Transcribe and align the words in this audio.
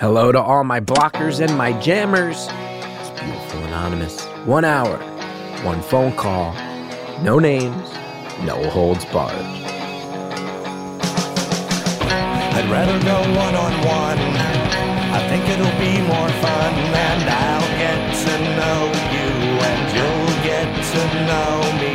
Hello 0.00 0.32
to 0.32 0.40
all 0.40 0.64
my 0.64 0.80
blockers 0.80 1.46
and 1.46 1.58
my 1.58 1.78
jammers. 1.78 2.48
It's 2.48 3.10
beautiful 3.20 3.60
anonymous. 3.64 4.24
One 4.46 4.64
hour, 4.64 4.96
one 5.62 5.82
phone 5.82 6.16
call, 6.16 6.54
no 7.20 7.38
names, 7.38 7.86
no 8.46 8.66
holds 8.70 9.04
barred. 9.04 9.34
I'd 12.56 12.66
rather 12.70 12.98
go 13.04 13.18
one 13.36 13.54
on 13.54 13.72
one. 13.84 14.18
I 15.12 15.20
think 15.28 15.46
it'll 15.50 15.78
be 15.78 16.00
more 16.08 16.30
fun, 16.40 16.74
and 16.96 17.28
I'll 17.28 17.68
get 17.76 18.00
to 18.24 18.40
know 18.56 18.88
you, 19.12 19.28
and 19.68 19.84
you'll 19.92 20.32
get 20.42 20.64
to 20.94 21.02
know 21.28 21.60
me. 21.78 21.94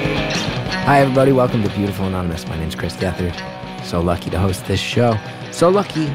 Hi, 0.86 1.00
everybody. 1.00 1.32
Welcome 1.32 1.64
to 1.64 1.70
Beautiful 1.70 2.06
Anonymous. 2.06 2.46
My 2.48 2.56
name's 2.56 2.76
Chris 2.76 2.96
Gethard. 2.98 3.34
So 3.84 4.00
lucky 4.00 4.30
to 4.30 4.38
host 4.38 4.68
this 4.68 4.80
show. 4.80 5.18
So 5.52 5.70
lucky 5.70 6.14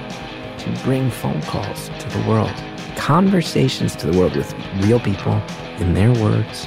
to 0.60 0.70
bring 0.84 1.10
phone 1.10 1.41
calls 1.42 1.88
to 1.98 2.09
the 2.10 2.28
world, 2.28 2.52
conversations 2.96 3.96
to 3.96 4.10
the 4.10 4.18
world 4.18 4.37
with 4.37 4.55
real 4.84 5.01
people 5.01 5.42
in 5.78 5.95
their 5.95 6.12
words, 6.23 6.66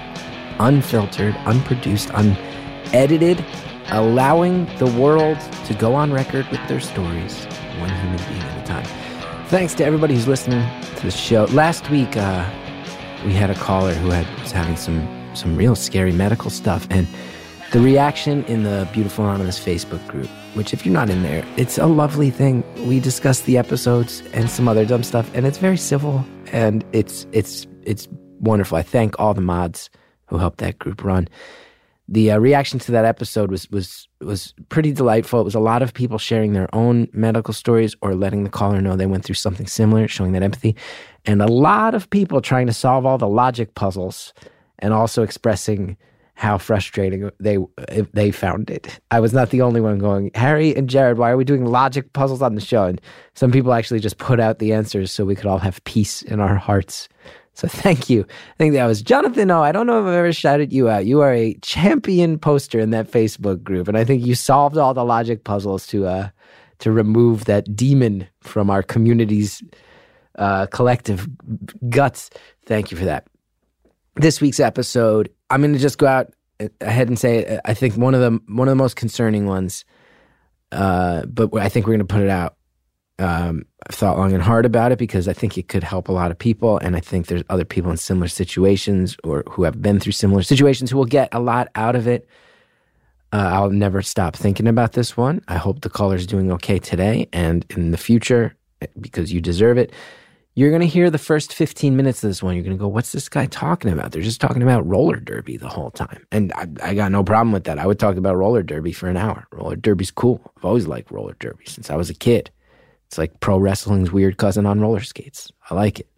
unfiltered, 0.59 1.35
unproduced, 1.45 2.09
unedited, 2.13 3.45
allowing 3.89 4.65
the 4.77 4.87
world 4.99 5.37
to 5.65 5.73
go 5.73 5.93
on 5.93 6.11
record 6.11 6.47
with 6.49 6.65
their 6.67 6.79
stories, 6.79 7.45
one 7.79 7.89
human 7.89 8.17
being 8.27 8.41
at 8.41 8.63
a 8.63 8.65
time. 8.65 9.45
Thanks 9.47 9.73
to 9.75 9.85
everybody 9.85 10.15
who's 10.15 10.27
listening 10.27 10.67
to 10.95 11.03
the 11.03 11.11
show. 11.11 11.45
Last 11.45 11.89
week, 11.89 12.17
uh, 12.17 12.49
we 13.25 13.33
had 13.33 13.49
a 13.49 13.55
caller 13.55 13.93
who 13.93 14.09
had 14.09 14.27
was 14.39 14.51
having 14.51 14.75
some 14.75 15.07
some 15.35 15.55
real 15.55 15.75
scary 15.75 16.11
medical 16.11 16.49
stuff, 16.49 16.87
and 16.89 17.07
the 17.73 17.79
reaction 17.79 18.45
in 18.45 18.61
the 18.61 18.87
Beautiful 18.93 19.25
Anonymous 19.25 19.59
Facebook 19.59 20.07
group, 20.07 20.29
which 20.53 20.75
if 20.75 20.85
you're 20.85 20.93
not 20.93 21.09
in 21.09 21.23
there, 21.23 21.43
it's 21.57 21.79
a 21.79 21.87
lovely 21.87 22.29
thing. 22.29 22.63
We 22.87 22.99
discuss 22.99 23.41
the 23.41 23.57
episodes 23.57 24.21
and 24.31 24.47
some 24.47 24.67
other 24.67 24.85
dumb 24.85 25.01
stuff, 25.01 25.27
and 25.33 25.47
it's 25.47 25.57
very 25.57 25.77
civil 25.77 26.23
and 26.51 26.85
it's 26.93 27.25
it's 27.31 27.65
it's 27.81 28.07
wonderful. 28.39 28.77
I 28.77 28.83
thank 28.83 29.19
all 29.19 29.33
the 29.33 29.41
mods 29.41 29.89
who 30.27 30.37
helped 30.37 30.59
that 30.59 30.77
group 30.77 31.03
run. 31.03 31.27
The 32.07 32.29
uh, 32.29 32.37
reaction 32.37 32.77
to 32.77 32.91
that 32.91 33.05
episode 33.05 33.49
was 33.49 33.67
was 33.71 34.07
was 34.21 34.53
pretty 34.69 34.91
delightful. 34.91 35.41
It 35.41 35.45
was 35.45 35.55
a 35.55 35.59
lot 35.59 35.81
of 35.81 35.95
people 35.95 36.19
sharing 36.19 36.53
their 36.53 36.69
own 36.75 37.07
medical 37.11 37.55
stories 37.55 37.95
or 38.03 38.13
letting 38.13 38.43
the 38.43 38.51
caller 38.51 38.81
know 38.81 38.95
they 38.95 39.07
went 39.07 39.25
through 39.25 39.33
something 39.33 39.65
similar, 39.65 40.07
showing 40.07 40.33
that 40.33 40.43
empathy, 40.43 40.75
and 41.25 41.41
a 41.41 41.47
lot 41.47 41.95
of 41.95 42.07
people 42.11 42.39
trying 42.39 42.67
to 42.67 42.73
solve 42.73 43.03
all 43.07 43.17
the 43.17 43.27
logic 43.27 43.73
puzzles 43.73 44.31
and 44.77 44.93
also 44.93 45.23
expressing 45.23 45.97
how 46.35 46.57
frustrating 46.57 47.29
they 47.39 47.57
they 48.13 48.31
found 48.31 48.69
it. 48.69 48.99
I 49.11 49.19
was 49.19 49.33
not 49.33 49.51
the 49.51 49.61
only 49.61 49.81
one 49.81 49.99
going, 49.99 50.31
Harry 50.35 50.75
and 50.75 50.89
Jared, 50.89 51.17
why 51.17 51.29
are 51.29 51.37
we 51.37 51.43
doing 51.43 51.65
logic 51.65 52.13
puzzles 52.13 52.41
on 52.41 52.55
the 52.55 52.61
show? 52.61 52.85
And 52.85 52.99
some 53.35 53.51
people 53.51 53.73
actually 53.73 53.99
just 53.99 54.17
put 54.17 54.39
out 54.39 54.59
the 54.59 54.73
answers 54.73 55.11
so 55.11 55.25
we 55.25 55.35
could 55.35 55.45
all 55.45 55.59
have 55.59 55.83
peace 55.83 56.21
in 56.23 56.39
our 56.39 56.55
hearts. 56.55 57.07
So 57.53 57.67
thank 57.69 58.09
you. 58.09 58.21
I 58.21 58.57
think 58.57 58.73
that 58.73 58.85
was 58.87 59.01
Jonathan. 59.01 59.51
Oh, 59.51 59.61
I 59.61 59.71
don't 59.71 59.87
know 59.87 60.01
if 60.01 60.07
I've 60.07 60.15
ever 60.15 60.33
shouted 60.33 60.73
you 60.73 60.89
out. 60.89 61.05
You 61.05 61.21
are 61.21 61.33
a 61.33 61.53
champion 61.61 62.39
poster 62.39 62.79
in 62.79 62.89
that 62.91 63.11
Facebook 63.11 63.63
group, 63.63 63.87
and 63.87 63.97
I 63.97 64.03
think 64.03 64.25
you 64.25 64.35
solved 64.35 64.77
all 64.77 64.93
the 64.93 65.05
logic 65.05 65.43
puzzles 65.43 65.85
to 65.87 66.07
uh 66.07 66.29
to 66.79 66.91
remove 66.91 67.45
that 67.45 67.75
demon 67.75 68.27
from 68.41 68.69
our 68.69 68.83
community's 68.83 69.63
uh, 70.37 70.65
collective 70.67 71.27
guts. 71.89 72.29
Thank 72.65 72.91
you 72.91 72.97
for 72.97 73.05
that. 73.05 73.27
This 74.15 74.41
week's 74.41 74.59
episode 74.59 75.29
I'm 75.53 75.61
going 75.61 75.73
to 75.73 75.79
just 75.79 75.99
go 75.99 76.07
out 76.07 76.33
ahead 76.81 77.07
and 77.09 77.19
say 77.19 77.59
I 77.63 77.75
think 77.75 77.95
one 77.95 78.15
of 78.15 78.21
the 78.21 78.39
one 78.51 78.67
of 78.67 78.71
the 78.71 78.83
most 78.83 78.95
concerning 78.95 79.45
ones. 79.45 79.85
Uh, 80.71 81.27
but 81.27 81.55
I 81.55 81.69
think 81.69 81.85
we're 81.85 81.91
going 81.91 82.07
to 82.07 82.13
put 82.13 82.23
it 82.23 82.29
out. 82.29 82.55
Um, 83.19 83.65
I've 83.87 83.93
thought 83.93 84.17
long 84.17 84.33
and 84.33 84.41
hard 84.41 84.65
about 84.65 84.91
it 84.91 84.97
because 84.97 85.27
I 85.27 85.33
think 85.33 85.55
it 85.55 85.67
could 85.67 85.83
help 85.83 86.09
a 86.09 86.11
lot 86.11 86.31
of 86.31 86.39
people, 86.39 86.79
and 86.79 86.95
I 86.95 86.99
think 86.99 87.27
there's 87.27 87.43
other 87.51 87.65
people 87.65 87.91
in 87.91 87.97
similar 87.97 88.27
situations 88.27 89.15
or 89.23 89.43
who 89.51 89.61
have 89.63 89.79
been 89.79 89.99
through 89.99 90.13
similar 90.13 90.41
situations 90.41 90.89
who 90.89 90.97
will 90.97 91.05
get 91.05 91.29
a 91.31 91.39
lot 91.39 91.67
out 91.75 91.95
of 91.95 92.07
it. 92.07 92.27
Uh, 93.31 93.49
I'll 93.53 93.69
never 93.69 94.01
stop 94.01 94.35
thinking 94.35 94.67
about 94.67 94.93
this 94.93 95.15
one. 95.15 95.43
I 95.47 95.57
hope 95.57 95.81
the 95.81 95.89
caller's 95.89 96.25
doing 96.25 96.51
okay 96.53 96.79
today 96.79 97.27
and 97.31 97.63
in 97.69 97.91
the 97.91 97.97
future 97.97 98.55
because 98.99 99.31
you 99.31 99.39
deserve 99.39 99.77
it. 99.77 99.91
You're 100.55 100.69
going 100.69 100.81
to 100.81 100.87
hear 100.87 101.09
the 101.09 101.17
first 101.17 101.51
15 101.51 101.95
minutes 101.95 102.23
of 102.23 102.29
this 102.29 102.43
one. 102.43 102.53
You're 102.53 102.63
going 102.63 102.77
to 102.77 102.81
go, 102.81 102.87
what's 102.87 103.11
this 103.11 103.27
guy 103.27 103.47
talking 103.47 103.91
about? 103.91 104.11
They're 104.11 104.21
just 104.21 104.39
talking 104.39 104.61
about 104.61 104.85
roller 104.87 105.19
derby 105.19 105.57
the 105.57 105.67
whole 105.67 105.89
time. 105.89 106.25
And 106.31 106.53
I, 106.53 106.67
I, 106.83 106.93
got 106.93 107.11
no 107.11 107.23
problem 107.23 107.51
with 107.51 107.63
that. 107.63 107.79
I 107.79 107.87
would 107.87 107.97
talk 107.97 108.17
about 108.17 108.37
roller 108.37 108.61
derby 108.61 108.91
for 108.91 109.09
an 109.09 109.17
hour. 109.17 109.47
Roller 109.51 109.75
derby's 109.75 110.11
cool. 110.11 110.51
I've 110.55 110.65
always 110.65 110.85
liked 110.85 111.09
roller 111.09 111.35
derby 111.39 111.65
since 111.65 111.89
I 111.89 111.95
was 111.95 112.11
a 112.11 112.13
kid. 112.13 112.51
It's 113.07 113.17
like 113.17 113.39
pro 113.39 113.57
wrestling's 113.57 114.11
weird 114.11 114.37
cousin 114.37 114.67
on 114.67 114.79
roller 114.79 115.01
skates. 115.01 115.51
I 115.71 115.75
like 115.75 115.99
it. 115.99 116.09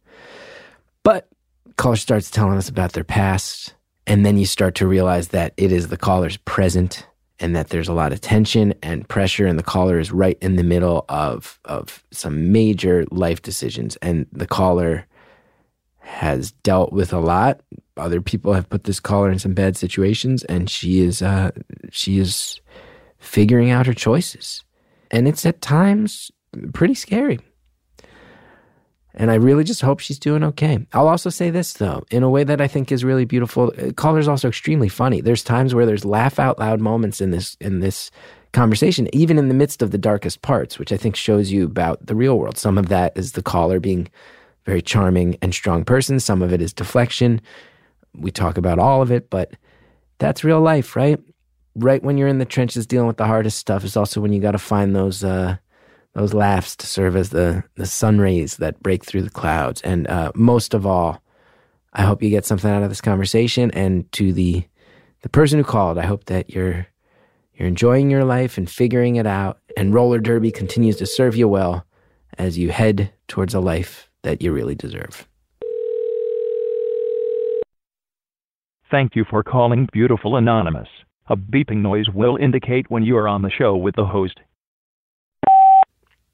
But 1.04 1.30
caller 1.78 1.96
starts 1.96 2.30
telling 2.30 2.58
us 2.58 2.68
about 2.68 2.92
their 2.92 3.04
past. 3.06 3.74
And 4.06 4.26
then 4.26 4.38
you 4.38 4.46
start 4.46 4.76
to 4.76 4.88
realize 4.88 5.30
that 5.30 5.54
it 5.56 5.72
is 5.72 5.88
the 5.88 5.98
caller's 5.98 6.38
present 6.38 7.08
and 7.40 7.56
that 7.56 7.70
there's 7.70 7.88
a 7.88 7.94
lot 7.94 8.12
of 8.12 8.22
tension 8.22 8.74
and 8.82 9.08
pressure 9.08 9.46
and 9.46 9.60
the 9.60 9.64
caller 9.64 10.00
is 10.00 10.12
right 10.12 10.38
in 10.42 10.56
the 10.56 10.64
middle 10.64 11.06
of 11.10 11.60
of 11.66 12.04
some 12.12 12.52
major 12.52 13.06
life 13.12 13.42
decisions. 13.42 13.96
And 13.98 14.28
the 14.32 14.48
caller 14.48 15.06
has 16.00 16.52
dealt 16.52 16.94
with 16.94 17.12
a 17.12 17.20
lot. 17.20 17.62
Other 17.98 18.22
people 18.22 18.54
have 18.54 18.70
put 18.70 18.84
this 18.86 19.00
caller 19.00 19.32
in 19.32 19.40
some 19.40 19.54
bad 19.54 19.76
situations 19.76 20.44
and 20.46 20.70
she 20.70 21.02
is 21.02 21.22
uh 21.22 21.52
she 21.92 22.20
is 22.20 22.60
figuring 23.18 23.72
out 23.72 23.88
her 23.88 23.94
choices. 23.94 24.64
And 25.12 25.28
it's 25.28 25.46
at 25.46 25.62
times 25.62 26.32
pretty 26.74 26.94
scary 26.94 27.40
and 29.16 29.32
I 29.32 29.36
really 29.36 29.64
just 29.64 29.82
hope 29.82 30.00
she's 30.00 30.20
doing 30.20 30.44
okay. 30.44 30.86
I'll 30.94 31.08
also 31.08 31.30
say 31.30 31.50
this, 31.50 31.74
though, 31.74 32.04
in 32.12 32.22
a 32.22 32.30
way 32.30 32.44
that 32.44 32.62
I 32.62 32.68
think 32.68 32.92
is 32.92 33.04
really 33.04 33.26
beautiful. 33.26 33.72
Caller's 33.96 34.28
also 34.28 34.50
extremely 34.50 34.90
funny. 34.90 35.22
There's 35.22 35.44
times 35.44 35.74
where 35.74 35.86
there's 35.86 36.06
laugh 36.06 36.38
out 36.38 36.60
loud 36.60 36.82
moments 36.82 37.22
in 37.22 37.32
this 37.32 37.56
in 37.62 37.80
this 37.80 38.12
conversation, 38.52 39.08
even 39.14 39.38
in 39.38 39.48
the 39.48 39.54
midst 39.54 39.82
of 39.82 39.92
the 39.92 39.98
darkest 39.98 40.42
parts, 40.42 40.78
which 40.78 40.92
I 40.92 40.98
think 40.98 41.16
shows 41.16 41.52
you 41.52 41.66
about 41.66 42.06
the 42.06 42.16
real 42.16 42.38
world. 42.38 42.58
Some 42.58 42.78
of 42.78 42.90
that 42.90 43.18
is 43.18 43.34
the 43.34 43.44
caller 43.44 43.80
being 43.80 44.10
very 44.66 44.82
charming 44.82 45.38
and 45.42 45.54
strong 45.54 45.86
person. 45.86 46.20
Some 46.20 46.42
of 46.42 46.52
it 46.52 46.62
is 46.62 46.74
deflection. 46.74 47.42
We 48.14 48.32
talk 48.32 48.58
about 48.58 48.80
all 48.80 49.02
of 49.02 49.12
it, 49.12 49.30
but 49.30 49.52
that's 50.18 50.44
real 50.44 50.62
life, 50.62 50.96
right? 50.96 51.20
Right 51.76 52.02
when 52.04 52.18
you're 52.18 52.30
in 52.30 52.40
the 52.40 52.46
trenches 52.46 52.88
dealing 52.88 53.08
with 53.08 53.18
the 53.18 53.26
hardest 53.26 53.58
stuff 53.58 53.84
is 53.84 53.98
also 53.98 54.22
when 54.22 54.34
you 54.34 54.42
got 54.42 54.52
to 54.52 54.58
find 54.58 54.96
those 54.96 55.24
uh, 55.24 55.58
those 56.16 56.34
laughs 56.34 56.76
to 56.78 56.88
serve 56.88 57.16
as 57.16 57.30
the, 57.30 57.64
the 57.76 57.86
sun 57.86 58.20
rays 58.20 58.58
that 58.58 58.82
break 58.82 59.06
through 59.06 59.22
the 59.22 59.30
clouds. 59.30 59.82
And 59.82 60.08
uh, 60.08 60.32
most 60.34 60.74
of 60.74 60.86
all, 60.86 61.22
I 61.94 62.04
hope 62.04 62.24
you 62.24 62.30
get 62.30 62.46
something 62.46 62.72
out 62.72 62.84
of 62.84 62.90
this 62.90 63.02
conversation. 63.02 63.70
And 63.72 64.12
to 64.14 64.34
the 64.34 64.66
the 65.22 65.30
person 65.30 65.58
who 65.58 65.66
called, 65.66 65.98
I 65.98 66.06
hope 66.06 66.26
that 66.26 66.50
you're 66.52 66.88
you're 67.54 67.68
enjoying 67.68 68.10
your 68.10 68.24
life 68.24 68.58
and 68.58 68.70
figuring 68.70 69.18
it 69.18 69.28
out. 69.28 69.60
And 69.78 69.94
roller 69.94 70.20
derby 70.20 70.52
continues 70.52 70.98
to 70.98 71.06
serve 71.06 71.36
you 71.36 71.48
well 71.48 71.86
as 72.38 72.58
you 72.58 72.72
head 72.72 73.14
towards 73.28 73.54
a 73.54 73.60
life 73.60 74.10
that 74.24 74.42
you 74.42 74.52
really 74.52 74.76
deserve. 74.76 75.28
Thank 78.92 79.16
you 79.16 79.26
for 79.30 79.44
calling 79.44 79.90
Beautiful 79.92 80.38
Anonymous. 80.38 80.88
A 81.28 81.36
beeping 81.36 81.78
noise 81.78 82.08
will 82.14 82.38
indicate 82.38 82.90
when 82.90 83.04
you 83.04 83.18
are 83.18 83.28
on 83.28 83.42
the 83.42 83.50
show 83.50 83.76
with 83.76 83.96
the 83.96 84.06
host. 84.06 84.40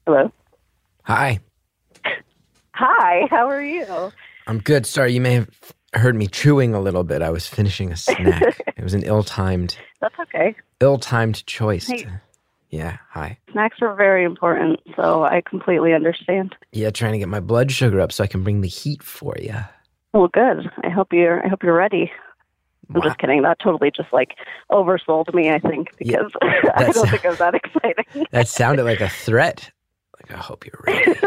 Hello. 0.06 0.32
Hi. 1.04 1.40
Hi, 2.74 3.28
how 3.30 3.48
are 3.48 3.62
you? 3.64 4.12
I'm 4.48 4.60
good. 4.60 4.86
Sorry, 4.86 5.14
you 5.14 5.22
may 5.22 5.34
have 5.36 5.50
heard 5.94 6.16
me 6.16 6.28
chewing 6.28 6.74
a 6.74 6.82
little 6.82 7.04
bit. 7.04 7.22
I 7.22 7.30
was 7.30 7.48
finishing 7.48 7.92
a 7.92 7.98
snack. 7.98 8.60
it 8.78 8.84
was 8.84 8.94
an 8.94 9.04
ill-timed. 9.04 9.78
That's 10.00 10.16
okay. 10.20 10.56
Ill-timed 10.80 11.46
choice. 11.46 11.88
Hey. 11.88 12.04
To, 12.04 12.22
yeah. 12.72 12.98
Hi. 13.12 13.38
Snacks 13.52 13.78
are 13.82 13.94
very 13.96 14.24
important, 14.24 14.80
so 14.96 15.24
I 15.24 15.42
completely 15.48 15.94
understand. 15.94 16.56
Yeah, 16.72 16.90
trying 16.90 17.12
to 17.14 17.20
get 17.20 17.28
my 17.28 17.40
blood 17.42 17.72
sugar 17.72 18.00
up 18.02 18.12
so 18.12 18.24
I 18.24 18.28
can 18.28 18.44
bring 18.44 18.62
the 18.62 18.68
heat 18.68 19.04
for 19.04 19.36
you. 19.40 19.56
Well, 20.14 20.28
good. 20.30 20.70
I 20.84 20.90
hope 20.90 21.14
you're. 21.14 21.46
I 21.46 21.50
hope 21.50 21.64
you're 21.64 21.76
ready. 21.76 22.12
I'm 22.90 22.96
Wow. 22.96 23.02
just 23.04 23.20
kidding. 23.20 23.42
That 23.44 23.60
totally 23.60 23.92
just 23.96 24.12
like 24.12 24.36
oversold 24.72 25.34
me. 25.34 25.50
I 25.52 25.60
think 25.60 25.90
Yeah, 26.00 26.24
because 26.24 26.34
I 26.76 26.92
don't 26.92 27.10
think 27.10 27.24
it 27.24 27.30
was 27.30 27.38
that 27.38 27.54
exciting. 27.64 28.26
That 28.32 28.48
sounded 28.50 28.84
like 28.84 29.00
a 29.02 29.08
threat. 29.10 29.72
Like 30.22 30.38
I 30.38 30.42
hope 30.42 30.66
you're 30.66 30.80
ready. 30.86 31.20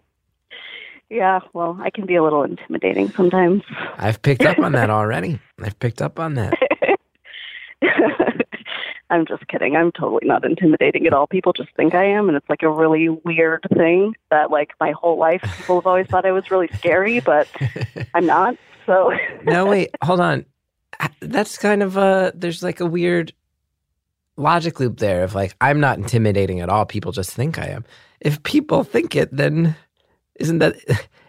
yeah. 1.10 1.40
Well, 1.52 1.78
I 1.80 1.90
can 1.90 2.06
be 2.06 2.14
a 2.16 2.22
little 2.22 2.42
intimidating 2.42 3.10
sometimes. 3.10 3.62
I've 3.96 4.22
picked 4.22 4.44
up 4.44 4.58
on 4.58 4.72
that 4.72 4.90
already. 4.98 5.40
I've 5.60 5.78
picked 5.78 6.00
up 6.02 6.18
on 6.18 6.34
that. 6.34 6.54
I'm 9.10 9.26
just 9.26 9.46
kidding. 9.48 9.76
I'm 9.76 9.92
totally 9.92 10.26
not 10.26 10.42
intimidating 10.44 11.06
at 11.06 11.12
all. 11.12 11.26
People 11.26 11.52
just 11.52 11.68
think 11.76 11.94
I 11.94 12.04
am, 12.04 12.28
and 12.28 12.36
it's 12.36 12.48
like 12.48 12.62
a 12.62 12.70
really 12.70 13.10
weird 13.10 13.66
thing 13.76 14.14
that, 14.30 14.50
like, 14.50 14.70
my 14.80 14.92
whole 14.92 15.18
life 15.18 15.42
people 15.58 15.74
have 15.74 15.86
always 15.86 16.06
thought 16.06 16.24
I 16.24 16.32
was 16.32 16.50
really 16.50 16.68
scary, 16.78 17.20
but 17.20 17.46
I'm 18.14 18.24
not. 18.24 18.56
So 18.86 19.12
no, 19.44 19.66
wait, 19.66 19.90
hold 20.02 20.20
on. 20.20 20.46
That's 21.20 21.58
kind 21.58 21.82
of 21.82 21.98
a 21.98 22.32
there's 22.34 22.62
like 22.62 22.80
a 22.80 22.86
weird 22.86 23.34
logic 24.36 24.80
loop 24.80 24.98
there 24.98 25.24
of 25.24 25.34
like 25.34 25.54
I'm 25.60 25.80
not 25.80 25.98
intimidating 25.98 26.60
at 26.60 26.68
all. 26.68 26.86
People 26.86 27.12
just 27.12 27.30
think 27.30 27.58
I 27.58 27.66
am. 27.66 27.84
If 28.20 28.42
people 28.42 28.84
think 28.84 29.14
it, 29.16 29.34
then 29.36 29.76
Isn't 30.36 30.58
that 30.58 30.76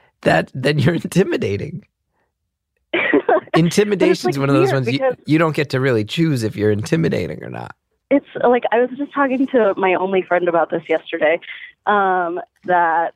that 0.22 0.52
then 0.54 0.80
you're 0.80 0.96
intimidating? 0.96 1.86
Intimidation 3.56 4.30
is 4.30 4.38
like, 4.38 4.48
one 4.48 4.50
of 4.50 4.56
those 4.56 4.72
ones 4.72 4.92
you, 4.92 5.00
you 5.26 5.38
don't 5.38 5.56
get 5.56 5.70
to 5.72 5.80
really 5.80 6.04
choose 6.06 6.44
if 6.44 6.56
you're 6.56 6.72
intimidating 6.72 7.44
or 7.44 7.50
not. 7.50 7.76
it's 8.10 8.26
like 8.44 8.64
I 8.72 8.80
was 8.80 8.90
just 8.98 9.14
talking 9.14 9.48
to 9.48 9.74
my 9.78 9.94
only 9.96 10.22
friend 10.22 10.48
about 10.48 10.70
this 10.70 10.84
yesterday. 10.88 11.40
Um, 11.86 12.40
that 12.66 13.14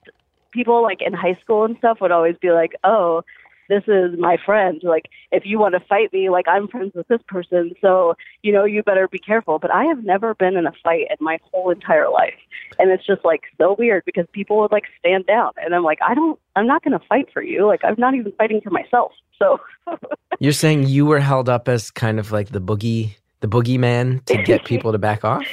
people 0.51 0.81
like 0.83 1.01
in 1.01 1.13
high 1.13 1.35
school 1.35 1.63
and 1.63 1.77
stuff 1.77 2.01
would 2.01 2.11
always 2.11 2.35
be 2.37 2.51
like, 2.51 2.73
"Oh, 2.83 3.23
this 3.69 3.83
is 3.87 4.17
my 4.17 4.37
friend. 4.45 4.81
Like, 4.83 5.05
if 5.31 5.43
you 5.45 5.59
want 5.59 5.75
to 5.75 5.79
fight 5.81 6.11
me, 6.13 6.29
like 6.29 6.47
I'm 6.47 6.67
friends 6.67 6.93
with 6.95 7.07
this 7.07 7.21
person, 7.27 7.73
so 7.81 8.15
you 8.43 8.51
know 8.51 8.65
you 8.65 8.83
better 8.83 9.07
be 9.07 9.19
careful." 9.19 9.59
But 9.59 9.71
I 9.71 9.85
have 9.85 10.03
never 10.03 10.33
been 10.35 10.55
in 10.55 10.65
a 10.65 10.73
fight 10.83 11.07
in 11.09 11.17
my 11.19 11.39
whole 11.51 11.69
entire 11.69 12.09
life, 12.09 12.39
and 12.79 12.91
it's 12.91 13.05
just 13.05 13.23
like 13.25 13.41
so 13.57 13.75
weird 13.77 14.03
because 14.05 14.25
people 14.31 14.57
would 14.59 14.71
like 14.71 14.85
stand 14.99 15.25
down, 15.25 15.51
and 15.57 15.73
I'm 15.75 15.83
like, 15.83 15.99
I 16.07 16.13
don't, 16.13 16.39
I'm 16.55 16.67
not 16.67 16.83
going 16.83 16.97
to 16.97 17.05
fight 17.07 17.27
for 17.33 17.41
you. 17.41 17.65
Like, 17.67 17.81
I'm 17.83 17.95
not 17.97 18.15
even 18.15 18.31
fighting 18.33 18.61
for 18.61 18.69
myself. 18.71 19.11
So 19.39 19.59
You're 20.39 20.53
saying 20.53 20.87
you 20.87 21.05
were 21.05 21.19
held 21.19 21.49
up 21.49 21.67
as 21.67 21.91
kind 21.91 22.19
of 22.19 22.31
like 22.31 22.49
the 22.49 22.61
boogie, 22.61 23.15
the 23.39 23.47
boogeyman 23.47 24.23
to 24.25 24.41
get 24.43 24.65
people 24.65 24.91
to 24.91 24.97
back 24.97 25.23
off. 25.25 25.45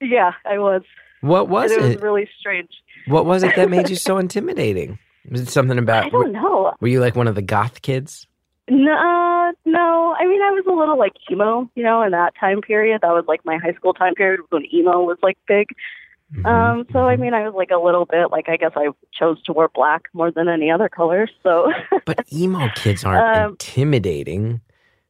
yeah, 0.00 0.32
I 0.44 0.58
was. 0.58 0.82
What 1.20 1.48
was 1.48 1.70
and 1.70 1.80
it 1.80 1.84
was 1.84 1.96
it? 1.96 2.02
really 2.02 2.28
strange. 2.38 2.70
What 3.06 3.26
was 3.26 3.42
it 3.42 3.54
that 3.56 3.70
made 3.70 3.88
you 3.88 3.96
so 3.96 4.18
intimidating? 4.24 4.98
Was 5.30 5.40
it 5.40 5.48
something 5.48 5.78
about? 5.78 6.06
I 6.06 6.08
don't 6.10 6.32
know. 6.32 6.72
Were 6.80 6.88
you 6.88 7.00
like 7.00 7.16
one 7.16 7.28
of 7.28 7.34
the 7.34 7.42
goth 7.42 7.82
kids? 7.82 8.26
No, 8.68 8.92
uh, 8.92 9.52
no. 9.64 10.14
I 10.18 10.26
mean, 10.26 10.42
I 10.42 10.50
was 10.50 10.64
a 10.68 10.72
little 10.72 10.98
like 10.98 11.12
emo, 11.30 11.68
you 11.74 11.82
know, 11.82 12.02
in 12.02 12.12
that 12.12 12.34
time 12.38 12.60
period. 12.60 13.00
That 13.02 13.10
was 13.12 13.24
like 13.26 13.44
my 13.44 13.56
high 13.58 13.72
school 13.74 13.94
time 13.94 14.14
period 14.14 14.40
when 14.50 14.62
emo 14.72 15.02
was 15.02 15.18
like 15.22 15.38
big. 15.48 15.68
Mhm, 16.32 16.46
Um, 16.46 16.86
so 16.92 17.08
I 17.08 17.16
mhm. 17.16 17.20
mean, 17.20 17.34
I 17.34 17.42
was 17.48 17.54
like 17.56 17.70
a 17.72 17.78
little 17.82 18.06
bit 18.06 18.30
like 18.30 18.48
I 18.48 18.56
guess 18.56 18.70
I 18.76 18.88
chose 19.12 19.42
to 19.44 19.52
wear 19.52 19.68
black 19.74 20.02
more 20.12 20.30
than 20.30 20.48
any 20.48 20.70
other 20.70 20.88
color. 20.88 21.28
So 21.42 21.72
But 22.04 22.32
emo 22.32 22.68
kids 22.70 23.04
aren't 23.04 23.26
Um, 23.36 23.50
intimidating. 23.52 24.60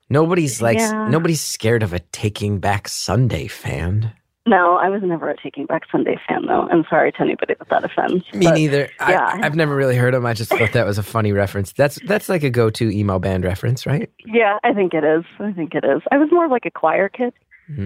Nobody's 0.09 0.63
like 0.63 0.79
Yeah. 0.79 1.09
nobody's 1.09 1.43
scared 1.43 1.83
of 1.83 1.93
a 1.93 1.99
Taking 1.99 2.59
Back 2.61 2.89
Sunday 2.89 3.47
fan. 3.47 4.13
No, 4.47 4.77
I 4.77 4.89
was 4.89 5.03
never 5.05 5.29
a 5.31 5.37
Taking 5.37 5.67
Back 5.67 5.83
Sunday 5.93 6.19
fan, 6.29 6.47
though. 6.47 6.69
I'm 6.71 6.85
sorry 6.89 7.13
to 7.13 7.21
anybody 7.21 7.55
that 7.59 7.69
that 7.69 7.85
offends. 7.85 8.25
Me 8.33 8.47
but- 8.47 8.55
neither. 8.55 8.89
yeah. 9.01 9.39
I, 9.41 9.47
I've 9.47 9.55
never 9.55 9.77
really 9.77 9.97
heard 9.97 10.15
them. 10.15 10.25
I 10.27 10.33
just 10.35 10.51
thought 10.51 10.73
that 10.73 10.87
was 10.87 10.99
a 10.99 11.03
funny 11.03 11.33
reference. 11.33 11.73
That's 11.73 11.99
that's 12.07 12.29
like 12.29 12.43
a 12.43 12.51
go-to 12.51 12.91
emo 12.91 13.19
band 13.19 13.45
reference, 13.45 13.87
right? 13.87 14.11
Yeah, 14.25 14.59
I 14.65 14.73
think 14.73 14.95
it 14.95 15.05
is. 15.05 15.25
I 15.39 15.53
think 15.53 15.75
it 15.75 15.85
is. 15.85 16.03
I 16.11 16.19
was 16.19 16.29
more 16.33 16.47
of 16.47 16.51
like 16.51 16.65
a 16.67 16.71
choir 16.71 17.09
kid, 17.09 17.33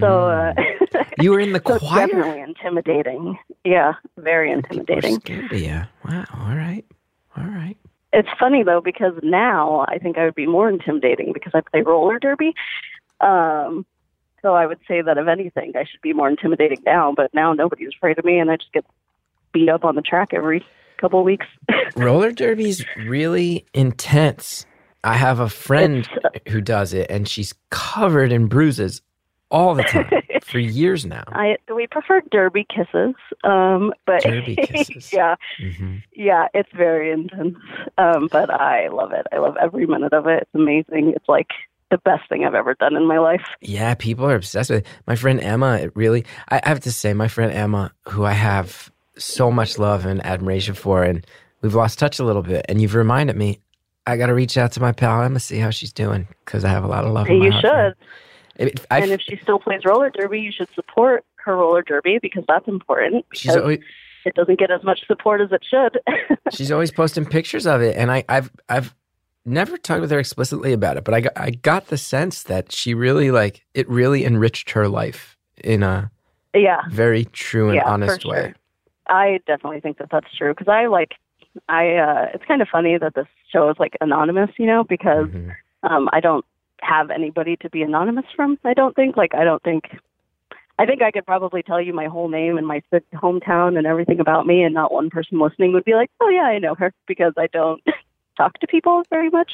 so 0.01 0.29
uh, 0.31 0.55
Mm. 0.55 1.07
you 1.23 1.31
were 1.33 1.41
in 1.41 1.53
the 1.53 1.63
so 1.67 1.79
choir. 1.79 2.07
definitely 2.07 2.41
intimidating. 2.41 3.37
Yeah, 3.65 3.95
very 4.19 4.51
intimidating. 4.53 5.21
you. 5.27 5.83
Wow. 6.09 6.25
All 6.39 6.55
right. 6.55 6.85
All 7.37 7.45
right. 7.45 7.77
It's 8.13 8.29
funny 8.39 8.63
though 8.63 8.81
because 8.81 9.13
now 9.25 9.85
I 9.89 9.99
think 9.99 10.17
I 10.19 10.25
would 10.25 10.37
be 10.37 10.47
more 10.47 10.69
intimidating 10.71 11.33
because 11.33 11.53
I 11.53 11.61
play 11.63 11.83
roller 11.83 12.19
derby. 12.21 12.55
Um, 13.21 13.85
so 14.45 14.55
I 14.55 14.67
would 14.67 14.79
say 14.87 15.01
that 15.01 15.17
if 15.17 15.27
anything, 15.27 15.73
I 15.75 15.85
should 15.91 16.03
be 16.03 16.13
more 16.13 16.29
intimidating 16.29 16.83
now. 16.85 17.13
But 17.17 17.33
now 17.33 17.55
nobody's 17.55 17.95
afraid 17.97 18.19
of 18.19 18.25
me, 18.27 18.39
and 18.39 18.51
I 18.51 18.57
just 18.57 18.73
get 18.73 18.85
beat 19.53 19.69
up 19.71 19.85
on 19.85 19.95
the 19.97 20.03
track 20.03 20.29
every 20.35 20.65
couple 20.99 21.19
of 21.19 21.25
weeks. 21.25 21.47
Roller 21.97 22.31
derby's 22.31 22.85
really 22.99 23.65
intense. 23.73 24.67
I 25.03 25.15
have 25.15 25.41
a 25.41 25.49
friend 25.49 26.07
It's- 26.35 26.53
who 26.53 26.61
does 26.61 26.93
it, 26.93 27.11
and 27.11 27.27
she's 27.29 27.55
covered 27.71 28.33
in 28.33 28.47
bruises 28.47 29.01
all 29.51 29.75
the 29.75 29.83
time 29.85 30.11
for 30.43 30.59
years 30.59 31.05
now. 31.07 31.23
I 31.29 31.57
we 31.75 31.87
prefer 31.87 32.21
derby 32.31 32.67
kisses, 32.75 33.15
um, 33.45 33.93
but 34.07 34.23
Derby 34.23 34.57
kisses. 34.63 35.13
yeah, 35.13 35.37
hmm 35.79 35.97
yeah, 36.15 36.49
it's 36.55 36.73
very 36.75 37.11
intense. 37.13 37.57
Um, 37.99 38.29
but 38.33 38.51
I 38.51 38.89
love 38.89 39.13
it. 39.13 39.27
I 39.33 39.39
love 39.39 39.57
every 39.61 39.87
minute 39.87 40.13
of 40.13 40.27
it. 40.27 40.43
It's 40.43 40.55
amazing. 40.55 41.13
It's 41.15 41.29
like 41.29 41.49
the 41.91 41.99
best 41.99 42.29
thing 42.29 42.45
I've 42.45 42.55
ever 42.55 42.75
done 42.75 42.97
in 42.97 43.07
my 43.07 43.19
life. 43.19 43.43
Yeah, 43.61 43.95
people 43.95 44.27
are 44.27 44.35
obsessed 44.35 44.71
with 44.71 44.81
it. 44.81 44.87
My 45.07 45.17
friend 45.17 45.41
Emma, 45.41 45.77
it 45.77 45.93
really, 45.95 46.25
I 46.49 46.61
have 46.65 46.81
to 46.81 46.93
say, 46.93 47.13
my 47.15 47.29
friend 47.29 47.53
Emma, 47.53 47.93
who 48.09 48.25
I 48.25 48.33
have 48.33 48.91
so 49.17 49.51
much 49.51 49.79
love 49.79 50.07
and 50.07 50.25
admiration 50.25 50.75
for, 50.75 51.03
and 51.05 51.25
we've 51.63 51.75
lost 51.75 51.99
touch 51.99 52.19
a 52.19 52.25
little 52.25 52.43
bit. 52.43 52.65
And 52.69 52.81
you've 52.83 52.95
reminded 52.95 53.37
me, 53.37 53.61
I 54.07 54.17
got 54.17 54.27
to 54.27 54.35
reach 54.35 54.57
out 54.59 54.73
to 54.73 54.81
my 54.81 54.93
pal 54.93 55.23
Emma, 55.23 55.41
see 55.41 55.59
how 55.59 55.71
she's 55.71 55.93
doing, 55.93 56.27
because 56.45 56.65
I 56.65 56.69
have 56.69 56.85
a 56.85 56.89
lot 56.89 57.05
of 57.05 57.13
love. 57.13 57.29
you 57.29 57.51
heart 57.51 57.63
for 57.63 57.69
her. 57.69 57.95
should. 58.59 58.67
It- 58.69 58.87
and 58.91 59.11
if 59.11 59.21
she 59.21 59.37
still 59.43 59.59
plays 59.59 59.85
roller 59.85 60.11
derby, 60.11 60.41
you 60.41 60.53
should 60.53 60.69
support 60.75 61.25
her 61.37 61.57
roller 61.57 61.83
derby 61.83 62.19
because 62.21 62.45
that's 62.49 62.67
important. 62.69 63.25
she's 63.35 63.53
because 63.53 63.63
always, 63.63 63.79
it 64.25 64.35
doesn't 64.35 64.59
get 64.59 64.71
as 64.71 64.83
much 64.85 65.07
support 65.07 65.41
as 65.41 65.51
it 65.53 65.63
should. 65.69 66.01
she's 66.53 66.71
always 66.71 66.91
posting 66.91 67.25
pictures 67.27 67.67
of 67.67 67.83
it, 67.83 67.97
and 67.97 68.11
I, 68.11 68.25
I've 68.29 68.51
I've 68.69 68.95
never 69.45 69.77
talked 69.77 70.01
with 70.01 70.11
her 70.11 70.19
explicitly 70.19 70.73
about 70.73 70.97
it, 70.97 71.05
but 71.05 71.15
I 71.15 71.21
got, 71.21 71.33
I 71.37 71.51
got 71.51 71.87
the 71.89 71.99
sense 71.99 72.43
that 72.45 72.73
she 72.73 72.95
really 72.95 73.31
like 73.31 73.65
it 73.75 73.89
really 73.89 74.25
enriched 74.25 74.71
her 74.71 74.89
life 74.89 75.37
in 75.63 75.83
a 75.83 76.11
yeah, 76.55 76.83
very 76.91 77.25
true 77.27 77.69
and 77.71 77.77
Yeah, 77.77 77.91
honest 77.91 78.23
sure. 78.23 78.31
way. 78.33 78.55
I 79.09 79.41
definitely 79.47 79.81
think 79.81 79.99
that 79.99 80.09
that's 80.11 80.35
true 80.37 80.53
because 80.55 80.69
I 80.69 80.87
like. 80.87 81.13
I 81.69 81.95
uh 81.95 82.27
it's 82.35 82.45
kind 82.47 82.63
of 82.63 82.69
funny 82.69 82.99
that 82.99 83.15
this 83.15 83.27
show 83.53 83.71
is 83.71 83.77
like 83.79 83.97
anonymous, 84.01 84.51
you 84.59 84.67
know, 84.67 84.83
because 84.83 85.29
Mhm. 85.29 85.55
um 85.85 86.09
I 86.13 86.21
don't 86.21 86.45
have 86.81 87.11
anybody 87.11 87.57
to 87.59 87.71
be 87.71 87.83
anonymous 87.83 88.25
from. 88.35 88.59
I 88.65 88.75
don't 88.75 88.97
think 88.97 89.17
like 89.17 89.35
I 89.35 89.45
don't 89.45 89.63
think 89.63 89.85
I 90.79 90.87
think 90.87 91.03
I 91.03 91.13
could 91.13 91.27
probably 91.27 91.63
tell 91.63 91.81
you 91.81 91.93
my 91.93 92.07
whole 92.07 92.29
name 92.29 92.59
and 92.59 92.67
my 92.67 92.83
hometown 93.15 93.79
and 93.79 93.87
everything 93.87 94.19
about 94.19 94.47
me, 94.47 94.65
and 94.65 94.75
not 94.75 94.93
one 94.93 95.11
person 95.11 95.39
listening 95.39 95.73
would 95.73 95.85
be 95.85 95.95
like, 95.95 96.11
"Oh 96.21 96.29
yeah, 96.29 96.43
I 96.43 96.59
know 96.59 96.75
her," 96.75 96.93
because 97.07 97.33
I 97.37 97.47
don't 97.47 97.81
talk 98.37 98.59
to 98.61 98.67
people 98.67 99.03
very 99.11 99.31
much. 99.31 99.53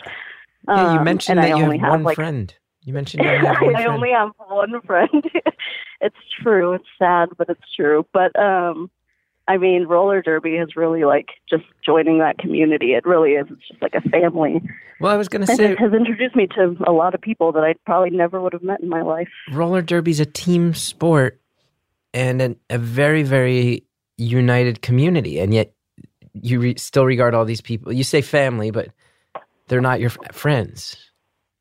Yeah, 0.68 0.92
you 0.94 0.98
Um, 0.98 1.04
mentioned 1.04 1.38
and 1.38 1.46
that 1.48 1.54
I 1.54 1.58
you 1.58 1.64
only 1.64 1.78
have 1.78 1.90
one 1.90 2.02
like, 2.02 2.14
friend. 2.16 2.54
You 2.84 2.92
mentioned 2.92 3.22
you 3.24 3.28
have 3.30 3.42
one 3.60 3.76
I 3.76 3.82
friend. 3.82 3.88
only 3.88 4.10
have 4.10 4.30
one 4.48 4.80
friend. 4.82 5.24
it's 6.00 6.16
true. 6.42 6.72
It's 6.74 6.84
sad, 6.98 7.30
but 7.36 7.48
it's 7.48 7.74
true. 7.76 8.06
But 8.12 8.38
um 8.38 8.90
I 9.48 9.56
mean, 9.56 9.86
roller 9.86 10.22
derby 10.22 10.50
is 10.56 10.76
really 10.76 11.02
like 11.04 11.30
just 11.48 11.64
joining 11.84 12.18
that 12.18 12.38
community. 12.38 12.92
It 12.94 13.04
really 13.04 13.32
is. 13.32 13.46
It's 13.50 13.66
just 13.68 13.82
like 13.82 13.94
a 13.96 14.00
family. 14.08 14.62
Well, 15.00 15.12
I 15.12 15.16
was 15.16 15.28
going 15.28 15.44
to 15.44 15.52
say 15.52 15.72
it 15.72 15.78
has 15.80 15.92
introduced 15.92 16.36
me 16.36 16.46
to 16.54 16.76
a 16.86 16.92
lot 16.92 17.16
of 17.16 17.20
people 17.20 17.50
that 17.52 17.64
I 17.64 17.74
probably 17.84 18.10
never 18.10 18.40
would 18.40 18.52
have 18.52 18.62
met 18.62 18.80
in 18.80 18.88
my 18.88 19.02
life. 19.02 19.30
roller 19.50 19.82
derby's 19.82 20.20
a 20.20 20.26
team 20.26 20.72
sport 20.74 21.40
and 22.14 22.40
an, 22.40 22.56
a 22.68 22.78
very, 22.78 23.24
very 23.24 23.82
united 24.18 24.82
community, 24.82 25.40
and 25.40 25.52
yet 25.52 25.72
you 26.34 26.60
re- 26.60 26.76
still 26.76 27.04
regard 27.04 27.34
all 27.34 27.44
these 27.44 27.60
people. 27.60 27.92
You 27.92 28.04
say 28.04 28.20
family, 28.22 28.70
but 28.70 28.88
they're 29.68 29.80
not 29.80 30.00
your 30.00 30.10
f- 30.10 30.34
friends. 30.34 30.96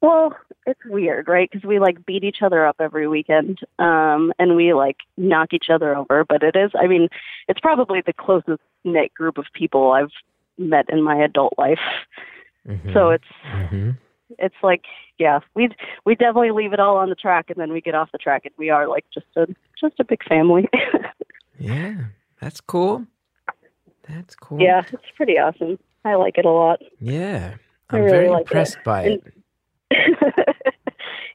Well, 0.01 0.35
it's 0.65 0.79
weird, 0.85 1.27
right? 1.27 1.49
Because 1.51 1.67
we 1.67 1.79
like 1.79 2.05
beat 2.05 2.23
each 2.23 2.41
other 2.41 2.65
up 2.65 2.77
every 2.79 3.07
weekend, 3.07 3.59
um, 3.79 4.31
and 4.39 4.55
we 4.55 4.73
like 4.73 4.97
knock 5.17 5.53
each 5.53 5.69
other 5.69 5.95
over. 5.95 6.23
But 6.23 6.41
it 6.43 6.55
is, 6.55 6.71
I 6.79 6.87
mean, 6.87 7.09
it's 7.47 7.59
probably 7.59 8.01
the 8.05 8.13
closest 8.13 8.61
knit 8.85 9.13
group 9.13 9.37
of 9.37 9.45
people 9.53 9.91
I've 9.91 10.11
met 10.57 10.85
in 10.89 11.01
my 11.03 11.15
adult 11.17 11.53
life. 11.57 11.79
Mhm. 12.67 12.93
So 12.93 13.09
it's 13.09 13.27
Mhm. 13.53 13.97
it's 14.37 14.55
like 14.61 14.83
yeah 15.17 15.39
we 15.55 15.69
we 16.05 16.13
definitely 16.15 16.51
leave 16.51 16.71
it 16.73 16.79
all 16.79 16.97
on 16.97 17.09
the 17.09 17.15
track 17.15 17.49
and 17.49 17.57
then 17.57 17.71
we 17.71 17.81
get 17.81 17.95
off 17.95 18.11
the 18.11 18.17
track 18.17 18.45
and 18.45 18.53
we 18.57 18.69
are 18.69 18.87
like 18.87 19.05
just 19.13 19.25
a 19.35 19.47
just 19.79 19.99
a 19.99 20.03
big 20.03 20.23
family 20.25 20.69
yeah, 21.59 21.95
that's 22.39 22.61
cool. 22.61 23.05
That's 24.09 24.35
cool. 24.35 24.59
yeah 24.59 24.81
it's 24.91 25.11
pretty 25.15 25.37
awesome 25.39 25.77
i 26.03 26.15
like 26.15 26.37
it 26.37 26.45
a 26.45 26.49
lot 26.51 26.79
yeah. 26.99 27.55
I'm 27.91 28.01
really 28.01 28.11
very 28.11 28.29
like 28.29 28.41
it. 28.41 28.47
impressed 28.47 28.77
by 28.83 29.03
it. 29.03 29.23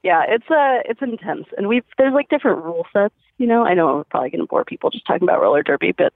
yeah 0.02 0.22
it's 0.28 0.48
uh 0.50 0.80
it's 0.88 1.02
intense 1.02 1.46
and 1.56 1.68
we've 1.68 1.84
there's 1.98 2.12
like 2.14 2.28
different 2.28 2.62
rule 2.64 2.86
sets 2.92 3.14
you 3.38 3.46
know 3.46 3.64
i 3.64 3.74
know 3.74 3.96
we're 3.96 4.04
probably 4.04 4.30
going 4.30 4.40
to 4.40 4.46
bore 4.46 4.64
people 4.64 4.90
just 4.90 5.06
talking 5.06 5.22
about 5.26 5.40
roller 5.40 5.62
derby 5.62 5.92
but 5.92 6.12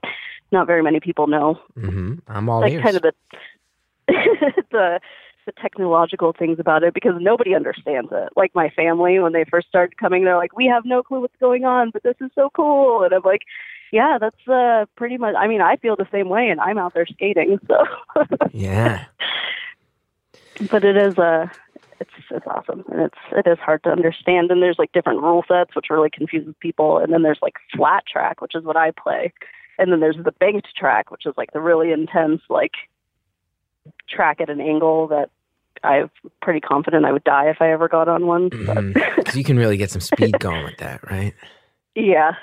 not 0.51 0.67
very 0.67 0.81
many 0.81 0.99
people 0.99 1.27
know 1.27 1.59
hmm 1.75 2.15
I'm 2.27 2.49
all 2.49 2.61
like 2.61 2.73
ears. 2.73 2.83
kind 2.83 2.95
of 2.95 3.01
the 3.01 3.13
the 4.71 4.99
the 5.45 5.51
technological 5.61 6.33
things 6.37 6.59
about 6.59 6.83
it 6.83 6.93
because 6.93 7.13
nobody 7.19 7.55
understands 7.55 8.09
it. 8.11 8.29
Like 8.35 8.53
my 8.53 8.69
family, 8.69 9.17
when 9.19 9.33
they 9.33 9.45
first 9.45 9.67
started 9.67 9.97
coming, 9.97 10.23
they're 10.23 10.37
like, 10.37 10.55
"We 10.55 10.67
have 10.67 10.85
no 10.85 11.01
clue 11.01 11.21
what's 11.21 11.35
going 11.39 11.65
on, 11.65 11.89
but 11.91 12.03
this 12.03 12.15
is 12.21 12.29
so 12.35 12.49
cool." 12.53 13.03
And 13.03 13.13
I'm 13.13 13.21
like, 13.23 13.41
"Yeah, 13.91 14.17
that's 14.19 14.47
uh, 14.47 14.85
pretty 14.95 15.17
much." 15.17 15.35
I 15.37 15.47
mean, 15.47 15.61
I 15.61 15.75
feel 15.77 15.95
the 15.95 16.07
same 16.11 16.29
way, 16.29 16.49
and 16.49 16.59
I'm 16.59 16.77
out 16.77 16.93
there 16.93 17.05
skating. 17.05 17.59
So, 17.67 17.83
yeah. 18.51 19.05
but 20.71 20.83
it 20.83 20.97
is 20.97 21.17
uh 21.17 21.47
it's 21.99 22.11
it's 22.31 22.47
awesome, 22.47 22.83
and 22.91 23.01
it's 23.01 23.17
it 23.31 23.49
is 23.49 23.59
hard 23.59 23.83
to 23.83 23.89
understand. 23.89 24.51
And 24.51 24.61
there's 24.61 24.79
like 24.79 24.91
different 24.91 25.21
rule 25.21 25.43
sets, 25.47 25.75
which 25.75 25.89
really 25.89 26.09
confuses 26.09 26.53
people. 26.59 26.97
And 26.97 27.13
then 27.13 27.23
there's 27.23 27.39
like 27.41 27.55
flat 27.75 28.03
track, 28.11 28.41
which 28.41 28.55
is 28.55 28.63
what 28.63 28.77
I 28.77 28.91
play, 28.91 29.33
and 29.77 29.91
then 29.91 29.99
there's 29.99 30.17
the 30.17 30.31
banked 30.31 30.67
track, 30.75 31.11
which 31.11 31.25
is 31.25 31.33
like 31.37 31.51
the 31.51 31.61
really 31.61 31.91
intense 31.91 32.41
like 32.49 32.73
track 34.09 34.39
at 34.41 34.49
an 34.49 34.61
angle 34.61 35.07
that 35.07 35.29
I'm 35.83 36.09
pretty 36.41 36.59
confident 36.59 37.05
I 37.05 37.11
would 37.11 37.23
die 37.23 37.49
if 37.49 37.61
I 37.61 37.71
ever 37.71 37.87
got 37.87 38.07
on 38.07 38.27
one. 38.27 38.49
Because 38.49 39.35
you 39.35 39.43
can 39.43 39.57
really 39.57 39.77
get 39.77 39.91
some 39.91 40.01
speed 40.01 40.35
going 40.39 40.63
with 40.63 40.77
that, 40.77 41.09
right? 41.09 41.33
yeah, 41.95 42.33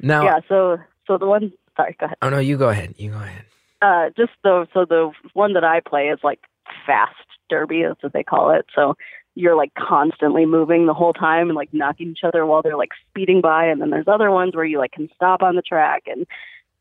Now, 0.00 0.24
yeah. 0.24 0.40
So 0.48 0.78
so 1.06 1.18
the 1.18 1.26
one. 1.26 1.52
Sorry, 1.76 1.96
go 1.98 2.06
ahead. 2.06 2.18
oh 2.22 2.30
no, 2.30 2.38
you 2.38 2.56
go 2.56 2.68
ahead. 2.68 2.94
You 2.98 3.12
go 3.12 3.18
ahead. 3.18 3.44
Uh, 3.80 4.10
just 4.16 4.32
the 4.42 4.66
so 4.74 4.84
the 4.84 5.12
one 5.34 5.52
that 5.52 5.64
I 5.64 5.80
play 5.80 6.08
is 6.08 6.18
like 6.22 6.40
fast 6.86 7.14
derby. 7.48 7.82
That's 7.82 8.02
what 8.02 8.12
they 8.12 8.24
call 8.24 8.50
it. 8.50 8.66
So 8.74 8.96
you're 9.34 9.56
like 9.56 9.72
constantly 9.74 10.46
moving 10.46 10.86
the 10.86 10.94
whole 10.94 11.12
time 11.12 11.48
and 11.48 11.54
like 11.54 11.72
knocking 11.72 12.10
each 12.10 12.24
other 12.24 12.44
while 12.44 12.60
they're 12.62 12.76
like 12.76 12.90
speeding 13.08 13.40
by. 13.40 13.66
And 13.66 13.80
then 13.80 13.90
there's 13.90 14.08
other 14.08 14.32
ones 14.32 14.56
where 14.56 14.64
you 14.64 14.78
like 14.78 14.92
can 14.92 15.08
stop 15.14 15.42
on 15.42 15.54
the 15.54 15.62
track 15.62 16.04
and 16.08 16.26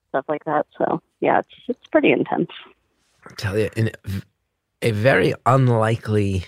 stuff 0.09 0.25
like 0.27 0.43
that. 0.45 0.65
So 0.77 1.01
yeah, 1.19 1.39
it's 1.39 1.49
it's 1.67 1.87
pretty 1.87 2.11
intense. 2.11 2.49
I'll 3.29 3.35
tell 3.35 3.57
you, 3.57 3.69
in 3.75 3.91
a 4.81 4.91
very 4.91 5.33
unlikely 5.45 6.45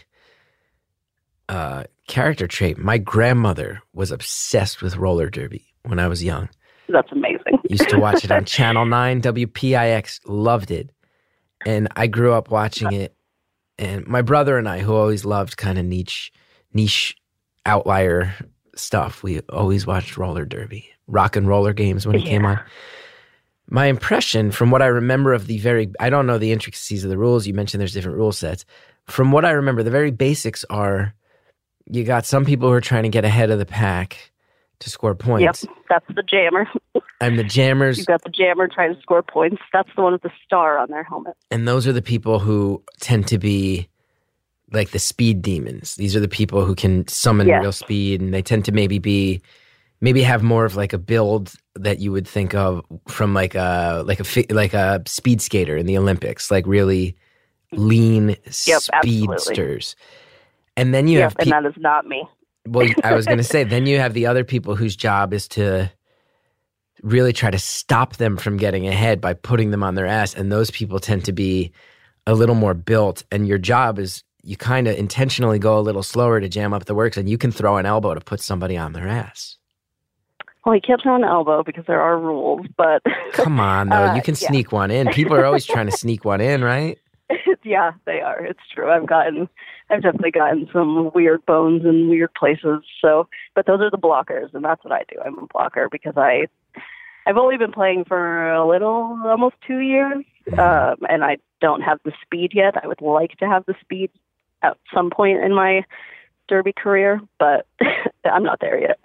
uh, 1.48 1.84
character 2.08 2.48
trait, 2.48 2.78
my 2.78 2.98
grandmother 2.98 3.82
was 3.94 4.12
obsessed 4.12 4.82
with 4.82 4.98
roller 4.98 5.30
derby 5.30 5.66
when 5.84 6.00
I 6.00 6.08
was 6.08 6.24
young. 6.24 6.50
That's 6.92 7.12
amazing. 7.12 7.60
Used 7.70 7.90
to 7.90 8.00
watch 8.00 8.24
it 8.24 8.32
on 8.32 8.46
Channel 8.46 8.86
9, 8.86 9.22
WPIX, 9.22 10.20
loved 10.26 10.72
it. 10.72 10.90
And 11.66 11.88
I 11.96 12.08
grew 12.08 12.34
up 12.34 12.50
watching 12.50 12.92
it. 12.94 13.16
And 13.78 14.06
my 14.08 14.22
brother 14.22 14.58
and 14.58 14.68
I, 14.68 14.80
who 14.80 14.94
always 14.96 15.24
loved 15.26 15.58
kind 15.58 15.78
of 15.78 15.86
niche, 15.86 16.32
niche 16.74 17.16
outlier 17.66 18.34
stuff, 18.76 19.24
we 19.24 19.40
always 19.50 19.88
watched 19.88 20.18
roller 20.18 20.46
derby, 20.46 20.90
rock 21.08 21.36
and 21.36 21.48
roller 21.48 21.74
games 21.74 22.06
when 22.06 22.16
it 22.16 22.26
came 22.26 22.46
on. 22.46 22.60
My 23.70 23.86
impression 23.86 24.52
from 24.52 24.72
what 24.72 24.82
I 24.82 24.88
remember 24.88 25.34
of 25.34 25.48
the 25.48 25.60
very, 25.60 25.92
I 26.00 26.10
don't 26.10 26.26
know 26.26 26.38
the 26.38 26.52
intricacies 26.52 27.04
of 27.04 27.10
the 27.10 27.18
rules. 27.18 27.46
You 27.46 27.54
mentioned 27.54 27.80
there's 27.80 27.94
different 27.94 28.18
rule 28.18 28.32
sets. 28.32 28.66
From 29.06 29.32
what 29.32 29.46
I 29.46 29.52
remember, 29.52 29.84
the 29.84 29.92
very 29.92 30.12
basics 30.12 30.66
are 30.70 31.14
you 31.86 32.04
got 32.04 32.26
some 32.26 32.46
people 32.46 32.70
who 32.70 32.74
are 32.74 32.82
trying 32.82 33.04
to 33.04 33.10
get 33.10 33.26
ahead 33.26 33.50
of 33.50 33.60
the 33.60 33.66
pack 33.66 34.32
to 34.80 34.90
score 34.90 35.16
points. 35.16 35.64
Yep, 35.64 35.76
that's 35.90 36.06
the 36.16 36.24
jammer. 36.24 36.68
And 37.22 37.38
the 37.38 37.44
jammers 37.44 37.98
You've 37.98 38.08
got 38.08 38.24
the 38.24 38.30
jammer 38.30 38.70
trying 38.70 38.96
to 38.96 39.02
score 39.02 39.22
points. 39.22 39.62
That's 39.74 39.90
the 39.94 40.02
one 40.02 40.14
with 40.14 40.22
the 40.22 40.32
star 40.46 40.78
on 40.78 40.90
their 40.90 41.04
helmet. 41.04 41.34
And 41.52 41.68
those 41.68 41.86
are 41.86 41.92
the 41.92 42.02
people 42.02 42.40
who 42.40 42.82
tend 43.02 43.28
to 43.28 43.38
be 43.38 43.90
like 44.72 44.92
the 44.92 45.00
speed 45.00 45.42
demons. 45.42 45.96
These 45.96 46.16
are 46.16 46.22
the 46.22 46.30
people 46.30 46.64
who 46.64 46.76
can 46.76 47.06
summon 47.10 47.48
Yes. 47.48 47.62
real 47.62 47.72
speed, 47.74 48.22
and 48.22 48.34
they 48.34 48.42
tend 48.42 48.64
to 48.66 48.72
maybe 48.72 49.00
be, 49.00 49.42
maybe 50.00 50.22
have 50.22 50.44
more 50.44 50.64
of 50.64 50.78
like 50.78 50.94
a 50.94 50.98
build 50.98 51.54
that 51.76 52.00
you 52.00 52.14
would 52.14 52.26
think 52.26 52.56
of 52.56 52.86
from 53.10 53.34
like 53.34 53.54
a 53.54 54.02
like 54.06 54.22
a 54.22 54.24
fi- 54.24 54.48
like 54.50 54.74
a 54.74 55.02
speed 55.06 55.42
skater 55.42 55.76
in 55.76 55.88
the 55.88 55.98
Olympics, 55.98 56.50
like 56.50 56.66
really 56.66 57.18
lean 57.74 58.38
absolutely. 58.48 59.40
speedsters. 59.40 59.96
And 60.78 60.94
then 60.94 61.10
you 61.10 61.20
yep, 61.20 61.32
have 61.32 61.36
and 61.40 61.52
that 61.52 61.66
is 61.66 61.76
not 61.78 62.06
me. 62.06 62.24
Well, 62.72 62.88
I 63.04 63.14
was 63.14 63.26
going 63.26 63.38
to 63.38 63.44
say, 63.44 63.64
then 63.64 63.86
you 63.86 64.00
have 64.00 64.14
the 64.14 64.26
other 64.26 64.44
people 64.44 64.76
whose 64.76 64.96
job 64.96 65.34
is 65.34 65.48
to 65.50 65.92
really 67.02 67.34
try 67.34 67.50
to 67.50 67.60
stop 67.60 68.18
them 68.18 68.38
from 68.38 68.58
getting 68.58 68.88
ahead 68.88 69.22
by 69.22 69.34
putting 69.34 69.72
them 69.72 69.84
on 69.84 69.96
their 69.96 70.06
ass. 70.06 70.34
And 70.34 70.52
those 70.52 70.70
people 70.70 71.00
tend 71.00 71.26
to 71.26 71.32
be 71.32 71.72
a 72.28 72.34
little 72.34 72.56
more 72.56 72.74
built. 72.74 73.24
And 73.32 73.48
your 73.48 73.58
job 73.58 74.00
is 74.00 74.24
you 74.44 74.56
kind 74.56 74.88
of 74.88 74.98
intentionally 74.98 75.60
go 75.60 75.78
a 75.78 75.82
little 75.82 76.04
slower 76.04 76.40
to 76.40 76.48
jam 76.48 76.74
up 76.74 76.86
the 76.86 76.96
works, 76.96 77.18
and 77.18 77.30
you 77.30 77.38
can 77.38 77.52
throw 77.52 77.78
an 77.78 77.86
elbow 77.86 78.14
to 78.14 78.22
put 78.22 78.40
somebody 78.40 78.78
on 78.78 78.94
their 78.94 79.08
ass. 79.08 79.58
Well, 80.66 80.76
you 80.76 80.82
can't 80.82 81.02
throw 81.02 81.16
an 81.16 81.24
elbow 81.24 81.64
because 81.64 81.86
there 81.88 82.02
are 82.02 82.20
rules, 82.20 82.66
but 82.78 83.02
Come 83.32 83.60
on, 83.60 83.90
though. 83.90 84.10
Uh, 84.10 84.16
you 84.16 84.22
can 84.22 84.36
yeah. 84.40 84.48
sneak 84.48 84.72
one 84.72 84.92
in. 84.92 85.08
People 85.08 85.36
are 85.36 85.46
always 85.46 85.66
trying 85.66 85.88
to 85.88 85.92
sneak 85.92 86.26
one 86.26 86.42
in, 86.42 86.64
right? 86.64 86.98
yeah, 87.64 87.92
they 88.06 88.22
are. 88.22 88.46
It's 88.46 88.60
true. 88.74 88.90
I've 88.90 89.08
gotten, 89.08 89.50
I've 89.90 90.04
definitely 90.04 90.32
gotten 90.32 90.68
some 90.72 91.12
weird 91.14 91.46
bones 91.46 91.84
in 91.86 92.10
weird 92.10 92.34
places. 92.34 92.84
So, 93.02 93.28
but 93.56 93.66
those 93.66 93.82
are 93.82 93.90
the 93.90 93.98
blockers, 93.98 94.54
and 94.54 94.64
that's 94.64 94.84
what 94.84 94.94
I 94.94 95.04
do. 95.10 95.20
I'm 95.26 95.38
a 95.40 95.48
blocker 95.48 95.88
because 95.92 96.14
I, 96.16 96.48
I've 97.26 97.38
only 97.38 97.58
been 97.58 97.72
playing 97.72 98.06
for 98.06 98.52
a 98.52 98.68
little, 98.68 99.20
almost 99.26 99.56
two 99.66 99.80
years, 99.80 100.24
um, 100.58 100.98
and 101.10 101.24
I 101.24 101.38
don't 101.62 101.82
have 101.82 102.00
the 102.06 102.12
speed 102.22 102.52
yet. 102.54 102.76
I 102.82 102.88
would 102.88 103.02
like 103.02 103.38
to 103.38 103.48
have 103.48 103.66
the 103.66 103.76
speed 103.82 104.12
at 104.62 104.78
some 104.94 105.10
point 105.10 105.44
in 105.44 105.54
my 105.54 105.84
derby 106.48 106.74
career, 106.74 107.22
but 107.38 107.66
I'm 108.26 108.44
not 108.44 108.60
there 108.60 108.80
yet. 108.80 109.00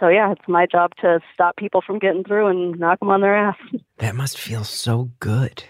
So 0.00 0.08
yeah, 0.08 0.32
it's 0.32 0.48
my 0.48 0.66
job 0.66 0.92
to 1.00 1.20
stop 1.32 1.56
people 1.56 1.80
from 1.80 1.98
getting 1.98 2.24
through 2.24 2.48
and 2.48 2.78
knock 2.78 2.98
them 2.98 3.10
on 3.10 3.20
their 3.20 3.36
ass. 3.36 3.56
That 3.98 4.16
must 4.16 4.36
feel 4.36 4.64
so 4.64 5.10
good 5.20 5.64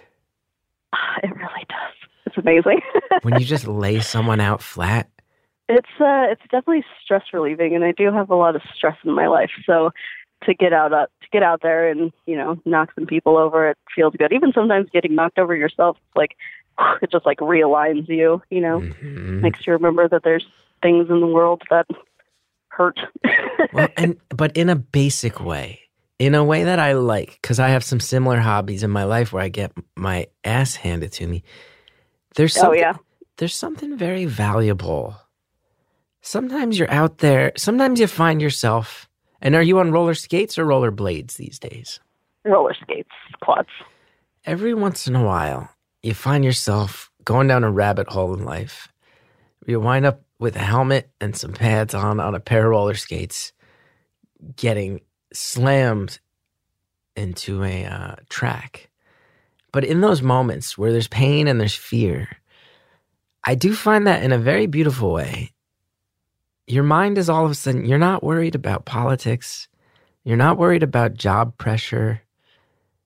It 1.22 1.34
really 1.34 1.66
does. 1.68 2.08
It's 2.34 2.38
amazing. 2.38 2.80
when 3.22 3.38
you 3.38 3.46
just 3.46 3.66
lay 3.66 4.00
someone 4.00 4.40
out 4.40 4.62
flat. 4.62 5.10
It's 5.68 5.88
uh, 6.00 6.26
it's 6.30 6.42
definitely 6.50 6.84
stress 7.04 7.22
relieving, 7.32 7.74
and 7.74 7.84
I 7.84 7.92
do 7.92 8.12
have 8.12 8.30
a 8.30 8.34
lot 8.34 8.56
of 8.56 8.62
stress 8.74 8.96
in 9.04 9.12
my 9.12 9.26
life. 9.26 9.50
So 9.64 9.90
to 10.44 10.54
get 10.54 10.72
out 10.72 10.92
uh, 10.92 11.06
to 11.06 11.28
get 11.30 11.42
out 11.42 11.60
there 11.62 11.88
and 11.88 12.12
you 12.26 12.36
know 12.36 12.60
knock 12.64 12.90
some 12.94 13.06
people 13.06 13.36
over, 13.36 13.70
it 13.70 13.78
feels 13.94 14.14
good. 14.18 14.32
Even 14.32 14.52
sometimes 14.52 14.88
getting 14.90 15.14
knocked 15.14 15.38
over 15.38 15.54
yourself, 15.54 15.96
it's 15.98 16.16
like 16.16 16.36
it 17.02 17.10
just 17.10 17.26
like 17.26 17.38
realigns 17.38 18.08
you. 18.08 18.42
You 18.50 18.60
know, 18.60 18.80
Mhm. 18.80 19.42
makes 19.42 19.60
you 19.66 19.72
remember 19.74 20.08
that 20.08 20.22
there's 20.24 20.46
things 20.82 21.08
in 21.10 21.20
the 21.20 21.26
world 21.26 21.62
that 21.70 21.86
hurt. 22.68 22.98
well, 23.72 23.88
and 23.96 24.16
but 24.30 24.56
in 24.56 24.68
a 24.68 24.76
basic 24.76 25.40
way, 25.40 25.80
in 26.18 26.34
a 26.34 26.44
way 26.44 26.64
that 26.64 26.78
I 26.78 26.94
like, 26.94 27.38
because 27.40 27.60
I 27.60 27.68
have 27.68 27.84
some 27.84 28.00
similar 28.00 28.40
hobbies 28.40 28.82
in 28.82 28.90
my 28.90 29.04
life 29.04 29.32
where 29.32 29.42
I 29.42 29.48
get 29.48 29.72
my 29.96 30.26
ass 30.44 30.74
handed 30.74 31.12
to 31.12 31.26
me. 31.26 31.44
There's 32.34 32.56
oh 32.56 32.62
something, 32.62 32.80
yeah, 32.80 32.96
there's 33.36 33.54
something 33.54 33.96
very 33.96 34.24
valuable. 34.24 35.16
Sometimes 36.20 36.78
you're 36.78 36.90
out 36.90 37.18
there. 37.18 37.52
Sometimes 37.56 37.98
you 38.00 38.06
find 38.06 38.40
yourself. 38.40 39.08
And 39.40 39.56
are 39.56 39.62
you 39.62 39.80
on 39.80 39.90
roller 39.90 40.14
skates 40.14 40.56
or 40.56 40.64
roller 40.64 40.92
blades 40.92 41.34
these 41.34 41.58
days? 41.58 41.98
roller 42.44 42.74
skates, 42.74 43.10
quads. 43.40 43.68
Every 44.44 44.74
once 44.74 45.06
in 45.06 45.14
a 45.14 45.24
while, 45.24 45.68
you 46.02 46.14
find 46.14 46.44
yourself 46.44 47.10
going 47.24 47.48
down 47.48 47.64
a 47.64 47.70
rabbit 47.70 48.08
hole 48.08 48.34
in 48.34 48.44
life. 48.44 48.88
You 49.66 49.80
wind 49.80 50.06
up 50.06 50.22
with 50.38 50.56
a 50.56 50.60
helmet 50.60 51.10
and 51.20 51.36
some 51.36 51.52
pads 51.52 51.94
on 51.94 52.18
on 52.18 52.34
a 52.34 52.40
pair 52.40 52.64
of 52.64 52.70
roller 52.70 52.94
skates, 52.94 53.52
getting 54.56 55.00
slammed 55.32 56.18
into 57.14 57.62
a 57.62 57.84
uh, 57.84 58.14
track. 58.28 58.90
But 59.72 59.84
in 59.84 60.00
those 60.00 60.22
moments 60.22 60.76
where 60.76 60.92
there's 60.92 61.08
pain 61.08 61.48
and 61.48 61.60
there's 61.60 61.74
fear, 61.74 62.28
I 63.44 63.54
do 63.54 63.74
find 63.74 64.06
that 64.06 64.22
in 64.22 64.32
a 64.32 64.38
very 64.38 64.66
beautiful 64.66 65.12
way. 65.12 65.50
Your 66.66 66.84
mind 66.84 67.18
is 67.18 67.28
all 67.28 67.44
of 67.44 67.50
a 67.50 67.54
sudden, 67.54 67.86
you're 67.86 67.98
not 67.98 68.22
worried 68.22 68.54
about 68.54 68.84
politics. 68.84 69.68
You're 70.24 70.36
not 70.36 70.58
worried 70.58 70.82
about 70.82 71.14
job 71.14 71.58
pressure. 71.58 72.22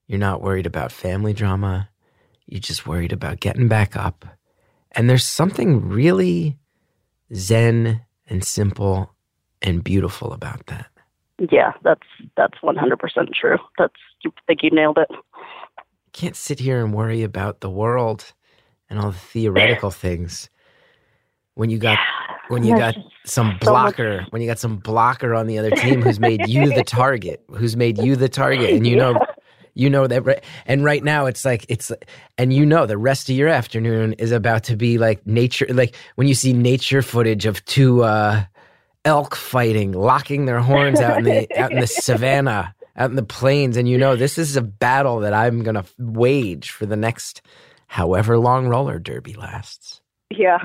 You're 0.06 0.18
not 0.18 0.42
worried 0.42 0.66
about 0.66 0.92
family 0.92 1.32
drama. 1.32 1.88
You're 2.46 2.60
just 2.60 2.86
worried 2.86 3.12
about 3.12 3.40
getting 3.40 3.68
back 3.68 3.96
up. 3.96 4.26
And 4.92 5.08
there's 5.08 5.24
something 5.24 5.88
really 5.88 6.58
zen 7.34 8.02
and 8.28 8.44
simple 8.44 9.14
and 9.62 9.82
beautiful 9.82 10.32
about 10.32 10.66
that. 10.66 10.86
Yeah, 11.50 11.72
that's 11.82 12.06
that's 12.36 12.58
100% 12.62 13.34
true. 13.34 13.58
That's 13.78 13.94
I 14.24 14.30
think 14.46 14.62
you 14.62 14.70
nailed 14.70 14.98
it. 14.98 15.10
Can't 16.16 16.34
sit 16.34 16.58
here 16.58 16.82
and 16.82 16.94
worry 16.94 17.22
about 17.22 17.60
the 17.60 17.68
world 17.68 18.32
and 18.88 18.98
all 18.98 19.10
the 19.10 19.18
theoretical 19.18 19.90
things. 19.90 20.48
When 21.54 21.68
you 21.68 21.78
got 21.78 21.98
when 22.48 22.64
you 22.64 22.76
got 22.76 22.94
some 23.24 23.58
blocker 23.60 24.24
when 24.30 24.40
you 24.40 24.48
got 24.48 24.58
some 24.58 24.76
blocker 24.76 25.34
on 25.34 25.46
the 25.46 25.58
other 25.58 25.70
team 25.70 26.00
who's 26.00 26.20
made 26.20 26.46
you 26.46 26.72
the 26.72 26.84
target 26.86 27.42
who's 27.50 27.76
made 27.76 27.98
you 27.98 28.14
the 28.14 28.28
target 28.28 28.70
and 28.70 28.86
you 28.86 28.94
know 28.94 29.18
you 29.74 29.90
know 29.90 30.06
that 30.06 30.24
right 30.24 30.44
and 30.64 30.84
right 30.84 31.02
now 31.02 31.26
it's 31.26 31.44
like 31.44 31.66
it's 31.68 31.90
and 32.38 32.52
you 32.52 32.64
know 32.64 32.86
the 32.86 32.96
rest 32.96 33.28
of 33.28 33.34
your 33.34 33.48
afternoon 33.48 34.12
is 34.14 34.30
about 34.30 34.62
to 34.62 34.76
be 34.76 34.96
like 34.96 35.26
nature 35.26 35.66
like 35.70 35.96
when 36.14 36.28
you 36.28 36.34
see 36.34 36.52
nature 36.52 37.02
footage 37.02 37.46
of 37.46 37.64
two 37.64 38.04
uh 38.04 38.44
elk 39.04 39.34
fighting 39.34 39.90
locking 39.90 40.46
their 40.46 40.60
horns 40.60 41.00
out 41.00 41.18
in 41.18 41.24
the 41.24 41.58
out 41.58 41.72
in 41.72 41.80
the 41.80 41.86
savannah 41.88 42.75
out 42.96 43.10
in 43.10 43.16
the 43.16 43.22
plains 43.22 43.76
and 43.76 43.88
you 43.88 43.98
know 43.98 44.16
this 44.16 44.38
is 44.38 44.56
a 44.56 44.62
battle 44.62 45.20
that 45.20 45.32
i'm 45.34 45.62
gonna 45.62 45.84
wage 45.98 46.70
for 46.70 46.86
the 46.86 46.96
next 46.96 47.42
however 47.86 48.38
long 48.38 48.66
roller 48.68 48.98
derby 48.98 49.34
lasts 49.34 50.00
Yeah. 50.30 50.58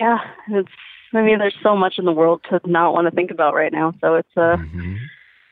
Yeah. 0.00 0.18
It's 0.48 0.68
I 1.14 1.20
mean, 1.20 1.38
there's 1.40 1.54
so 1.62 1.76
much 1.76 1.94
in 1.98 2.06
the 2.06 2.12
world 2.12 2.40
to 2.48 2.58
not 2.64 2.94
want 2.94 3.06
to 3.06 3.10
think 3.10 3.30
about 3.30 3.54
right 3.54 3.70
now. 3.72 3.92
So 4.00 4.14
it's 4.14 4.36
uh 4.36 4.56
Mhm. 4.56 4.96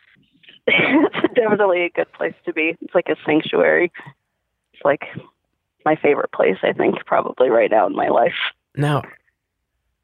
it's 0.66 1.34
definitely 1.34 1.82
a 1.84 1.90
good 1.90 2.10
place 2.12 2.34
to 2.46 2.52
be. 2.52 2.76
It's 2.80 2.94
like 2.94 3.08
a 3.08 3.16
sanctuary. 3.26 3.92
It's 4.72 4.82
like 4.84 5.02
my 5.84 5.96
favorite 5.96 6.32
place, 6.32 6.56
I 6.62 6.72
think, 6.72 7.04
probably 7.06 7.50
right 7.50 7.70
now 7.70 7.86
in 7.86 7.94
my 7.94 8.08
life. 8.08 8.34
Now, 8.76 9.02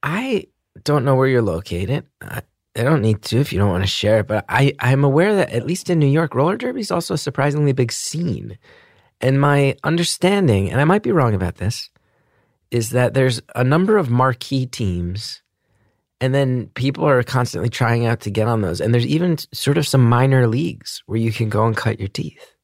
I 0.03 0.49
don't 0.85 1.05
know 1.05 1.15
where 1.15 1.29
you're 1.29 1.43
located. 1.43 2.05
I, 2.21 2.43
I 2.77 2.83
don't 2.83 3.03
need 3.03 3.23
to 3.23 3.39
if 3.39 3.53
you 3.53 3.59
don't 3.59 3.71
want 3.71 3.85
to 3.85 3.89
share 3.89 4.21
it, 4.21 4.27
but 4.27 4.45
I, 4.49 4.75
I'm 4.81 5.05
aware 5.05 5.35
that 5.37 5.53
at 5.53 5.67
least 5.67 5.89
in 5.89 5.99
New 5.99 6.07
York, 6.07 6.35
roller 6.35 6.57
derby 6.57 6.81
is 6.81 6.91
also 6.91 7.15
a 7.15 7.19
surprisingly 7.19 7.73
big 7.73 7.91
scene. 7.91 8.59
And 9.21 9.41
my 9.41 9.77
understanding, 9.83 10.71
and 10.71 10.81
I 10.81 10.85
might 10.85 11.03
be 11.03 11.13
wrong 11.13 11.35
about 11.35 11.57
this, 11.57 11.89
is 12.71 12.91
that 12.91 13.15
there's 13.15 13.41
a 13.55 13.65
number 13.65 13.97
of 13.97 14.11
marquee 14.11 14.67
teams, 14.67 15.43
and 16.21 16.35
then 16.35 16.67
people 16.75 17.05
are 17.09 17.23
constantly 17.23 17.71
trying 17.71 18.07
out 18.07 18.21
to 18.21 18.31
get 18.31 18.49
on 18.49 18.61
those. 18.61 18.81
And 18.81 18.93
there's 18.93 19.07
even 19.07 19.39
sort 19.53 19.79
of 19.79 19.87
some 19.87 20.07
minor 20.07 20.47
leagues 20.47 21.03
where 21.07 21.19
you 21.19 21.33
can 21.33 21.49
go 21.49 21.67
and 21.67 21.77
cut 21.77 21.99
your 21.99 22.09
teeth. 22.09 22.55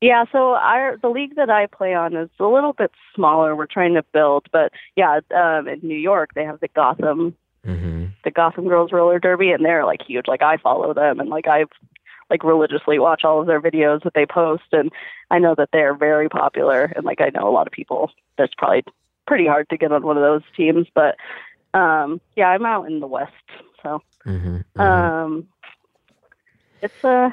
Yeah, 0.00 0.26
so 0.30 0.54
our 0.54 0.98
the 0.98 1.08
league 1.08 1.36
that 1.36 1.48
I 1.50 1.66
play 1.66 1.94
on 1.94 2.14
is 2.14 2.28
a 2.38 2.44
little 2.44 2.74
bit 2.74 2.92
smaller. 3.14 3.56
We're 3.56 3.66
trying 3.66 3.94
to 3.94 4.04
build, 4.12 4.46
but 4.52 4.72
yeah, 4.94 5.20
um, 5.34 5.66
in 5.66 5.80
New 5.82 5.98
York 5.98 6.30
they 6.34 6.44
have 6.44 6.60
the 6.60 6.68
Gotham 6.68 7.34
Mm-hmm. 7.66 7.95
The 8.24 8.30
Gotham 8.30 8.68
Girls 8.68 8.92
roller 8.92 9.18
derby, 9.18 9.50
and 9.50 9.64
they're 9.64 9.84
like 9.84 10.02
huge. 10.06 10.26
Like 10.28 10.42
I 10.42 10.56
follow 10.56 10.94
them, 10.94 11.20
and 11.20 11.28
like 11.28 11.46
I've 11.46 11.70
like 12.28 12.42
religiously 12.42 12.98
watch 12.98 13.24
all 13.24 13.40
of 13.40 13.46
their 13.46 13.60
videos 13.60 14.02
that 14.02 14.14
they 14.14 14.26
post, 14.26 14.64
and 14.72 14.90
I 15.30 15.38
know 15.38 15.54
that 15.56 15.68
they're 15.72 15.94
very 15.94 16.28
popular. 16.28 16.92
And 16.96 17.04
like 17.04 17.20
I 17.20 17.30
know 17.34 17.48
a 17.48 17.52
lot 17.52 17.66
of 17.66 17.72
people. 17.72 18.10
That's 18.36 18.54
probably 18.54 18.84
pretty 19.26 19.46
hard 19.46 19.68
to 19.70 19.76
get 19.76 19.92
on 19.92 20.04
one 20.04 20.16
of 20.16 20.22
those 20.22 20.42
teams, 20.56 20.86
but 20.94 21.16
um, 21.74 22.20
yeah, 22.36 22.48
I'm 22.48 22.66
out 22.66 22.86
in 22.86 23.00
the 23.00 23.06
West, 23.06 23.32
so 23.82 24.02
Mm-hmm. 24.26 24.80
um, 24.80 25.46
it's 26.82 27.04
uh 27.04 27.30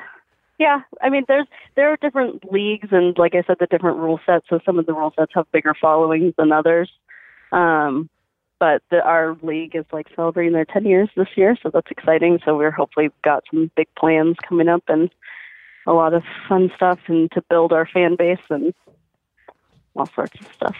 yeah. 0.59 0.81
I 1.01 1.09
mean, 1.09 1.25
there's 1.27 1.47
there 1.75 1.91
are 1.91 1.97
different 1.97 2.51
leagues, 2.51 2.89
and 2.91 3.17
like 3.17 3.35
I 3.35 3.43
said, 3.45 3.57
the 3.59 3.65
different 3.67 3.97
rule 3.97 4.19
sets. 4.25 4.45
So 4.49 4.59
some 4.65 4.77
of 4.77 4.85
the 4.85 4.93
rule 4.93 5.13
sets 5.17 5.31
have 5.35 5.51
bigger 5.51 5.73
followings 5.79 6.33
than 6.37 6.51
others. 6.51 6.91
Um, 7.51 8.09
but 8.63 8.81
the, 8.91 9.03
our 9.03 9.35
league 9.41 9.75
is 9.75 9.83
like 9.91 10.07
celebrating 10.15 10.53
their 10.53 10.63
10 10.63 10.85
years 10.85 11.09
this 11.17 11.27
year, 11.35 11.57
so 11.61 11.69
that's 11.69 11.91
exciting. 11.91 12.39
So 12.45 12.55
we're 12.55 12.71
hopefully 12.71 13.09
got 13.21 13.43
some 13.51 13.69
big 13.75 13.89
plans 13.97 14.37
coming 14.47 14.69
up 14.69 14.83
and 14.87 15.09
a 15.85 15.91
lot 15.91 16.13
of 16.13 16.23
fun 16.47 16.71
stuff, 16.73 16.97
and 17.07 17.29
to 17.33 17.41
build 17.49 17.73
our 17.73 17.85
fan 17.85 18.15
base 18.15 18.39
and 18.49 18.73
all 19.97 20.05
sorts 20.15 20.39
of 20.39 20.47
stuff. 20.55 20.77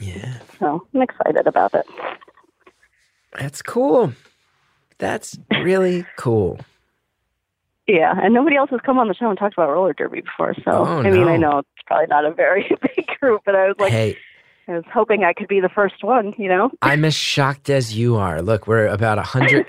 yeah, 0.00 0.38
So 0.58 0.84
I'm 0.92 1.02
excited 1.02 1.46
about 1.46 1.74
it. 1.74 1.86
that's 3.38 3.62
cool. 3.62 4.12
That's 4.98 5.38
really 5.52 6.04
cool. 6.16 6.58
Yeah, 7.86 8.14
and 8.20 8.34
nobody 8.34 8.56
else 8.56 8.70
has 8.70 8.80
come 8.80 8.98
on 8.98 9.06
the 9.06 9.14
show 9.14 9.28
and 9.30 9.38
talked 9.38 9.54
about 9.54 9.70
roller 9.70 9.92
derby 9.92 10.22
before. 10.22 10.54
So 10.64 10.70
Oh, 10.72 11.02
I 11.02 11.10
mean, 11.10 11.28
I 11.28 11.36
know 11.36 11.58
it's 11.58 11.68
probably 11.86 12.06
not 12.08 12.24
a 12.24 12.32
very 12.32 12.68
big 12.96 13.06
group, 13.20 13.42
but 13.46 13.54
I 13.54 13.68
was 13.68 13.76
like, 13.78 13.92
hey, 13.92 14.16
I 14.66 14.72
was 14.72 14.84
hoping 14.92 15.24
I 15.24 15.32
could 15.32 15.48
be 15.48 15.60
the 15.60 15.68
first 15.68 16.02
one. 16.02 16.34
You 16.38 16.48
know? 16.48 16.70
I'm 16.82 17.04
as 17.04 17.14
shocked 17.14 17.70
as 17.70 17.96
you 17.96 18.16
are. 18.16 18.42
Look, 18.42 18.66
we're 18.66 18.86
about 18.86 19.18
100, 19.18 19.66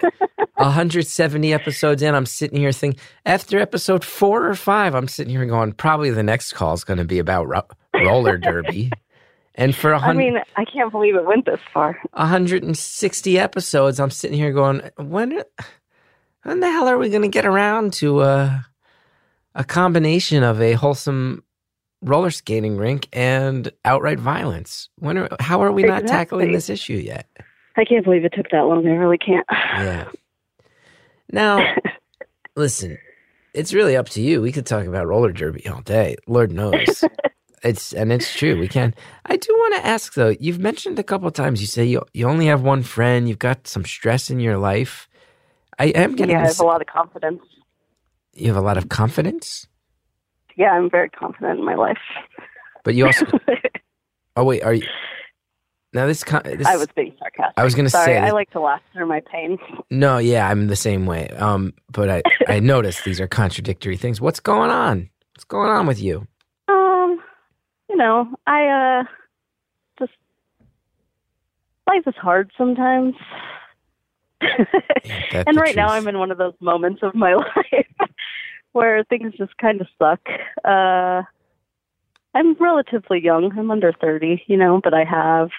170 0.56 1.54
episodes 1.54 2.02
in. 2.02 2.16
I'm 2.16 2.26
sitting 2.26 2.58
here 2.58 2.72
thinking, 2.72 3.00
after 3.26 3.60
episode 3.60 4.04
four 4.06 4.48
or 4.48 4.56
five, 4.56 4.96
I'm 4.96 5.08
sitting 5.08 5.32
here 5.32 5.46
going, 5.46 5.74
probably 5.74 6.12
the 6.12 6.24
next 6.24 6.54
call 6.54 6.74
is 6.74 6.84
going 6.84 7.00
to 7.00 7.06
be 7.06 7.20
about 7.20 7.48
ro- 7.48 7.68
roller 7.94 8.38
derby. 8.38 8.92
And 9.56 9.74
for 9.74 9.94
a 9.94 10.00
hundred, 10.00 10.22
I 10.22 10.26
mean, 10.26 10.40
I 10.58 10.66
can't 10.66 10.92
believe 10.92 11.16
it 11.16 11.26
went 11.26 11.46
this 11.46 11.62
far. 11.74 11.98
160 12.12 13.40
episodes, 13.40 14.00
I'm 14.00 14.12
sitting 14.12 14.38
here 14.38 14.52
going, 14.52 14.82
when, 14.98 15.42
when 16.44 16.60
the 16.60 16.70
hell 16.70 16.90
are 16.90 16.98
we 16.98 17.10
going 17.10 17.22
to 17.22 17.30
get 17.30 17.46
around 17.46 17.94
to 17.94 18.20
uh, 18.20 18.60
a 19.56 19.64
combination 19.64 20.44
of 20.44 20.62
a 20.62 20.74
wholesome 20.74 21.44
roller 22.06 22.32
skating 22.32 22.78
rink 22.78 23.08
and 23.14 23.72
outright 23.84 24.20
violence? 24.20 24.90
When 24.98 25.18
are, 25.18 25.30
how 25.40 25.62
are 25.62 25.72
we 25.72 25.84
not 25.84 26.08
tackling 26.08 26.52
this 26.52 26.70
issue 26.70 26.94
yet? 26.94 27.28
I 27.78 27.84
can't 27.84 28.06
believe 28.06 28.24
it 28.24 28.34
took 28.34 28.50
that 28.52 28.66
long. 28.66 28.88
I 28.88 28.92
really 28.92 29.18
can't. 29.18 29.46
Yeah. 29.52 30.08
Now, 31.32 31.76
listen, 32.56 32.98
it's 33.54 33.74
really 33.74 33.98
up 33.98 34.10
to 34.10 34.22
you. 34.22 34.42
We 34.42 34.52
could 34.52 34.66
talk 34.66 34.86
about 34.86 35.08
roller 35.08 35.32
derby 35.32 35.68
all 35.68 35.82
day. 35.82 36.16
Lord 36.28 36.52
knows. 36.52 37.04
It's 37.64 37.94
and 37.94 38.14
it's 38.14 38.32
true. 38.32 38.60
We 38.60 38.68
can. 38.68 38.94
I 39.26 39.38
do 39.38 39.48
want 39.52 39.76
to 39.78 39.86
ask 39.88 40.14
though. 40.14 40.36
You've 40.40 40.60
mentioned 40.60 41.00
a 41.00 41.04
couple 41.04 41.28
of 41.28 41.34
times. 41.34 41.62
You 41.62 41.66
say 41.68 41.84
you 41.84 42.04
you 42.14 42.28
only 42.28 42.46
have 42.46 42.62
one 42.62 42.84
friend. 42.84 43.28
You've 43.28 43.40
got 43.40 43.66
some 43.66 43.84
stress 43.84 44.30
in 44.30 44.40
your 44.40 44.60
life. 44.60 45.10
I 45.80 45.86
am 45.86 46.16
getting. 46.16 46.36
yeah, 46.36 46.44
I 46.44 46.48
this, 46.48 46.58
have 46.58 46.64
a 46.64 46.68
lot 46.68 46.82
of 46.82 46.86
confidence. 46.86 47.42
you 48.34 48.48
have 48.50 48.56
a 48.56 48.62
lot 48.62 48.78
of 48.78 48.90
confidence, 48.90 49.66
Yeah, 50.56 50.72
I'm 50.72 50.90
very 50.90 51.10
confident 51.10 51.60
in 51.60 51.66
my 51.66 51.76
life. 51.76 51.98
but 52.84 52.96
you 52.96 53.06
also. 53.08 53.26
oh 54.36 54.44
wait, 54.44 54.64
are 54.64 54.74
you? 54.74 54.88
Now 55.94 56.08
this. 56.08 56.24
this 56.24 56.68
I 56.68 56.76
was 56.76 56.88
being 56.96 57.16
sarcastic. 57.20 57.54
I 57.58 57.64
was 57.64 57.74
gonna 57.74 57.90
Sorry, 57.90 58.14
say- 58.14 58.18
I 58.18 58.32
like 58.32 58.50
to 58.52 58.60
laugh 58.60 58.82
through 58.94 59.08
my 59.08 59.22
pain. 59.32 59.58
No, 59.90 60.18
yeah, 60.18 60.50
I'm 60.50 60.68
the 60.68 60.76
same 60.76 61.06
way. 61.06 61.30
Um, 61.30 61.74
but 61.92 62.10
I 62.10 62.22
I 62.48 62.60
noticed 62.60 63.06
these 63.06 63.22
are 63.22 63.28
contradictory 63.28 63.98
things. 63.98 64.20
What's 64.20 64.40
going 64.40 64.72
on? 64.72 65.10
What's 65.36 65.46
going 65.46 65.70
on 65.70 65.88
with 65.88 66.02
you? 66.02 66.28
Um, 66.68 67.22
you 67.90 67.96
know, 67.96 68.28
I 68.46 68.68
uh 68.68 69.04
just 70.00 70.12
life 71.88 72.04
is 72.08 72.16
hard 72.16 72.52
sometimes. 72.58 73.16
That's 74.42 74.68
and 75.48 75.58
right 75.58 75.76
now. 75.76 75.88
I'm 75.90 76.08
in 76.08 76.20
one 76.20 76.32
of 76.32 76.38
those 76.38 76.54
moments 76.60 77.02
of 77.04 77.16
my 77.16 77.36
life 77.36 77.86
where 78.76 79.04
things 79.06 79.34
just 79.38 79.58
kind 79.58 79.80
of 79.82 79.88
suck. 79.98 80.20
Uh 80.64 81.22
I'm 82.34 82.54
relatively 82.60 83.22
young. 83.24 83.58
I'm 83.58 83.72
under 83.72 83.94
30, 83.94 84.44
you 84.48 84.58
know, 84.58 84.82
but 84.84 84.94
I 84.94 85.06
have 85.06 85.50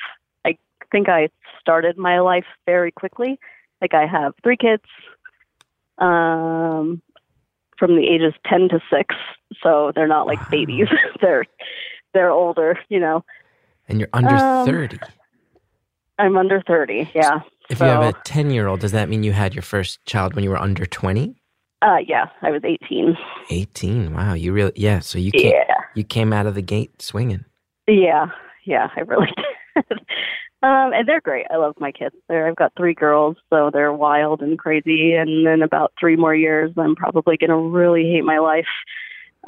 I 0.45 0.59
think 0.93 1.09
I 1.09 1.29
started 1.61 1.97
my 1.97 2.21
life 2.21 2.45
very 2.67 2.93
quickly. 2.93 3.39
Like 3.81 3.95
I 3.95 4.07
have 4.07 4.35
3 4.43 4.57
kids 4.57 4.83
um 5.99 7.03
from 7.79 7.97
the 7.97 8.07
ages 8.07 8.33
10 8.49 8.69
to 8.71 8.81
6, 8.91 9.15
so 9.63 9.93
they're 9.95 10.07
not 10.09 10.27
like 10.27 10.41
Wow. 10.41 10.47
babies. 10.51 10.89
they're 11.23 11.45
they're 12.15 12.31
older, 12.31 12.79
you 12.89 13.01
know. 13.01 13.25
And 13.89 14.01
you're 14.01 14.09
under 14.13 14.37
Um, 14.37 14.65
30. 14.67 14.99
I'm 16.19 16.37
under 16.37 16.63
30. 16.67 17.11
Yeah. 17.15 17.41
If 17.69 17.81
you 17.81 17.87
have 17.87 18.03
a 18.03 18.13
10 18.13 18.51
year 18.51 18.67
old, 18.69 18.81
does 18.81 18.93
that 18.93 19.09
mean 19.09 19.23
you 19.23 19.33
had 19.33 19.55
your 19.55 19.63
first 19.63 20.05
child 20.07 20.35
when 20.35 20.45
you 20.45 20.51
were 20.51 20.57
under 20.61 20.87
20? 20.87 21.37
Uh 21.83 21.99
yeah, 22.07 22.27
I 22.43 22.51
was 22.51 22.63
18. 22.65 23.17
18. 23.51 24.15
Wow. 24.15 24.35
You 24.35 24.53
really, 24.53 24.73
yeah. 24.77 25.01
So 25.01 25.19
you 25.19 25.31
came, 25.31 25.53
Yeah. 25.53 25.75
you 25.95 26.05
came 26.05 26.33
out 26.33 26.47
of 26.47 26.55
the 26.55 26.63
gate 26.63 27.01
swinging. 27.03 27.45
Yeah, 27.87 28.27
yeah, 28.65 28.89
I 28.97 29.01
really 29.01 29.29
did. 29.77 29.85
um, 30.63 30.93
and 30.93 31.07
they're 31.07 31.21
great. 31.21 31.47
I 31.53 31.57
love 31.57 31.75
my 31.79 31.93
kids. 31.93 32.15
They're, 32.29 32.49
I've 32.49 32.57
got 32.57 32.73
three 32.77 32.95
girls, 32.95 33.37
so 33.51 33.71
they're 33.73 33.93
wild 33.93 34.41
and 34.43 34.59
crazy. 34.59 35.13
And 35.13 35.47
in 35.47 35.63
about 35.63 35.93
three 36.01 36.17
more 36.17 36.35
years, 36.35 36.73
I'm 36.77 36.97
probably 36.97 37.37
going 37.37 37.51
to 37.51 37.57
really 37.57 38.11
hate 38.11 38.25
my 38.25 38.39
life 38.39 38.67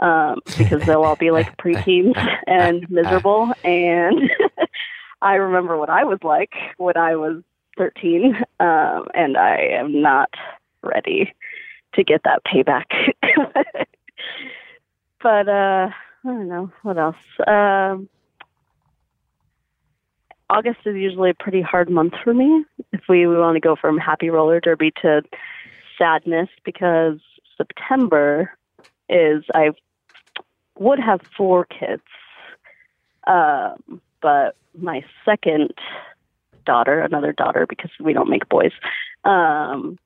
um, 0.00 0.38
because 0.56 0.82
they'll 0.86 1.02
all 1.02 1.16
be 1.16 1.30
like 1.32 1.56
preteens 1.56 2.14
and 2.46 2.88
miserable. 2.90 3.52
And 3.64 4.30
I 5.22 5.34
remember 5.34 5.76
what 5.76 5.90
I 5.90 6.04
was 6.04 6.18
like 6.22 6.52
when 6.76 6.96
I 6.96 7.16
was 7.16 7.42
13, 7.78 8.36
um, 8.60 9.06
and 9.14 9.36
I 9.36 9.56
am 9.72 10.00
not 10.00 10.28
ready 10.84 11.32
to 11.94 12.04
get 12.04 12.22
that 12.24 12.42
payback. 12.44 12.84
but 15.22 15.48
uh, 15.48 15.88
I 15.90 16.28
don't 16.28 16.48
know 16.48 16.70
what 16.82 16.98
else. 16.98 17.16
Um, 17.46 18.08
August 20.50 20.80
is 20.86 20.96
usually 20.96 21.30
a 21.30 21.34
pretty 21.34 21.60
hard 21.60 21.90
month 21.90 22.14
for 22.24 22.32
me. 22.32 22.64
If 22.92 23.02
we, 23.08 23.26
we 23.26 23.36
want 23.36 23.56
to 23.56 23.60
go 23.60 23.76
from 23.76 23.98
happy 23.98 24.30
roller 24.30 24.60
derby 24.60 24.92
to 25.02 25.22
sadness, 25.98 26.48
because 26.64 27.18
September 27.56 28.52
is 29.08 29.44
I 29.54 29.70
would 30.78 30.98
have 31.00 31.20
four 31.36 31.66
kids, 31.66 32.02
um, 33.26 34.00
but 34.22 34.56
my 34.78 35.04
second 35.24 35.74
daughter, 36.64 37.00
another 37.00 37.32
daughter, 37.32 37.66
because 37.68 37.90
we 38.00 38.12
don't 38.12 38.30
make 38.30 38.48
boys, 38.48 38.72
um, 39.24 39.98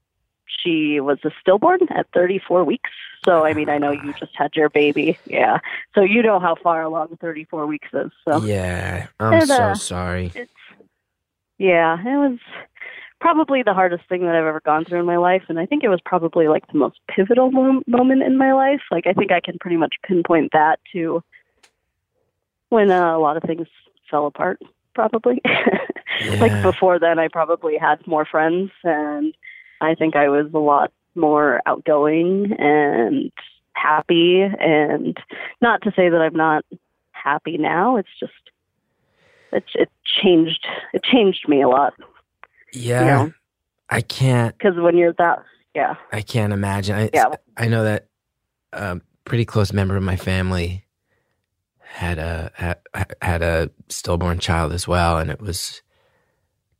she 0.62 1.00
was 1.00 1.18
a 1.24 1.30
stillborn 1.40 1.80
at 1.90 2.06
34 2.14 2.64
weeks. 2.64 2.90
So 3.24 3.44
I 3.44 3.54
mean, 3.54 3.68
I 3.68 3.78
know 3.78 3.92
you 3.92 4.12
just 4.18 4.32
had 4.34 4.54
your 4.54 4.68
baby, 4.68 5.18
yeah. 5.26 5.58
So 5.94 6.02
you 6.02 6.22
know 6.22 6.40
how 6.40 6.56
far 6.56 6.82
along 6.82 7.16
34 7.20 7.66
weeks 7.66 7.88
is. 7.92 8.10
So 8.26 8.42
Yeah. 8.44 9.06
I'm 9.20 9.34
And, 9.34 9.48
so 9.48 9.54
uh, 9.54 9.74
sorry. 9.74 10.32
it's 10.34 10.50
yeah, 11.58 11.98
it 12.00 12.16
was 12.16 12.38
probably 13.20 13.62
the 13.62 13.72
hardest 13.72 14.02
thing 14.08 14.22
that 14.22 14.34
I've 14.34 14.44
ever 14.44 14.60
gone 14.64 14.84
through 14.84 14.98
in 14.98 15.06
my 15.06 15.16
life, 15.16 15.44
and 15.48 15.60
I 15.60 15.66
think 15.66 15.84
it 15.84 15.88
was 15.88 16.00
probably 16.04 16.48
like 16.48 16.66
the 16.72 16.78
most 16.78 16.98
pivotal 17.08 17.52
mo- 17.52 17.82
moment 17.86 18.22
in 18.24 18.36
my 18.36 18.52
life. 18.52 18.80
Like 18.90 19.06
I 19.06 19.12
think 19.12 19.30
I 19.30 19.38
can 19.40 19.58
pretty 19.60 19.76
much 19.76 19.94
pinpoint 20.04 20.50
that 20.52 20.80
to 20.92 21.22
when 22.70 22.90
uh, 22.90 23.16
a 23.16 23.20
lot 23.20 23.36
of 23.36 23.44
things 23.44 23.68
fell 24.10 24.26
apart. 24.26 24.60
Probably 24.94 25.40
like 26.40 26.62
before 26.62 26.98
then, 26.98 27.18
I 27.20 27.28
probably 27.28 27.78
had 27.78 28.04
more 28.06 28.24
friends, 28.24 28.72
and 28.82 29.32
I 29.82 29.94
think 29.94 30.16
I 30.16 30.28
was 30.28 30.46
a 30.54 30.58
lot 30.58 30.92
more 31.14 31.60
outgoing 31.66 32.52
and 32.58 33.30
happy. 33.74 34.40
And 34.42 35.16
not 35.60 35.82
to 35.82 35.92
say 35.94 36.08
that 36.08 36.20
I'm 36.20 36.36
not 36.36 36.64
happy 37.10 37.58
now. 37.58 37.96
It's 37.96 38.08
just 38.18 38.32
it 39.52 39.64
it 39.74 39.90
changed 40.04 40.66
it 40.92 41.02
changed 41.02 41.46
me 41.48 41.62
a 41.62 41.68
lot 41.68 41.92
Yeah. 42.72 43.04
know. 43.04 43.32
I 43.90 44.00
can't, 44.00 44.56
because 44.56 44.76
when 44.78 44.96
you're 44.96 45.12
that 45.18 45.40
yeah 45.74 45.94
I 46.10 46.22
can't 46.22 46.52
imagine. 46.52 46.96
I, 46.96 47.10
Yeah. 47.12 47.34
I 47.56 47.68
know 47.68 47.84
that 47.84 48.06
a 48.72 49.00
pretty 49.24 49.44
close 49.44 49.72
member 49.72 49.96
of 49.96 50.02
my 50.02 50.16
family 50.16 50.86
had 51.80 52.18
a 52.18 52.50
had, 52.54 52.78
had 53.20 53.42
a 53.42 53.70
stillborn 53.88 54.38
child 54.38 54.72
as 54.72 54.88
well, 54.88 55.18
and 55.18 55.30
it 55.30 55.40
was 55.40 55.82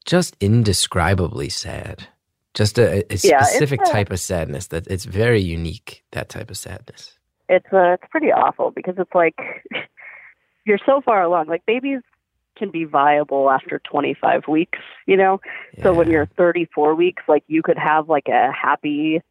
just 0.07 0.35
indescribably 0.41 1.51
sad. 1.51 2.09
Just 2.55 2.79
a, 2.79 3.05
a 3.13 3.17
Yeah, 3.23 3.43
specific 3.43 3.81
a- 3.83 3.91
type 3.91 4.11
of 4.11 4.21
sadness 4.21 4.67
that 4.69 4.87
it's 4.89 5.05
very 5.05 5.41
unique. 5.41 6.05
That 6.13 6.29
type 6.29 6.51
of 6.51 6.57
sadness. 6.57 7.19
it's 7.49 7.67
uh, 7.73 7.95
it's 7.95 8.05
pretty 8.11 8.31
awful 8.33 8.71
because 8.71 8.95
it's 8.99 9.15
like 9.15 9.37
you're 10.65 10.79
so 10.87 11.01
far 11.01 11.23
along. 11.23 11.47
Like 11.49 11.65
babies 11.67 12.01
can 12.57 12.71
be 12.71 12.85
viable 12.85 13.51
after 13.51 13.81
25 13.91 14.47
weeks, 14.47 14.79
you 15.07 15.17
know. 15.17 15.41
So 15.83 15.95
when 15.95 16.11
you're 16.11 16.27
34 16.37 16.95
weeks, 16.95 17.23
like 17.27 17.45
you 17.47 17.63
could 17.63 17.79
have 17.79 18.09
like 18.11 18.29
a 18.29 18.53
happy, 18.53 19.23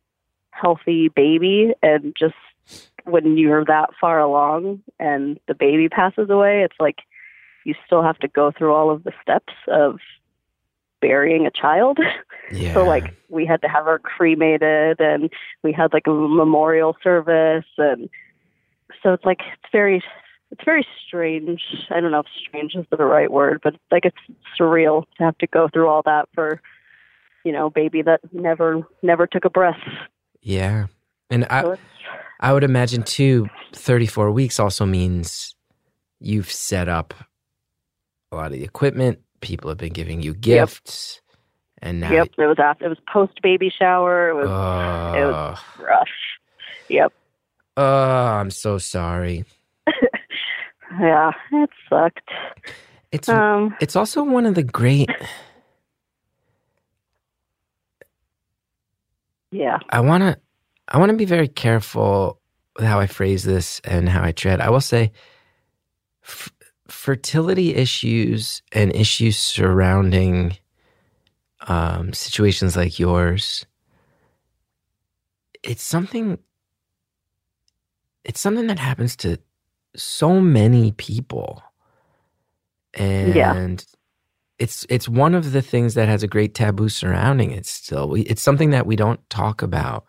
healthy 0.50 1.10
baby, 1.10 1.74
and 1.84 2.16
just 2.18 2.34
when 3.06 3.38
you're 3.38 3.66
that 3.66 3.92
far 4.00 4.20
along 4.20 4.82
and 5.00 5.40
the 5.48 5.54
baby 5.54 5.88
passes 5.90 6.30
away, 6.30 6.64
it's 6.64 6.76
like 6.80 7.00
you 7.64 7.76
still 7.86 8.02
have 8.02 8.18
to 8.20 8.28
go 8.28 8.52
through 8.52 8.74
all 8.74 8.90
of 8.90 9.04
the 9.04 9.12
steps 9.22 9.54
of 9.68 10.00
burying 11.02 11.46
a 11.46 11.52
child. 11.52 12.00
yeah. 12.52 12.74
So 12.74 12.84
like 12.84 13.16
we 13.30 13.46
had 13.46 13.62
to 13.62 13.68
have 13.68 13.86
her 13.86 14.00
cremated 14.00 15.00
and 15.00 15.30
we 15.64 15.74
had 15.74 15.94
like 15.94 16.08
a 16.08 16.12
memorial 16.12 16.96
service 17.04 17.66
and 17.78 18.10
so 19.04 19.14
it's 19.14 19.26
like 19.26 19.40
it's 19.54 19.72
very 19.72 20.04
it's 20.52 20.64
very 20.66 20.86
strange. 21.08 21.62
I 21.90 22.02
don't 22.02 22.12
know 22.12 22.20
if 22.20 22.26
strange 22.48 22.76
is 22.76 22.86
the 22.92 22.98
right 22.98 23.32
word, 23.32 23.62
but 23.64 23.76
like 23.90 24.06
it's 24.06 24.18
surreal 24.60 25.06
to 25.18 25.24
have 25.24 25.38
to 25.40 25.48
go 25.48 25.70
through 25.70 25.88
all 25.88 26.02
that 26.04 26.28
for 26.34 26.62
you 27.44 27.52
know, 27.52 27.70
baby 27.70 28.02
that 28.04 28.22
never 28.32 28.82
never 29.02 29.28
took 29.28 29.46
a 29.46 29.50
breath. 29.50 29.80
yeah. 30.42 30.88
And 31.30 31.46
I 31.50 31.78
I 32.40 32.54
would 32.54 32.64
imagine 32.64 33.04
too 33.04 33.48
34 33.74 34.32
weeks 34.32 34.60
also 34.60 34.86
means 34.86 35.56
you've 36.20 36.52
set 36.52 36.90
up 36.90 37.14
a 38.32 38.36
lot 38.36 38.48
of 38.48 38.52
the 38.54 38.64
equipment, 38.64 39.20
people 39.42 39.70
have 39.70 39.78
been 39.78 39.94
giving 39.94 40.22
you 40.22 40.34
gifts 40.34 41.22
and 41.82 42.00
now 42.00 42.12
yep, 42.14 42.30
it 42.38 42.46
was 42.48 42.58
after 42.60 42.86
it 42.86 42.90
was 42.90 43.00
post 43.12 43.42
baby 43.42 43.72
shower. 43.78 44.30
It 44.30 44.36
was 44.36 44.48
Oh, 44.50 45.20
it 45.20 45.26
was 45.26 45.60
rough. 45.80 46.08
Yep. 46.90 47.14
oh, 47.78 47.84
I'm 47.84 48.52
so 48.52 48.78
sorry. 48.78 49.46
Yeah, 51.00 51.32
it 51.54 51.70
sucked. 51.90 52.30
It's 53.12 53.30
Um 53.30 53.76
it's 53.80 53.96
also 53.96 54.24
one 54.24 54.46
of 54.46 54.56
the 54.56 54.64
great 54.64 55.10
yeah. 59.52 59.80
I 59.90 60.02
want 60.02 60.24
to 60.24 60.38
I 60.88 60.98
want 60.98 61.12
to 61.12 61.18
be 61.18 61.26
very 61.26 61.48
careful 61.48 62.40
with 62.76 62.86
how 62.86 63.00
I 63.00 63.08
phrase 63.08 63.44
this 63.44 63.80
and 63.86 64.10
how 64.10 64.24
I 64.24 64.34
tread. 64.34 64.60
I 64.62 64.70
will 64.70 64.82
say 64.82 65.12
f- 66.26 66.52
fertility 66.92 67.76
issues 67.76 68.62
and 68.72 68.96
issues 68.96 69.38
surrounding 69.38 70.58
um, 71.68 72.14
situations 72.14 72.76
like 72.76 73.00
yours 73.00 73.66
it's 75.64 75.84
something 75.84 76.38
it's 78.24 78.40
something 78.40 78.68
that 78.68 78.80
happens 78.80 79.16
to 79.16 79.38
so 79.96 80.40
many 80.40 80.92
people 80.94 81.62
and 82.94 83.36
Yeah. 83.36 83.62
it's 84.60 84.86
it's 84.90 85.08
one 85.08 85.36
of 85.36 85.52
the 85.52 85.62
things 85.62 85.94
that 85.94 86.08
has 86.08 86.24
a 86.24 86.28
great 86.28 86.54
taboo 86.56 86.90
surrounding 86.90 87.52
it 87.52 87.66
still 87.66 88.10
we, 88.10 88.22
it's 88.22 88.42
something 88.42 88.72
that 88.72 88.86
we 88.86 88.96
don't 88.96 89.28
talk 89.30 89.62
about 89.62 90.06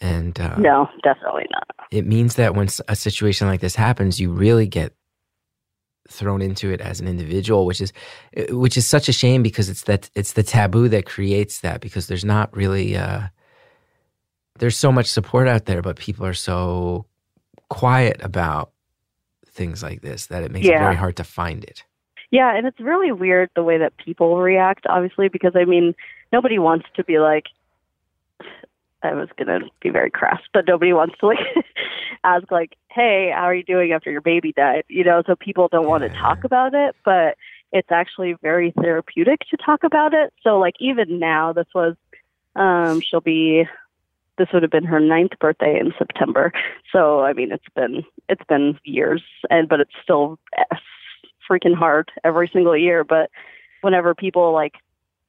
and 0.00 0.38
uh, 0.40 0.56
No, 0.58 0.88
definitely 1.04 1.46
not. 1.52 1.68
it 1.90 2.06
means 2.06 2.34
that 2.36 2.54
when 2.54 2.68
a 2.88 2.96
situation 2.96 3.46
like 3.46 3.60
this 3.60 3.76
happens 3.76 4.20
you 4.20 4.32
really 4.32 4.66
get 4.66 4.94
thrown 6.08 6.42
into 6.42 6.70
it 6.70 6.80
as 6.80 7.00
an 7.00 7.08
individual 7.08 7.64
which 7.64 7.80
is 7.80 7.92
which 8.50 8.76
is 8.76 8.86
such 8.86 9.08
a 9.08 9.12
shame 9.12 9.42
because 9.42 9.68
it's 9.68 9.82
that 9.84 10.10
it's 10.14 10.32
the 10.32 10.42
taboo 10.42 10.88
that 10.88 11.06
creates 11.06 11.60
that 11.60 11.80
because 11.80 12.06
there's 12.06 12.24
not 12.24 12.54
really 12.56 12.96
uh 12.96 13.22
there's 14.58 14.76
so 14.76 14.92
much 14.92 15.06
support 15.06 15.48
out 15.48 15.66
there 15.66 15.80
but 15.80 15.96
people 15.96 16.26
are 16.26 16.34
so 16.34 17.06
quiet 17.68 18.20
about 18.22 18.72
things 19.52 19.82
like 19.82 20.02
this 20.02 20.26
that 20.26 20.42
it 20.42 20.50
makes 20.50 20.66
it 20.66 20.78
very 20.78 20.96
hard 20.96 21.16
to 21.16 21.24
find 21.24 21.64
it. 21.64 21.84
Yeah, 22.30 22.54
and 22.56 22.66
it's 22.66 22.80
really 22.80 23.12
weird 23.12 23.50
the 23.54 23.62
way 23.62 23.78
that 23.78 23.92
people 23.96 24.36
react, 24.38 24.86
obviously, 24.88 25.28
because 25.28 25.52
I 25.54 25.64
mean, 25.64 25.94
nobody 26.32 26.58
wants 26.58 26.86
to 26.96 27.04
be 27.04 27.18
like, 27.18 27.44
I 29.02 29.14
was 29.14 29.28
going 29.36 29.48
to 29.48 29.68
be 29.80 29.90
very 29.90 30.10
crass, 30.10 30.40
but 30.52 30.66
nobody 30.66 30.92
wants 30.92 31.16
to 31.20 31.26
like 31.26 31.38
ask, 32.24 32.50
like, 32.50 32.76
hey, 32.90 33.32
how 33.34 33.44
are 33.44 33.54
you 33.54 33.64
doing 33.64 33.92
after 33.92 34.10
your 34.10 34.20
baby 34.20 34.52
died? 34.52 34.84
You 34.88 35.04
know, 35.04 35.22
so 35.26 35.34
people 35.36 35.68
don't 35.68 35.88
want 35.88 36.02
to 36.02 36.08
talk 36.08 36.44
about 36.44 36.74
it, 36.74 36.94
but 37.04 37.36
it's 37.72 37.90
actually 37.90 38.34
very 38.42 38.72
therapeutic 38.80 39.40
to 39.50 39.56
talk 39.56 39.82
about 39.82 40.14
it. 40.14 40.32
So, 40.42 40.58
like, 40.58 40.74
even 40.78 41.18
now, 41.18 41.52
this 41.52 41.66
was, 41.74 41.96
um, 42.54 43.00
she'll 43.00 43.20
be, 43.20 43.66
this 44.38 44.48
would 44.52 44.62
have 44.62 44.70
been 44.70 44.84
her 44.84 45.00
ninth 45.00 45.32
birthday 45.40 45.78
in 45.78 45.92
September. 45.98 46.52
So, 46.92 47.20
I 47.20 47.32
mean, 47.32 47.50
it's 47.50 47.64
been, 47.74 48.04
it's 48.28 48.44
been 48.48 48.78
years, 48.84 49.22
and, 49.50 49.68
but 49.68 49.80
it's 49.80 49.94
still 50.02 50.38
eh, 50.56 50.76
freaking 51.50 51.74
hard 51.74 52.10
every 52.22 52.50
single 52.52 52.76
year. 52.76 53.04
But 53.04 53.30
whenever 53.80 54.14
people 54.14 54.52
like, 54.52 54.74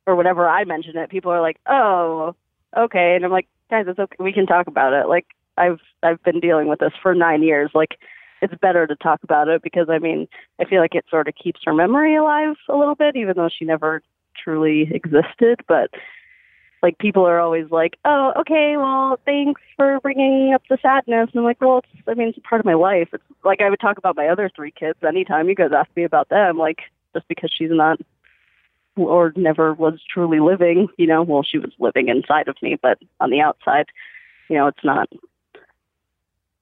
or 0.06 0.16
whenever 0.16 0.48
I 0.48 0.66
mention 0.66 0.98
it, 0.98 1.10
people 1.10 1.32
are 1.32 1.42
like, 1.42 1.58
"Oh, 1.66 2.36
okay," 2.76 3.16
and 3.16 3.24
I'm 3.24 3.32
like, 3.32 3.48
"Guys, 3.70 3.86
it's 3.88 4.00
okay. 4.00 4.16
We 4.20 4.34
can 4.34 4.46
talk 4.46 4.68
about 4.68 4.94
it." 4.94 5.08
Like 5.08 5.28
I've 5.58 5.80
I've 6.02 6.22
been 6.24 6.40
dealing 6.40 6.68
with 6.68 6.80
this 6.80 6.94
for 7.02 7.14
nine 7.14 7.44
years. 7.44 7.72
Like 7.74 7.98
it's 8.42 8.54
better 8.62 8.86
to 8.88 8.96
talk 8.96 9.24
about 9.24 9.48
it 9.48 9.62
because 9.62 9.88
I 9.90 10.00
mean 10.00 10.28
I 10.60 10.66
feel 10.66 10.82
like 10.82 10.96
it 10.96 11.06
sort 11.10 11.28
of 11.28 11.36
keeps 11.36 11.62
her 11.66 11.74
memory 11.74 12.16
alive 12.16 12.56
a 12.70 12.76
little 12.76 12.96
bit, 12.96 13.16
even 13.16 13.34
though 13.36 13.50
she 13.50 13.66
never 13.66 14.02
truly 14.42 14.90
existed. 14.94 15.62
But 15.68 15.92
like 16.82 16.98
people 16.98 17.26
are 17.26 17.40
always 17.40 17.72
like, 17.72 17.98
"Oh, 18.04 18.34
okay, 18.42 18.76
well, 18.76 19.18
thanks 19.26 19.62
for 19.78 20.00
bringing 20.02 20.54
up 20.54 20.64
the 20.70 20.78
sadness." 20.82 21.30
And 21.32 21.40
I'm 21.40 21.46
like, 21.46 21.62
"Well, 21.62 21.80
it's 21.80 22.08
I 22.08 22.14
mean 22.14 22.28
it's 22.30 22.38
a 22.38 22.42
part 22.42 22.60
of 22.60 22.66
my 22.66 22.74
life. 22.74 23.10
It's 23.14 23.24
like 23.44 23.62
I 23.62 23.70
would 23.70 23.80
talk 23.80 23.98
about 23.98 24.18
my 24.18 24.28
other 24.28 24.50
three 24.54 24.72
kids 24.72 25.00
anytime 25.08 25.48
you 25.48 25.56
guys 25.56 25.72
ask 25.76 25.90
me 25.96 26.04
about 26.04 26.30
them. 26.30 26.58
Like 26.58 26.80
just 27.14 27.28
because 27.28 27.52
she's 27.58 27.70
not 27.72 28.00
or 28.96 29.34
never 29.36 29.74
was 29.74 30.00
truly 30.12 30.40
living, 30.40 30.88
you 30.98 31.08
know, 31.08 31.24
well, 31.24 31.44
she 31.44 31.58
was 31.58 31.72
living 31.80 32.10
inside 32.10 32.48
of 32.48 32.56
me, 32.62 32.78
but 32.82 33.00
on 33.20 33.30
the 33.30 33.42
outside, 33.42 33.86
you 34.50 34.58
know, 34.58 34.68
it's 34.68 34.84
not. 34.84 35.10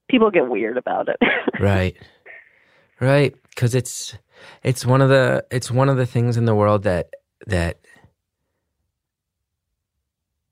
People 0.10 0.32
get 0.32 0.50
weird 0.50 0.78
about 0.78 1.08
it. 1.10 1.18
right 1.60 1.96
right 3.00 3.36
because 3.50 3.76
it's 3.76 4.18
it's 4.64 4.86
one 4.86 5.02
of 5.02 5.10
the 5.10 5.44
it's 5.52 5.72
one 5.72 5.90
of 5.90 5.98
the 5.98 6.06
things 6.06 6.38
in 6.38 6.46
the 6.46 6.56
world 6.56 6.84
that 6.84 7.10
that 7.48 7.80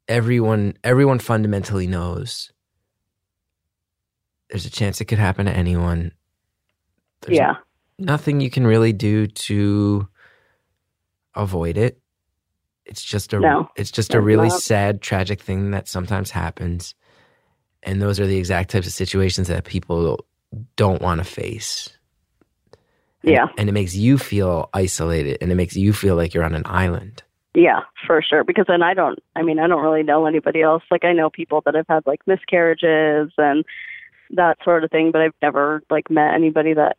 everyone 0.07 0.73
everyone 0.83 1.19
fundamentally 1.19 1.87
knows 1.87 2.51
there's 4.49 4.65
a 4.65 4.69
chance 4.69 4.99
it 4.99 5.05
could 5.05 5.19
happen 5.19 5.45
to 5.45 5.51
anyone 5.51 6.11
there's 7.21 7.37
yeah, 7.37 7.55
nothing 7.97 8.41
you 8.41 8.49
can 8.49 8.65
really 8.65 8.93
do 8.93 9.27
to 9.27 10.07
avoid 11.39 11.77
it 11.77 11.99
it's 12.85 13.03
just 13.03 13.33
a 13.33 13.39
No, 13.39 13.69
it's 13.75 13.91
just 13.91 14.13
a 14.15 14.21
really 14.21 14.47
not. 14.49 14.61
sad 14.61 15.01
tragic 15.01 15.41
thing 15.41 15.71
that 15.71 15.87
sometimes 15.87 16.31
happens 16.31 16.95
and 17.83 18.01
those 18.01 18.19
are 18.19 18.27
the 18.27 18.37
exact 18.37 18.71
types 18.71 18.87
of 18.87 18.93
situations 18.93 19.47
that 19.47 19.63
people 19.63 20.25
don't 20.75 21.01
want 21.01 21.19
to 21.19 21.23
face 21.23 21.95
and, 23.23 23.31
Yeah. 23.33 23.45
and 23.57 23.69
it 23.69 23.73
makes 23.73 23.95
you 23.95 24.17
feel 24.17 24.69
isolated 24.73 25.37
and 25.41 25.51
it 25.51 25.55
makes 25.55 25.75
you 25.75 25.93
feel 25.93 26.15
like 26.15 26.33
you're 26.33 26.43
on 26.43 26.55
an 26.55 26.63
island 26.65 27.23
yeah, 27.55 27.79
for 28.05 28.21
sure. 28.21 28.43
Because 28.43 28.65
then 28.67 28.83
I 28.83 28.93
don't. 28.93 29.17
I 29.35 29.41
mean, 29.41 29.57
I 29.57 29.65
don't 29.65 29.81
really 29.81 30.03
know 30.03 30.27
anybody 30.27 30.61
else. 30.61 30.83
Like 30.91 31.03
I 31.03 31.13
know 31.13 31.31
people 31.31 31.61
that 31.65 31.73
have 31.73 31.87
had 31.89 32.05
like 32.05 32.21
miscarriages 32.27 33.33
and 33.39 33.65
that 34.29 34.59
sort 34.63 34.83
of 34.83 34.91
thing, 34.91 35.09
but 35.11 35.21
I've 35.21 35.33
never 35.41 35.81
like 35.89 36.11
met 36.11 36.35
anybody 36.35 36.75
that 36.75 36.97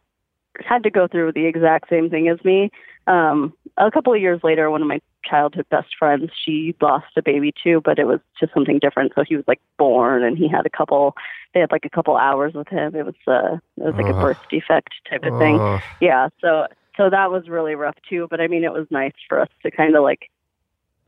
had 0.58 0.82
to 0.82 0.90
go 0.90 1.06
through 1.06 1.32
the 1.32 1.46
exact 1.46 1.88
same 1.88 2.10
thing 2.10 2.28
as 2.28 2.44
me. 2.44 2.70
Um, 3.10 3.52
a 3.76 3.90
couple 3.90 4.14
of 4.14 4.20
years 4.20 4.40
later, 4.44 4.70
one 4.70 4.82
of 4.82 4.88
my 4.88 5.00
childhood 5.24 5.66
best 5.68 5.88
friends, 5.98 6.30
she 6.44 6.76
lost 6.80 7.06
a 7.16 7.22
baby 7.22 7.52
too, 7.62 7.82
but 7.84 7.98
it 7.98 8.06
was 8.06 8.20
just 8.38 8.54
something 8.54 8.78
different. 8.78 9.12
So 9.16 9.24
he 9.26 9.34
was 9.34 9.44
like 9.48 9.60
born, 9.78 10.22
and 10.22 10.38
he 10.38 10.48
had 10.48 10.64
a 10.64 10.70
couple. 10.70 11.16
They 11.52 11.60
had 11.60 11.72
like 11.72 11.84
a 11.84 11.90
couple 11.90 12.16
hours 12.16 12.54
with 12.54 12.68
him. 12.68 12.94
It 12.94 13.04
was 13.04 13.14
uh, 13.26 13.56
it 13.78 13.84
was 13.84 13.94
like 13.96 14.06
a 14.06 14.12
birth 14.12 14.38
defect 14.48 14.90
type 15.08 15.24
of 15.24 15.38
thing. 15.40 15.56
Yeah. 16.00 16.28
So 16.40 16.68
so 16.96 17.10
that 17.10 17.32
was 17.32 17.48
really 17.48 17.74
rough 17.74 17.96
too. 18.08 18.28
But 18.30 18.40
I 18.40 18.46
mean, 18.46 18.62
it 18.62 18.72
was 18.72 18.86
nice 18.90 19.14
for 19.28 19.40
us 19.40 19.48
to 19.64 19.70
kind 19.70 19.96
of 19.96 20.04
like. 20.04 20.30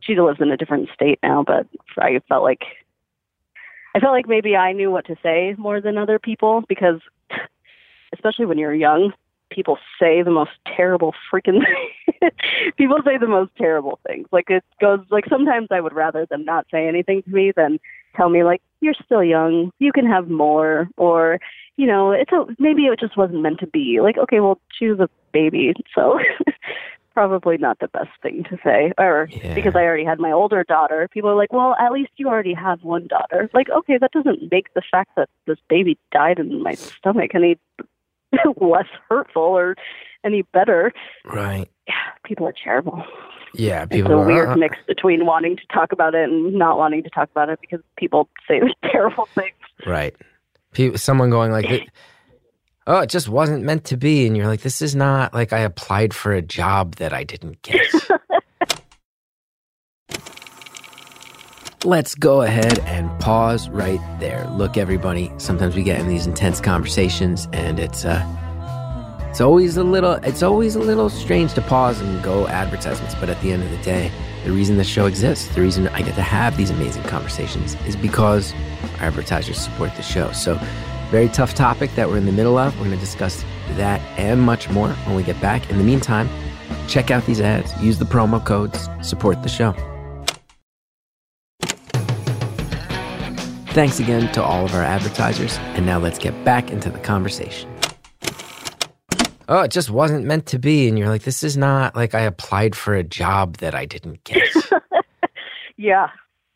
She 0.01 0.17
lives 0.17 0.41
in 0.41 0.51
a 0.51 0.57
different 0.57 0.89
state 0.93 1.21
now, 1.23 1.45
but 1.47 1.69
I 1.97 2.21
felt 2.29 2.43
like 2.43 2.63
I 3.95 4.01
felt 4.01 4.13
like 4.13 4.27
maybe 4.27 4.57
I 4.57 4.73
knew 4.73 4.91
what 4.91 5.07
to 5.07 5.17
say 5.23 5.55
more 5.57 5.81
than 5.81 5.97
other 5.97 6.19
people 6.19 6.65
because, 6.69 7.01
especially 8.13 8.47
when 8.47 8.59
you're 8.59 8.75
young, 8.75 9.13
people 9.55 9.79
say 10.01 10.23
the 10.23 10.31
most 10.31 10.53
terrible 10.77 11.15
freaking. 11.33 11.61
people 12.77 12.99
say 13.05 13.19
the 13.19 13.27
most 13.29 13.51
terrible 13.57 13.99
things. 14.07 14.27
Like 14.33 14.49
it 14.51 14.65
goes 14.81 15.01
like 15.11 15.25
sometimes 15.29 15.69
I 15.71 15.81
would 15.81 15.93
rather 15.95 16.27
them 16.27 16.45
not 16.45 16.67
say 16.71 16.89
anything 16.89 17.23
to 17.23 17.31
me 17.31 17.53
than 17.55 17.79
tell 18.17 18.29
me 18.29 18.45
like 18.45 18.63
you're 18.81 18.95
still 19.05 19.23
young, 19.25 19.71
you 19.79 19.93
can 19.93 20.07
have 20.07 20.29
more, 20.29 20.89
or 20.97 21.39
you 21.77 21.87
know 21.87 22.13
it's 22.13 22.33
a 22.33 22.45
maybe 22.59 22.83
it 22.83 23.01
just 23.01 23.17
wasn't 23.17 23.43
meant 23.43 23.61
to 23.61 23.67
be. 23.67 24.01
Like 24.01 24.19
okay, 24.19 24.41
well 24.41 24.59
was 24.81 25.01
a 25.01 25.09
baby, 25.33 25.73
so 25.95 26.19
probably 27.15 27.59
not 27.59 27.79
the 27.79 27.89
best 27.89 28.11
thing 28.23 28.45
to 28.45 28.59
say. 28.65 28.93
Or 28.99 29.29
Yeah. 29.31 29.55
because 29.55 29.75
I 29.77 29.83
already 29.85 30.05
had 30.05 30.19
my 30.19 30.33
older 30.33 30.65
daughter, 30.65 31.09
people 31.13 31.31
are 31.31 31.35
like, 31.37 31.53
well, 31.53 31.77
at 31.79 31.93
least 31.93 32.11
you 32.17 32.29
already 32.29 32.55
have 32.55 32.83
one 32.83 33.07
daughter. 33.07 33.51
Like, 33.53 33.69
okay, 33.71 33.99
that 33.99 34.13
doesn't 34.13 34.51
make 34.51 34.73
the 34.75 34.83
fact 34.91 35.11
that 35.17 35.29
this 35.47 35.59
baby 35.69 35.99
died 36.11 36.39
in 36.39 36.63
my 36.63 36.75
stomach 36.75 37.35
any 37.35 37.59
less 38.61 38.87
hurtful 39.09 39.43
or 39.43 39.77
any 40.25 40.43
better. 40.43 40.93
Right. 41.25 41.69
Yeah, 41.89 41.95
people 42.25 42.47
are 42.47 42.55
terrible. 42.63 43.05
Yeah. 43.55 43.87
people. 43.87 44.13
It's 44.13 44.23
a 44.23 44.23
go, 44.23 44.27
weird 44.27 44.49
"Uh, 44.51 44.57
mix 44.57 44.79
between 44.87 45.27
wanting 45.27 45.57
to 45.57 45.63
talk 45.73 45.93
about 45.93 46.15
it 46.15 46.29
and 46.29 46.55
not 46.55 46.79
wanting 46.79 47.03
to 47.03 47.11
talk 47.11 47.31
about 47.31 47.49
it 47.49 47.61
because 47.61 47.81
people 47.97 48.29
say 48.49 48.61
terrible 48.91 49.27
things. 49.35 49.55
Right. 49.87 50.15
People, 50.73 50.97
someone 50.99 51.29
going 51.29 51.53
like, 51.53 51.67
"Oh, 52.87 53.01
it 53.01 53.11
just 53.11 53.29
wasn't 53.29 53.65
meant 53.65 53.85
to 53.87 53.97
be," 53.97 54.27
and 54.27 54.37
you're 54.37 54.47
like, 54.47 54.63
"This 54.63 54.81
is 54.81 54.97
not 54.97 55.35
like 55.35 55.53
I 55.53 55.59
applied 55.61 56.15
for 56.15 56.33
a 56.33 56.41
job 56.41 56.95
that 56.97 57.13
I 57.13 57.25
didn't 57.25 57.61
get." 57.63 57.87
Let's 61.85 62.15
go 62.15 62.43
ahead 62.43 62.79
and 62.81 63.11
pause 63.19 63.69
right 63.69 63.99
there. 64.21 64.47
Look, 64.51 64.77
everybody. 64.77 65.33
Sometimes 65.39 65.75
we 65.75 65.83
get 65.83 65.99
in 65.99 66.07
these 66.07 66.29
intense 66.29 66.61
conversations, 66.61 67.49
and 67.53 67.81
it's 67.81 68.05
uh, 68.05 68.25
it's 69.29 69.41
always 69.41 69.77
a 69.77 69.83
little, 69.83 70.13
it's 70.13 70.45
always 70.45 70.77
a 70.77 70.79
little 70.79 71.11
strange 71.11 71.55
to 71.55 71.61
pause 71.61 72.01
and 72.01 72.23
go 72.23 72.47
advertisements. 72.47 73.17
But 73.17 73.31
at 73.31 73.41
the 73.41 73.51
end 73.51 73.65
of 73.65 73.71
the 73.73 73.79
day, 73.79 74.13
the 74.45 74.53
reason 74.53 74.77
this 74.77 74.87
show 74.87 75.07
exists, 75.07 75.53
the 75.57 75.61
reason 75.61 75.89
I 75.89 76.03
get 76.03 76.15
to 76.15 76.23
have 76.23 76.57
these 76.57 76.71
amazing 76.71 77.03
conversations, 77.03 77.75
is 77.85 77.97
because 77.97 78.53
our 79.01 79.07
advertisers 79.07 79.59
support 79.59 79.93
the 79.97 80.03
show. 80.03 80.31
So, 80.31 80.61
very 81.11 81.31
tough 81.31 81.53
topic 81.53 81.93
that 81.97 82.09
we're 82.09 82.19
in 82.19 82.27
the 82.27 82.33
middle 82.33 82.59
of. 82.59 82.79
We're 82.79 82.91
to 82.91 82.97
discuss 82.97 83.45
that 83.71 84.01
and 84.17 84.41
much 84.41 84.71
more 84.71 84.91
when 84.91 85.17
we 85.17 85.25
get 85.25 85.41
back. 85.41 85.69
In 85.69 85.79
the 85.79 85.85
meantime, 85.85 86.29
check 86.87 87.11
out 87.11 87.27
these 87.27 87.41
ads, 87.41 87.77
use 87.83 87.99
the 87.99 88.05
promo 88.05 88.45
codes, 88.45 88.89
support 89.03 89.43
the 89.43 89.49
show. 89.49 89.75
Thanks 93.75 93.99
again 94.01 94.31
to 94.33 94.43
all 94.43 94.65
of 94.67 94.75
our 94.75 94.83
advertisers. 94.83 95.57
And 95.75 95.87
now 95.87 95.99
let's 95.99 96.19
get 96.19 96.45
back 96.45 96.71
into 96.71 96.91
the 96.91 96.99
conversation. 96.99 97.71
Oh, 99.49 99.61
it 99.63 99.71
just 99.71 99.91
wasn't 99.91 100.25
meant 100.27 100.47
to 100.47 100.59
be. 100.59 100.89
And 100.89 100.99
you're 100.99 101.09
like, 101.09 101.23
this 101.23 101.43
is 101.43 101.57
not 101.57 101.97
like 101.97 102.15
I 102.15 102.21
applied 102.21 102.77
for 102.77 102.95
a 102.95 103.03
job 103.03 103.57
that 103.59 103.75
I 103.75 103.87
didn't 103.87 104.25
get. 104.25 104.49
Yeah, 105.79 106.11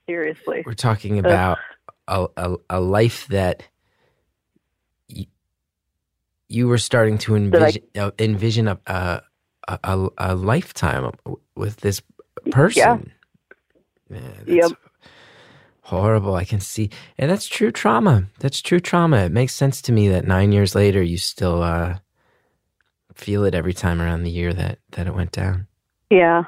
seriously. 0.07 0.63
We're 0.65 0.75
talking 0.75 1.19
about 1.19 1.59
a, 2.07 2.29
a, 2.37 2.57
a 2.71 2.81
life 2.81 3.27
that 3.29 3.65
y- 5.11 5.27
you 6.49 6.69
were 6.69 6.79
starting 6.79 7.19
to 7.19 7.33
That 7.51 7.63
I- 7.63 7.67
envision, 7.67 7.83
uh, 7.99 8.11
envision 8.21 8.69
a, 8.69 8.79
a, 8.87 9.21
a, 9.83 10.09
a 10.19 10.35
lifetime 10.37 11.11
with 11.57 11.79
this 11.79 12.03
person. 12.53 13.11
Yeah, 14.11 14.19
Yep. 14.47 14.73
Horrible. 15.87 16.35
I 16.35 16.45
can 16.45 16.59
see. 16.59 16.91
And 17.17 17.31
that's 17.31 17.47
true 17.47 17.71
trauma. 17.71 18.25
That's 18.41 18.61
true 18.61 18.81
trauma. 18.81 19.19
It 19.19 19.31
makes 19.31 19.55
sense 19.55 19.81
to 19.83 19.93
me 19.93 20.09
that 20.09 20.27
nine 20.27 20.51
years 20.51 20.75
later, 20.75 21.01
you 21.01 21.17
still 21.17 21.63
uh, 21.63 21.99
feel 23.15 23.45
it 23.45 23.55
every 23.55 23.73
time 23.73 24.03
around 24.03 24.25
the 24.25 24.31
year 24.33 24.53
that, 24.53 24.81
that 24.91 25.07
it 25.07 25.15
went 25.15 25.31
down. 25.31 25.69
Yeah. 26.11 26.43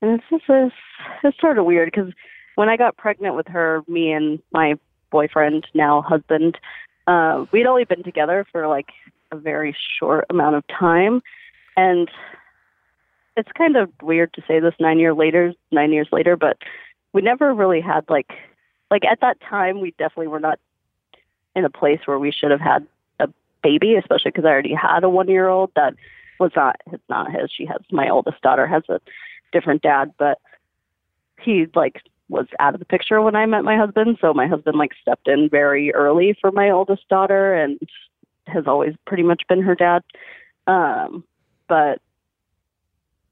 And 0.00 0.18
it's 0.18 0.24
just 0.28 0.42
it's, 0.48 0.74
it's 1.22 1.40
sort 1.40 1.56
of 1.56 1.66
weird 1.66 1.92
because 1.92 2.12
when 2.56 2.68
I 2.68 2.76
got 2.76 2.96
pregnant 2.96 3.36
with 3.36 3.46
her, 3.46 3.84
me 3.86 4.10
and 4.10 4.40
my 4.52 4.74
boyfriend, 5.12 5.68
now 5.72 6.02
husband, 6.02 6.58
uh, 7.06 7.44
we'd 7.52 7.66
only 7.66 7.84
been 7.84 8.02
together 8.02 8.44
for 8.50 8.66
like 8.66 8.88
a 9.30 9.36
very 9.36 9.76
short 10.00 10.26
amount 10.30 10.56
of 10.56 10.64
time. 10.66 11.22
And 11.76 12.10
it's 13.36 13.52
kind 13.56 13.76
of 13.76 13.88
weird 14.02 14.34
to 14.34 14.42
say 14.48 14.58
this 14.58 14.74
nine 14.80 14.98
year 14.98 15.14
later, 15.14 15.54
nine 15.70 15.92
years 15.92 16.08
later, 16.10 16.36
but 16.36 16.56
we 17.12 17.22
never 17.22 17.52
really 17.54 17.80
had 17.80 18.04
like, 18.08 18.32
like 18.90 19.04
at 19.04 19.20
that 19.20 19.40
time, 19.40 19.80
we 19.80 19.92
definitely 19.92 20.28
were 20.28 20.40
not 20.40 20.58
in 21.54 21.64
a 21.64 21.70
place 21.70 22.00
where 22.04 22.18
we 22.18 22.32
should 22.32 22.50
have 22.50 22.60
had 22.60 22.86
a 23.20 23.28
baby, 23.62 23.94
especially 23.96 24.30
because 24.30 24.44
I 24.44 24.50
already 24.50 24.74
had 24.74 25.04
a 25.04 25.08
one 25.08 25.28
year 25.28 25.48
old 25.48 25.70
that 25.76 25.94
was 26.38 26.52
not, 26.56 26.76
it's 26.90 27.02
not 27.08 27.30
his. 27.30 27.50
She 27.50 27.66
has, 27.66 27.80
my 27.90 28.08
oldest 28.08 28.40
daughter 28.42 28.66
has 28.66 28.82
a 28.88 29.00
different 29.52 29.82
dad, 29.82 30.12
but 30.18 30.38
he 31.40 31.66
like 31.74 32.00
was 32.28 32.46
out 32.58 32.74
of 32.74 32.80
the 32.80 32.86
picture 32.86 33.20
when 33.20 33.36
I 33.36 33.46
met 33.46 33.64
my 33.64 33.76
husband. 33.76 34.18
So 34.20 34.32
my 34.32 34.46
husband 34.46 34.78
like 34.78 34.92
stepped 35.00 35.28
in 35.28 35.48
very 35.48 35.94
early 35.94 36.36
for 36.40 36.50
my 36.50 36.70
oldest 36.70 37.08
daughter 37.08 37.54
and 37.54 37.78
has 38.46 38.66
always 38.66 38.94
pretty 39.06 39.22
much 39.22 39.42
been 39.48 39.62
her 39.62 39.74
dad. 39.74 40.02
Um, 40.66 41.24
but 41.68 42.00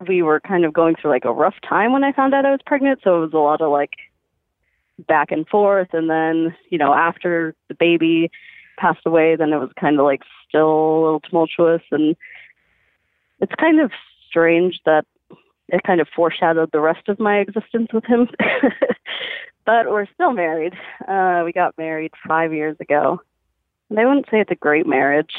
we 0.06 0.22
were 0.22 0.40
kind 0.40 0.64
of 0.64 0.72
going 0.72 0.96
through 0.96 1.10
like 1.10 1.24
a 1.24 1.32
rough 1.32 1.56
time 1.68 1.92
when 1.92 2.04
I 2.04 2.12
found 2.12 2.34
out 2.34 2.46
I 2.46 2.50
was 2.50 2.60
pregnant. 2.64 3.00
So 3.04 3.18
it 3.18 3.26
was 3.26 3.32
a 3.34 3.38
lot 3.38 3.60
of 3.60 3.70
like 3.70 3.92
back 5.06 5.30
and 5.30 5.46
forth. 5.46 5.88
And 5.92 6.08
then, 6.08 6.54
you 6.70 6.78
know, 6.78 6.94
after 6.94 7.54
the 7.68 7.74
baby 7.74 8.30
passed 8.78 9.06
away, 9.06 9.36
then 9.36 9.52
it 9.52 9.58
was 9.58 9.70
kind 9.78 9.98
of 9.98 10.04
like 10.04 10.22
still 10.48 10.68
a 10.68 11.02
little 11.02 11.20
tumultuous. 11.20 11.82
And 11.90 12.16
it's 13.40 13.52
kind 13.58 13.80
of 13.80 13.90
strange 14.28 14.80
that 14.86 15.04
it 15.68 15.82
kind 15.84 16.00
of 16.00 16.08
foreshadowed 16.14 16.70
the 16.72 16.80
rest 16.80 17.08
of 17.08 17.20
my 17.20 17.38
existence 17.38 17.88
with 17.92 18.04
him. 18.04 18.28
but 19.66 19.90
we're 19.90 20.06
still 20.14 20.32
married. 20.32 20.74
Uh, 21.06 21.42
we 21.44 21.52
got 21.52 21.78
married 21.78 22.12
five 22.26 22.52
years 22.52 22.76
ago. 22.80 23.20
And 23.88 23.98
I 23.98 24.06
wouldn't 24.06 24.26
say 24.30 24.40
it's 24.40 24.50
a 24.50 24.56
great 24.56 24.86
marriage, 24.86 25.34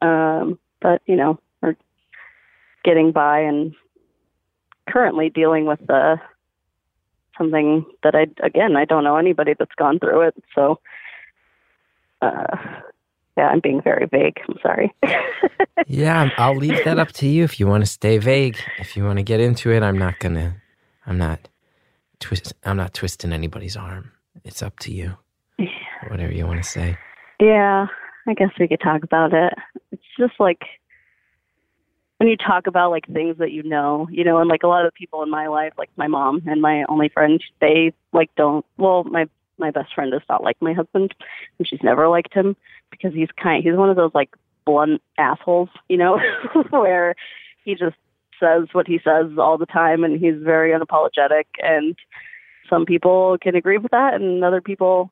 um, 0.00 0.60
but 0.80 1.02
you 1.06 1.16
know, 1.16 1.40
we're 1.60 1.74
getting 2.84 3.10
by 3.10 3.40
and 3.40 3.74
currently 4.90 5.30
dealing 5.30 5.66
with 5.66 5.88
uh, 5.90 6.16
something 7.38 7.84
that 8.02 8.14
I 8.14 8.26
again 8.44 8.76
I 8.76 8.84
don't 8.84 9.04
know 9.04 9.16
anybody 9.16 9.54
that's 9.58 9.74
gone 9.76 9.98
through 9.98 10.22
it. 10.28 10.34
So, 10.54 10.80
uh, 12.22 12.56
yeah, 13.36 13.48
I'm 13.48 13.60
being 13.60 13.82
very 13.82 14.06
vague. 14.06 14.38
I'm 14.48 14.58
sorry. 14.62 14.94
Yeah, 15.86 16.30
I'll 16.36 16.56
leave 16.56 16.84
that 16.84 16.98
up 16.98 17.10
to 17.12 17.26
you 17.26 17.42
if 17.42 17.58
you 17.58 17.66
want 17.66 17.82
to 17.82 17.90
stay 17.90 18.18
vague. 18.18 18.58
If 18.78 18.96
you 18.96 19.04
want 19.04 19.18
to 19.18 19.22
get 19.22 19.40
into 19.40 19.70
it, 19.70 19.82
I'm 19.82 19.98
not 19.98 20.18
gonna. 20.18 20.56
I'm 21.06 21.18
not 21.18 21.48
twist. 22.20 22.52
I'm 22.64 22.76
not 22.76 22.94
twisting 22.94 23.32
anybody's 23.32 23.76
arm. 23.76 24.12
It's 24.44 24.62
up 24.62 24.78
to 24.80 24.92
you. 24.92 25.16
Whatever 26.08 26.32
you 26.32 26.46
want 26.46 26.62
to 26.62 26.68
say. 26.68 26.96
Yeah, 27.40 27.86
I 28.26 28.34
guess 28.34 28.50
we 28.58 28.68
could 28.68 28.80
talk 28.80 29.02
about 29.02 29.32
it. 29.32 29.54
It's 29.90 30.02
just 30.18 30.34
like 30.38 30.62
when 32.20 32.28
you 32.28 32.36
talk 32.36 32.66
about 32.66 32.90
like 32.90 33.06
things 33.06 33.38
that 33.38 33.50
you 33.50 33.62
know, 33.62 34.06
you 34.10 34.24
know, 34.24 34.36
and 34.36 34.48
like 34.48 34.62
a 34.62 34.66
lot 34.66 34.84
of 34.84 34.92
people 34.92 35.22
in 35.22 35.30
my 35.30 35.48
life, 35.48 35.72
like 35.78 35.88
my 35.96 36.06
mom 36.06 36.42
and 36.46 36.60
my 36.60 36.84
only 36.86 37.08
friend, 37.08 37.42
they 37.62 37.94
like 38.12 38.28
don't. 38.36 38.64
Well, 38.76 39.04
my 39.04 39.26
my 39.56 39.70
best 39.70 39.94
friend 39.94 40.12
does 40.12 40.20
not 40.28 40.42
like 40.42 40.58
my 40.60 40.74
husband, 40.74 41.14
and 41.58 41.66
she's 41.66 41.82
never 41.82 42.08
liked 42.08 42.34
him 42.34 42.56
because 42.90 43.14
he's 43.14 43.30
kind. 43.42 43.64
He's 43.64 43.74
one 43.74 43.88
of 43.88 43.96
those 43.96 44.10
like 44.12 44.28
blunt 44.66 45.00
assholes, 45.16 45.70
you 45.88 45.96
know, 45.96 46.20
where 46.68 47.14
he 47.64 47.74
just 47.74 47.96
says 48.38 48.68
what 48.72 48.86
he 48.86 49.00
says 49.02 49.38
all 49.38 49.56
the 49.56 49.64
time, 49.64 50.04
and 50.04 50.20
he's 50.20 50.42
very 50.42 50.78
unapologetic. 50.78 51.44
And 51.62 51.96
some 52.68 52.84
people 52.84 53.38
can 53.40 53.56
agree 53.56 53.78
with 53.78 53.92
that, 53.92 54.12
and 54.12 54.44
other 54.44 54.60
people 54.60 55.10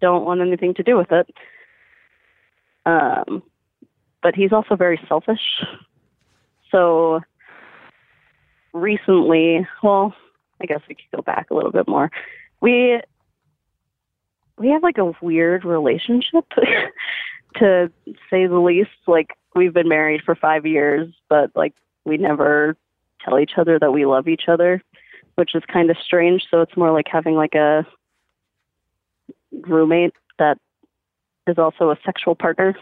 don't 0.00 0.24
want 0.24 0.40
anything 0.40 0.74
to 0.74 0.82
do 0.82 0.96
with 0.96 1.12
it. 1.12 1.32
Um, 2.86 3.44
but 4.20 4.34
he's 4.34 4.52
also 4.52 4.74
very 4.74 4.98
selfish. 5.06 5.62
So 6.74 7.20
recently, 8.72 9.64
well, 9.80 10.12
I 10.60 10.66
guess 10.66 10.80
we 10.88 10.96
could 10.96 11.16
go 11.16 11.22
back 11.22 11.50
a 11.50 11.54
little 11.54 11.70
bit 11.70 11.86
more. 11.86 12.10
We 12.60 13.00
we 14.58 14.70
have 14.70 14.82
like 14.82 14.98
a 14.98 15.12
weird 15.22 15.64
relationship, 15.64 16.44
to 17.56 17.92
say 18.28 18.46
the 18.46 18.58
least. 18.58 18.90
Like 19.06 19.30
we've 19.54 19.72
been 19.72 19.88
married 19.88 20.22
for 20.24 20.34
five 20.34 20.66
years, 20.66 21.14
but 21.28 21.52
like 21.54 21.74
we 22.04 22.16
never 22.16 22.76
tell 23.24 23.38
each 23.38 23.52
other 23.56 23.78
that 23.78 23.92
we 23.92 24.04
love 24.04 24.26
each 24.26 24.48
other, 24.48 24.82
which 25.36 25.54
is 25.54 25.62
kind 25.72 25.90
of 25.90 25.96
strange. 26.04 26.42
So 26.50 26.60
it's 26.60 26.76
more 26.76 26.90
like 26.90 27.06
having 27.08 27.36
like 27.36 27.54
a 27.54 27.86
roommate 29.52 30.14
that 30.40 30.58
is 31.46 31.56
also 31.56 31.90
a 31.90 31.98
sexual 32.04 32.34
partner 32.34 32.74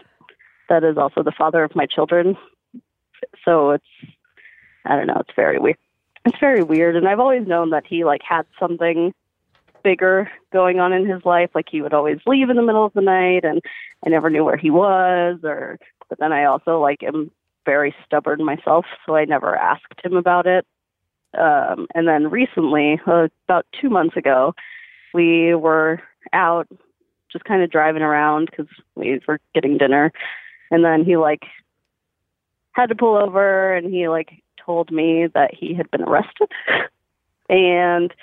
that 0.69 0.83
is 0.83 0.97
also 0.97 1.21
the 1.21 1.33
father 1.37 1.63
of 1.63 1.75
my 1.75 1.85
children. 1.85 2.35
So 3.45 3.71
it's 3.71 3.85
I 4.85 4.95
don't 4.95 5.07
know, 5.07 5.17
it's 5.19 5.35
very 5.35 5.59
weird. 5.59 5.77
It's 6.25 6.39
very 6.39 6.63
weird 6.63 6.95
and 6.95 7.07
I've 7.07 7.19
always 7.19 7.47
known 7.47 7.71
that 7.71 7.85
he 7.85 8.03
like 8.03 8.21
had 8.27 8.45
something 8.59 9.13
bigger 9.83 10.31
going 10.51 10.79
on 10.79 10.93
in 10.93 11.05
his 11.05 11.23
life 11.25 11.49
like 11.53 11.67
he 11.69 11.81
would 11.81 11.93
always 11.93 12.19
leave 12.25 12.49
in 12.49 12.55
the 12.55 12.61
middle 12.61 12.85
of 12.85 12.93
the 12.93 13.01
night 13.01 13.43
and 13.43 13.61
I 14.05 14.09
never 14.09 14.29
knew 14.29 14.45
where 14.45 14.57
he 14.57 14.69
was 14.69 15.39
or 15.43 15.77
but 16.09 16.19
then 16.19 16.31
I 16.31 16.45
also 16.45 16.79
like 16.79 17.03
am 17.03 17.31
very 17.65 17.93
stubborn 18.05 18.43
myself 18.45 18.85
so 19.05 19.15
I 19.15 19.25
never 19.25 19.55
asked 19.55 19.99
him 20.03 20.15
about 20.15 20.47
it. 20.47 20.65
Um 21.37 21.87
and 21.93 22.07
then 22.07 22.29
recently, 22.29 23.01
uh, 23.05 23.27
about 23.47 23.65
2 23.81 23.89
months 23.89 24.15
ago, 24.15 24.53
we 25.13 25.53
were 25.53 26.01
out 26.31 26.67
just 27.31 27.45
kind 27.45 27.61
of 27.63 27.71
driving 27.71 28.03
around 28.03 28.49
because 28.49 28.67
we 28.95 29.19
were 29.27 29.39
getting 29.53 29.77
dinner 29.77 30.11
and 30.71 30.85
then 30.85 31.03
he 31.03 31.17
like 31.17 31.43
had 32.73 32.89
to 32.89 32.95
pull 32.95 33.15
over 33.15 33.73
and 33.73 33.91
he 33.91 34.07
like 34.07 34.43
told 34.63 34.91
me 34.91 35.27
that 35.33 35.53
he 35.53 35.73
had 35.73 35.89
been 35.91 36.03
arrested. 36.03 36.51
and 37.49 38.13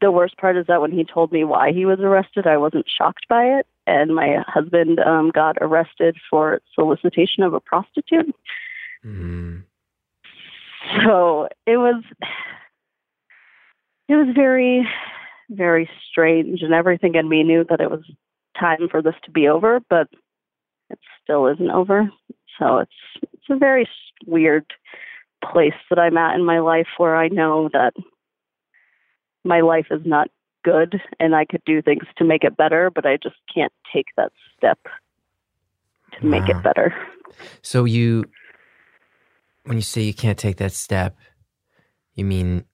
the 0.00 0.10
worst 0.10 0.36
part 0.38 0.56
is 0.56 0.66
that 0.66 0.80
when 0.80 0.92
he 0.92 1.04
told 1.04 1.32
me 1.32 1.44
why 1.44 1.72
he 1.72 1.84
was 1.84 2.00
arrested, 2.00 2.46
I 2.46 2.56
wasn't 2.56 2.86
shocked 2.88 3.26
by 3.28 3.44
it. 3.44 3.66
And 3.86 4.14
my 4.14 4.36
husband 4.46 5.00
um, 5.00 5.30
got 5.34 5.56
arrested 5.60 6.16
for 6.30 6.60
solicitation 6.74 7.42
of 7.42 7.54
a 7.54 7.60
prostitute. 7.60 8.34
Mm. 9.04 9.64
So 11.04 11.48
it 11.66 11.76
was, 11.76 12.02
it 14.08 14.14
was 14.14 14.28
very, 14.34 14.88
very 15.50 15.88
strange, 16.10 16.62
and 16.62 16.72
everything 16.72 17.14
in 17.14 17.28
me 17.28 17.42
knew 17.42 17.64
that 17.68 17.80
it 17.80 17.90
was 17.90 18.04
time 18.58 18.88
for 18.90 19.02
this 19.02 19.14
to 19.24 19.30
be 19.30 19.48
over, 19.48 19.80
but 19.90 20.08
it 20.88 20.98
still 21.22 21.46
isn't 21.46 21.70
over. 21.70 22.10
So 22.58 22.78
it's 22.78 22.92
it's 23.22 23.29
a 23.50 23.58
very 23.58 23.88
weird 24.26 24.66
place 25.42 25.74
that 25.88 25.98
I'm 25.98 26.16
at 26.16 26.34
in 26.34 26.44
my 26.44 26.60
life 26.60 26.88
where 26.98 27.16
I 27.16 27.28
know 27.28 27.68
that 27.72 27.92
my 29.44 29.60
life 29.60 29.86
is 29.90 30.02
not 30.04 30.28
good 30.64 31.00
and 31.18 31.34
I 31.34 31.44
could 31.44 31.62
do 31.64 31.80
things 31.80 32.04
to 32.18 32.24
make 32.24 32.44
it 32.44 32.56
better, 32.56 32.90
but 32.90 33.06
I 33.06 33.16
just 33.16 33.36
can't 33.52 33.72
take 33.92 34.06
that 34.16 34.32
step 34.56 34.78
to 36.18 36.26
make 36.26 36.48
Wow. 36.48 36.58
it 36.58 36.62
better. 36.62 36.94
So 37.62 37.84
you, 37.84 38.24
when 39.64 39.78
you 39.78 39.82
say 39.82 40.02
you 40.02 40.14
can't 40.14 40.38
take 40.38 40.58
that 40.58 40.72
step, 40.72 41.16
you 42.14 42.24
mean 42.24 42.64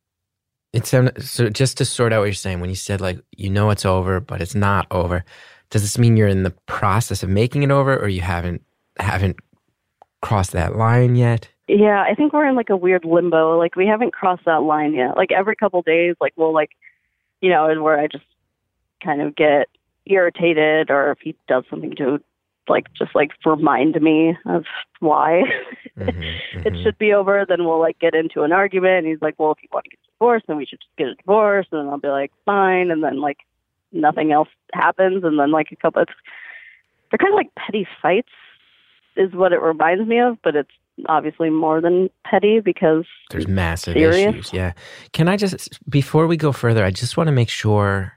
it's 0.73 0.91
so 0.91 1.49
just 1.49 1.79
to 1.79 1.85
sort 1.85 2.13
out 2.13 2.21
what 2.21 2.27
you're 2.27 2.35
saying. 2.35 2.61
When 2.61 2.71
you 2.71 2.77
said 2.77 3.01
like 3.01 3.19
you 3.37 3.49
know 3.49 3.71
it's 3.71 3.87
over, 3.87 4.21
but 4.21 4.43
it's 4.43 4.55
not 4.55 4.87
over, 4.91 5.25
does 5.71 5.83
this 5.83 5.99
mean 5.99 6.17
you're 6.17 6.29
in 6.29 6.43
the 6.43 6.55
process 6.67 7.23
of 7.23 7.29
making 7.29 7.63
it 7.63 7.71
over, 7.71 7.97
or 7.97 8.09
you 8.09 8.21
haven't 8.21 8.63
haven't 8.99 9.37
crossed 10.23 10.53
that 10.53 10.77
line 10.77 11.17
yet? 11.17 11.49
Yeah, 11.69 12.05
I 12.09 12.15
think 12.15 12.33
we're 12.33 12.47
in 12.47 12.55
like 12.57 12.71
a 12.71 12.77
weird 12.77 13.05
limbo. 13.05 13.59
Like 13.59 13.75
we 13.77 13.87
haven't 13.87 14.13
crossed 14.13 14.45
that 14.45 14.63
line 14.63 14.95
yet. 14.95 15.17
Like 15.17 15.33
every 15.33 15.57
couple 15.57 15.83
days, 15.83 16.15
like 16.21 16.33
we'll 16.37 16.55
like, 16.55 16.71
you 17.41 17.51
know, 17.51 17.67
and 17.69 17.83
where 17.83 17.99
I 17.99 18.07
just 18.07 18.25
kind 19.03 19.21
of 19.21 19.35
get 19.37 19.69
irritated, 20.07 20.91
or 20.91 21.11
if 21.11 21.19
he 21.21 21.35
does 21.49 21.65
something 21.69 21.95
to, 21.97 22.21
like, 22.69 22.87
just 22.95 23.15
like 23.15 23.33
remind 23.45 24.01
me 24.01 24.37
of 24.47 24.65
why 25.01 25.43
Mhm, 25.99 26.39
it 26.65 26.73
mhm. 26.73 26.83
should 26.83 26.99
be 26.99 27.13
over, 27.13 27.45
then 27.49 27.65
we'll 27.65 27.81
like 27.81 27.99
get 27.99 28.15
into 28.15 28.43
an 28.43 28.53
argument. 28.53 28.99
And 28.99 29.07
he's 29.07 29.23
like, 29.23 29.35
"Well, 29.39 29.53
if 29.53 29.59
you 29.63 29.69
want 29.73 29.85
to 29.85 29.91
get 29.91 29.99
divorced, 30.13 30.47
then 30.47 30.57
we 30.57 30.67
should 30.67 30.81
just 30.81 30.97
get 30.97 31.09
a 31.09 31.15
divorce." 31.15 31.67
And 31.73 31.81
then 31.81 31.89
I'll 31.89 31.99
be 31.99 32.09
like, 32.09 32.33
"Fine." 32.45 32.91
And 32.91 33.03
then 33.03 33.21
like 33.21 33.39
nothing 33.93 34.31
else 34.31 34.49
happens. 34.75 35.25
And 35.25 35.39
then 35.39 35.51
like 35.51 35.73
a 35.73 35.77
couple, 35.77 36.03
it's, 36.03 36.13
they're 37.11 37.19
kind 37.19 37.33
of 37.33 37.37
like 37.37 37.55
petty 37.57 37.87
fights, 38.03 38.29
is 39.17 39.33
what 39.33 39.53
it 39.53 39.61
reminds 39.61 40.07
me 40.09 40.21
of. 40.21 40.39
But 40.43 40.57
it's 40.57 40.71
obviously 41.09 41.51
more 41.51 41.81
than 41.81 42.09
petty 42.25 42.61
because 42.61 43.05
There's 43.31 43.47
massive 43.49 43.95
serious. 43.95 44.35
issues. 44.35 44.53
Yeah. 44.53 44.73
Can 45.13 45.29
I 45.29 45.37
just, 45.37 45.79
before 45.91 46.27
we 46.27 46.37
go 46.37 46.53
further, 46.53 46.85
I 46.85 46.91
just 46.91 47.17
want 47.17 47.29
to 47.29 47.33
make 47.33 47.49
sure. 47.49 48.13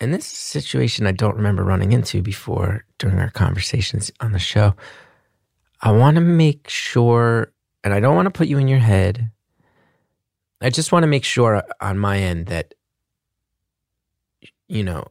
In 0.00 0.10
this 0.10 0.26
situation, 0.26 1.06
I 1.06 1.12
don't 1.12 1.36
remember 1.36 1.62
running 1.62 1.92
into 1.92 2.22
before 2.22 2.84
during 2.98 3.20
our 3.20 3.30
conversations 3.30 4.10
on 4.20 4.32
the 4.32 4.38
show. 4.38 4.74
I 5.80 5.92
want 5.92 6.16
to 6.16 6.20
make 6.20 6.68
sure, 6.68 7.52
and 7.84 7.94
I 7.94 8.00
don't 8.00 8.16
want 8.16 8.26
to 8.26 8.30
put 8.30 8.48
you 8.48 8.58
in 8.58 8.66
your 8.66 8.80
head. 8.80 9.30
I 10.60 10.70
just 10.70 10.90
want 10.90 11.04
to 11.04 11.08
make 11.08 11.24
sure 11.24 11.62
on 11.80 11.98
my 11.98 12.18
end 12.18 12.46
that, 12.46 12.74
you 14.66 14.82
know, 14.82 15.04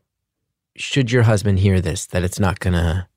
should 0.76 1.12
your 1.12 1.24
husband 1.24 1.60
hear 1.60 1.80
this, 1.80 2.08
that 2.08 2.24
it's 2.24 2.40
not 2.40 2.60
going 2.60 2.74
to 2.74 3.08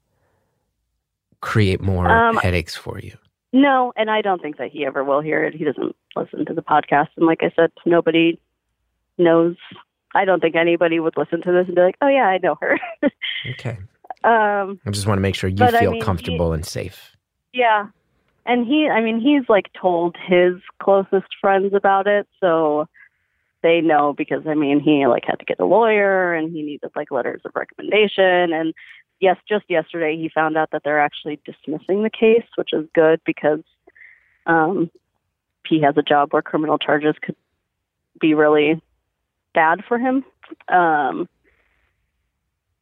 create 1.44 1.80
more 1.80 2.08
Um, 2.08 2.36
headaches 2.36 2.74
for 2.76 2.98
you. 2.98 3.16
No, 3.52 3.92
and 3.96 4.10
I 4.10 4.20
don't 4.22 4.42
think 4.42 4.56
that 4.58 4.70
he 4.70 4.84
ever 4.84 5.04
will 5.04 5.20
hear 5.20 5.44
it. 5.44 5.54
He 5.54 5.64
doesn't 5.64 5.94
listen 6.16 6.44
to 6.46 6.54
the 6.54 6.62
podcast. 6.62 7.08
And 7.16 7.26
like 7.26 7.42
I 7.42 7.52
said, 7.54 7.70
nobody 7.86 8.40
knows. 9.18 9.56
I 10.14 10.24
don't 10.24 10.40
think 10.40 10.56
anybody 10.56 10.98
would 11.00 11.16
listen 11.16 11.40
to 11.42 11.52
this 11.52 11.66
and 11.66 11.74
be 11.76 11.80
like, 11.82 11.96
oh, 12.00 12.08
yeah, 12.08 12.26
I 12.26 12.38
know 12.42 12.56
her. 12.60 12.78
Okay. 13.52 13.76
um, 14.24 14.80
I 14.86 14.90
just 14.90 15.06
want 15.06 15.18
to 15.18 15.22
make 15.22 15.34
sure 15.34 15.50
you 15.50 15.56
But 15.56 15.74
I 15.74 15.80
feel 15.80 15.90
mean, 15.92 16.00
he- 16.00 16.04
comfortable 16.04 16.52
and 16.52 16.64
safe. 16.64 17.14
yeah. 17.52 17.88
And 18.46 18.66
he, 18.66 18.88
I 18.88 19.00
mean, 19.00 19.20
he's 19.20 19.48
like 19.48 19.70
told 19.80 20.16
his 20.26 20.54
closest 20.82 21.28
friends 21.40 21.72
about 21.74 22.06
it. 22.06 22.26
So 22.40 22.86
they 23.62 23.80
know 23.80 24.12
because, 24.12 24.42
I 24.46 24.54
mean, 24.54 24.80
he 24.80 25.06
like 25.06 25.24
had 25.26 25.38
to 25.38 25.44
get 25.46 25.58
a 25.60 25.64
lawyer 25.64 26.34
and 26.34 26.52
he 26.52 26.62
needed 26.62 26.90
like 26.96 27.10
letters 27.10 27.40
of 27.46 27.52
recommendation. 27.54 28.52
And 28.52 28.74
yes, 29.24 29.38
just 29.48 29.64
yesterday 29.70 30.16
he 30.16 30.28
found 30.28 30.58
out 30.58 30.70
that 30.72 30.82
they're 30.84 31.00
actually 31.00 31.40
dismissing 31.46 32.02
the 32.02 32.10
case, 32.10 32.44
which 32.56 32.74
is 32.74 32.86
good 32.94 33.22
because 33.24 33.62
um, 34.46 34.90
he 35.66 35.80
has 35.80 35.96
a 35.96 36.02
job 36.02 36.32
where 36.32 36.42
criminal 36.42 36.76
charges 36.76 37.14
could 37.22 37.34
be 38.20 38.34
really 38.34 38.82
bad 39.54 39.82
for 39.88 39.98
him. 39.98 40.24
Um, 40.68 41.26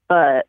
but 0.08 0.48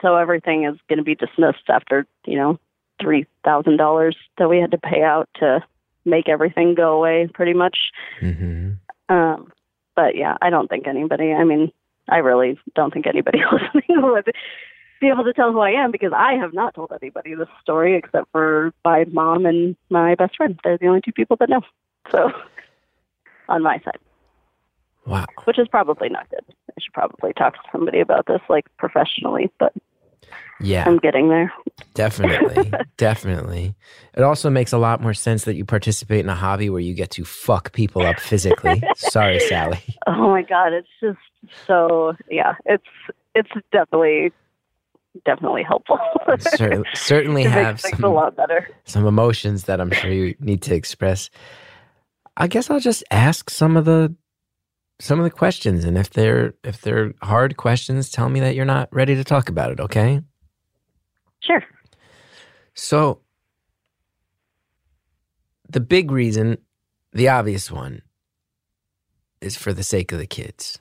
so 0.00 0.14
everything 0.14 0.64
is 0.64 0.78
going 0.88 0.98
to 0.98 1.02
be 1.02 1.16
dismissed 1.16 1.68
after 1.68 2.06
you 2.24 2.36
know 2.36 2.60
three 3.00 3.26
thousand 3.44 3.78
dollars 3.78 4.16
that 4.38 4.48
we 4.48 4.58
had 4.58 4.70
to 4.70 4.78
pay 4.78 5.02
out 5.02 5.28
to 5.40 5.60
make 6.04 6.28
everything 6.28 6.76
go 6.76 6.96
away, 6.96 7.28
pretty 7.34 7.52
much. 7.52 7.90
hmm 8.20 8.74
Um, 9.08 9.52
but 9.96 10.14
yeah, 10.16 10.36
I 10.40 10.50
don't 10.50 10.68
think 10.68 10.86
anybody. 10.86 11.32
I 11.32 11.42
mean, 11.42 11.72
I 12.08 12.18
really 12.18 12.60
don't 12.76 12.94
think 12.94 13.08
anybody 13.08 13.40
listening 13.52 14.02
would 14.02 14.30
be 15.02 15.08
able 15.08 15.24
to 15.24 15.32
tell 15.32 15.52
who 15.52 15.58
I 15.60 15.70
am 15.70 15.90
because 15.90 16.12
I 16.16 16.34
have 16.34 16.54
not 16.54 16.74
told 16.74 16.92
anybody 17.02 17.34
this 17.34 17.48
story 17.60 17.96
except 17.96 18.30
for 18.30 18.72
my 18.84 19.04
mom 19.10 19.44
and 19.44 19.76
my 19.90 20.14
best 20.14 20.36
friend. 20.36 20.58
They're 20.62 20.78
the 20.78 20.86
only 20.86 21.00
two 21.04 21.12
people 21.12 21.36
that 21.40 21.48
know. 21.50 21.60
So 22.10 22.30
on 23.48 23.62
my 23.62 23.78
side, 23.84 23.98
Wow. 25.04 25.26
which 25.44 25.58
is 25.58 25.66
probably 25.68 26.08
not 26.08 26.30
good. 26.30 26.44
I 26.70 26.80
should 26.80 26.92
probably 26.94 27.32
talk 27.32 27.54
to 27.54 27.60
somebody 27.72 27.98
about 28.00 28.26
this 28.26 28.40
like 28.48 28.66
professionally, 28.78 29.50
but 29.58 29.72
Yeah, 30.60 30.84
I'm 30.86 30.98
getting 30.98 31.28
there. 31.28 31.52
definitely. 31.94 32.70
definitely. 32.96 33.74
It 34.16 34.22
also 34.22 34.48
makes 34.50 34.72
a 34.72 34.78
lot 34.78 35.00
more 35.00 35.14
sense 35.14 35.44
that 35.44 35.56
you 35.56 35.64
participate 35.64 36.20
in 36.20 36.28
a 36.30 36.36
hobby 36.36 36.70
where 36.70 36.80
you 36.80 36.94
get 36.94 37.10
to 37.12 37.24
fuck 37.24 37.72
people 37.72 38.02
up 38.02 38.20
physically. 38.20 38.80
Sorry, 38.94 39.40
Sally. 39.40 39.82
Oh 40.06 40.30
my 40.30 40.42
god, 40.42 40.72
it's 40.72 40.88
just 41.00 41.18
so 41.66 42.14
yeah, 42.30 42.54
it's 42.66 42.86
it's 43.34 43.50
definitely 43.72 44.32
definitely 45.24 45.62
helpful. 45.62 45.98
Cer- 46.38 46.84
certainly 46.94 47.42
have 47.44 47.80
things 47.80 47.98
a 47.98 48.02
some, 48.02 48.14
lot 48.14 48.36
better. 48.36 48.68
some 48.84 49.06
emotions 49.06 49.64
that 49.64 49.80
I'm 49.80 49.90
sure 49.90 50.10
you 50.10 50.34
need 50.40 50.62
to 50.62 50.74
express. 50.74 51.30
I 52.36 52.46
guess 52.46 52.70
I'll 52.70 52.80
just 52.80 53.04
ask 53.10 53.50
some 53.50 53.76
of 53.76 53.84
the 53.84 54.14
some 55.00 55.18
of 55.18 55.24
the 55.24 55.30
questions 55.30 55.84
and 55.84 55.98
if 55.98 56.10
they're 56.10 56.54
if 56.64 56.80
they're 56.80 57.12
hard 57.22 57.56
questions, 57.56 58.10
tell 58.10 58.28
me 58.28 58.40
that 58.40 58.54
you're 58.54 58.64
not 58.64 58.88
ready 58.92 59.14
to 59.14 59.24
talk 59.24 59.48
about 59.48 59.70
it, 59.70 59.80
okay? 59.80 60.20
Sure. 61.40 61.62
So, 62.74 63.20
the 65.68 65.80
big 65.80 66.10
reason, 66.10 66.58
the 67.12 67.28
obvious 67.28 67.70
one, 67.70 68.02
is 69.40 69.56
for 69.56 69.72
the 69.72 69.82
sake 69.82 70.12
of 70.12 70.18
the 70.18 70.26
kids. 70.26 70.78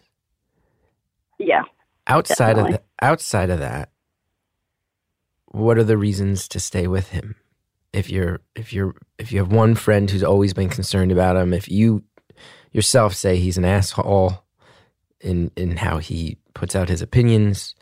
Yeah. 1.39 1.63
Outside 2.07 2.53
Definitely. 2.55 2.73
of 2.75 2.79
the, 2.79 3.05
outside 3.05 3.49
of 3.49 3.59
that, 3.59 3.89
what 5.51 5.77
are 5.77 5.83
the 5.83 5.97
reasons 5.97 6.47
to 6.49 6.59
stay 6.59 6.87
with 6.87 7.09
him? 7.09 7.35
If 7.93 8.09
you're 8.09 8.39
if 8.55 8.71
you're 8.71 8.95
if 9.17 9.31
you 9.31 9.39
have 9.39 9.51
one 9.51 9.75
friend 9.75 10.09
who's 10.09 10.23
always 10.23 10.53
been 10.53 10.69
concerned 10.69 11.11
about 11.11 11.35
him, 11.35 11.53
if 11.53 11.69
you 11.69 12.03
yourself 12.71 13.13
say 13.13 13.37
he's 13.37 13.57
an 13.57 13.65
asshole 13.65 14.43
in 15.19 15.51
in 15.57 15.77
how 15.77 15.97
he 15.97 16.37
puts 16.53 16.75
out 16.75 16.87
his 16.89 17.01
opinions, 17.01 17.75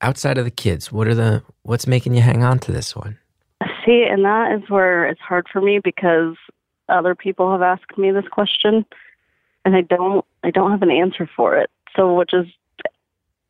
outside 0.00 0.38
of 0.38 0.44
the 0.44 0.50
kids, 0.50 0.90
what 0.90 1.06
are 1.06 1.14
the 1.14 1.42
what's 1.62 1.86
making 1.86 2.14
you 2.14 2.22
hang 2.22 2.42
on 2.42 2.58
to 2.60 2.72
this 2.72 2.96
one? 2.96 3.18
See, 3.84 4.06
and 4.10 4.24
that 4.24 4.52
is 4.52 4.68
where 4.70 5.06
it's 5.06 5.20
hard 5.20 5.46
for 5.52 5.60
me 5.60 5.78
because 5.78 6.36
other 6.88 7.14
people 7.14 7.52
have 7.52 7.62
asked 7.62 7.98
me 7.98 8.10
this 8.12 8.28
question 8.30 8.86
and 9.66 9.76
I 9.76 9.82
don't 9.82 10.24
I 10.42 10.50
don't 10.50 10.70
have 10.70 10.82
an 10.82 10.90
answer 10.90 11.28
for 11.36 11.58
it. 11.58 11.68
So 11.94 12.14
which 12.14 12.32
is 12.32 12.46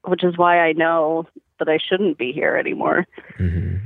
which 0.02 0.24
is 0.24 0.36
why 0.36 0.58
I 0.58 0.72
know 0.72 1.26
that 1.58 1.68
I 1.68 1.78
shouldn't 1.78 2.18
be 2.18 2.32
here 2.32 2.56
anymore. 2.56 3.06
hmm 3.36 3.76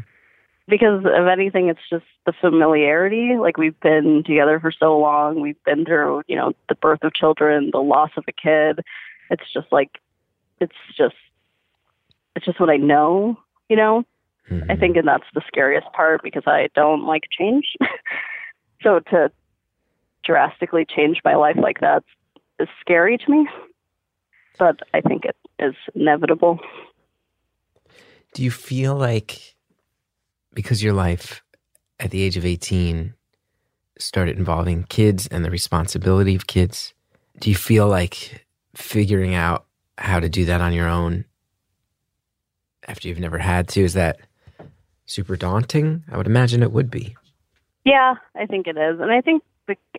because 0.70 1.04
of 1.04 1.26
anything 1.26 1.68
it's 1.68 1.80
just 1.90 2.04
the 2.24 2.32
familiarity. 2.40 3.36
Like 3.38 3.58
we've 3.58 3.78
been 3.80 4.22
together 4.24 4.60
for 4.60 4.70
so 4.70 4.96
long. 4.96 5.40
We've 5.40 5.62
been 5.64 5.84
through 5.84 6.22
you 6.28 6.36
know 6.36 6.52
the 6.68 6.76
birth 6.76 7.02
of 7.02 7.12
children 7.12 7.70
the 7.72 7.80
loss 7.80 8.10
of 8.16 8.24
a 8.28 8.32
kid. 8.32 8.80
It's 9.30 9.52
just 9.52 9.66
like 9.72 9.98
it's 10.60 10.76
just 10.96 11.16
it's 12.36 12.46
just 12.46 12.60
what 12.60 12.70
i 12.70 12.76
know 12.76 13.36
you 13.68 13.76
know? 13.76 14.04
I 14.68 14.76
think 14.76 14.96
and 14.96 15.06
that's 15.06 15.24
the 15.34 15.42
scariest 15.46 15.86
part 15.92 16.22
because 16.22 16.44
i 16.46 16.68
don't 16.74 17.04
like 17.04 17.24
change. 17.36 17.76
So 18.82 18.98
to 19.10 19.30
drastically 20.24 20.86
change 20.86 21.20
my 21.22 21.34
life 21.34 21.56
like 21.60 21.80
that 21.80 22.02
is 22.58 22.68
scary 22.80 23.18
to 23.18 23.30
me. 23.30 23.46
But 24.58 24.80
i 24.94 25.00
think 25.02 25.24
it 25.24 25.36
is 25.58 25.74
inevitable 25.94 26.60
Do 28.34 28.42
you 28.42 28.50
feel 28.50 28.94
like 28.94 29.56
because 30.54 30.82
your 30.82 30.92
life 30.92 31.42
at 31.98 32.10
the 32.10 32.22
age 32.22 32.36
of 32.36 32.44
18 32.44 33.14
started 33.98 34.38
involving 34.38 34.84
kids 34.84 35.26
and 35.26 35.44
the 35.44 35.50
responsibility 35.50 36.34
of 36.34 36.46
kids. 36.46 36.94
Do 37.38 37.50
you 37.50 37.56
feel 37.56 37.88
like 37.88 38.46
figuring 38.74 39.34
out 39.34 39.66
how 39.98 40.20
to 40.20 40.28
do 40.28 40.46
that 40.46 40.60
on 40.60 40.72
your 40.72 40.88
own 40.88 41.24
after 42.88 43.08
you've 43.08 43.20
never 43.20 43.38
had 43.38 43.68
to 43.68 43.82
is 43.82 43.94
that 43.94 44.18
super 45.06 45.36
daunting? 45.36 46.04
I 46.10 46.16
would 46.16 46.26
imagine 46.26 46.62
it 46.62 46.72
would 46.72 46.90
be. 46.90 47.16
Yeah, 47.84 48.14
I 48.34 48.46
think 48.46 48.66
it 48.66 48.76
is. 48.76 49.00
And 49.00 49.10
I 49.10 49.20
think, 49.20 49.42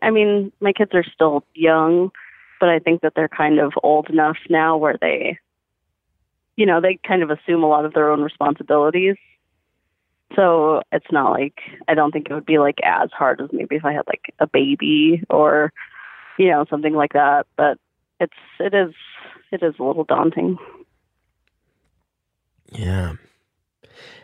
I 0.01 0.09
mean, 0.11 0.51
my 0.59 0.73
kids 0.73 0.91
are 0.93 1.05
still 1.13 1.43
young, 1.53 2.11
but 2.59 2.69
I 2.69 2.79
think 2.79 3.01
that 3.01 3.13
they're 3.15 3.29
kind 3.29 3.59
of 3.59 3.73
old 3.83 4.09
enough 4.09 4.37
now 4.49 4.77
where 4.77 4.97
they, 4.99 5.39
you 6.55 6.65
know, 6.65 6.81
they 6.81 6.99
kind 7.07 7.23
of 7.23 7.29
assume 7.29 7.63
a 7.63 7.67
lot 7.67 7.85
of 7.85 7.93
their 7.93 8.11
own 8.11 8.21
responsibilities. 8.21 9.15
So 10.35 10.81
it's 10.91 11.11
not 11.11 11.31
like, 11.31 11.59
I 11.87 11.93
don't 11.93 12.11
think 12.11 12.27
it 12.29 12.33
would 12.33 12.45
be 12.45 12.57
like 12.59 12.77
as 12.83 13.09
hard 13.11 13.41
as 13.41 13.49
maybe 13.51 13.75
if 13.75 13.85
I 13.85 13.93
had 13.93 14.07
like 14.07 14.33
a 14.39 14.47
baby 14.47 15.23
or, 15.29 15.73
you 16.37 16.49
know, 16.49 16.65
something 16.69 16.93
like 16.93 17.13
that. 17.13 17.47
But 17.57 17.77
it's, 18.19 18.33
it 18.59 18.73
is, 18.73 18.93
it 19.51 19.61
is 19.63 19.73
a 19.79 19.83
little 19.83 20.05
daunting. 20.05 20.57
Yeah. 22.71 23.13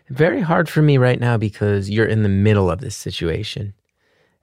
Very 0.09 0.39
hard 0.39 0.69
for 0.69 0.81
me 0.81 0.97
right 0.97 1.19
now 1.19 1.35
because 1.37 1.89
you're 1.89 2.05
in 2.05 2.23
the 2.23 2.29
middle 2.29 2.71
of 2.71 2.79
this 2.79 2.95
situation. 2.95 3.73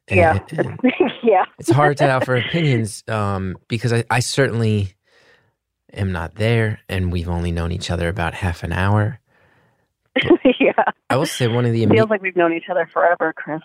And- 0.09 0.19
Yeah. 0.19 0.39
yeah. 1.23 1.45
it's 1.59 1.71
hard 1.71 1.97
to 1.99 2.11
offer 2.11 2.37
opinions 2.37 3.03
um, 3.09 3.57
because 3.69 3.93
I, 3.93 4.05
I 4.11 4.21
certainly 4.21 4.93
am 5.97 6.13
not 6.13 6.35
there 6.37 6.81
and 6.89 7.11
we've 7.13 7.29
only 7.29 7.53
known 7.53 7.73
each 7.73 7.91
other 7.91 8.09
about 8.09 8.35
half 8.35 8.63
an 8.63 8.73
hour. 8.73 9.21
yeah. 10.61 10.73
I 11.11 11.17
will 11.17 11.27
say 11.27 11.49
one 11.49 11.65
of 11.65 11.73
the 11.73 11.81
Feels 11.81 11.91
immediate, 11.91 12.11
like 12.11 12.23
we've 12.23 12.37
known 12.37 12.53
each 12.53 12.69
other 12.71 12.89
forever, 12.93 13.33
Chris. 13.37 13.61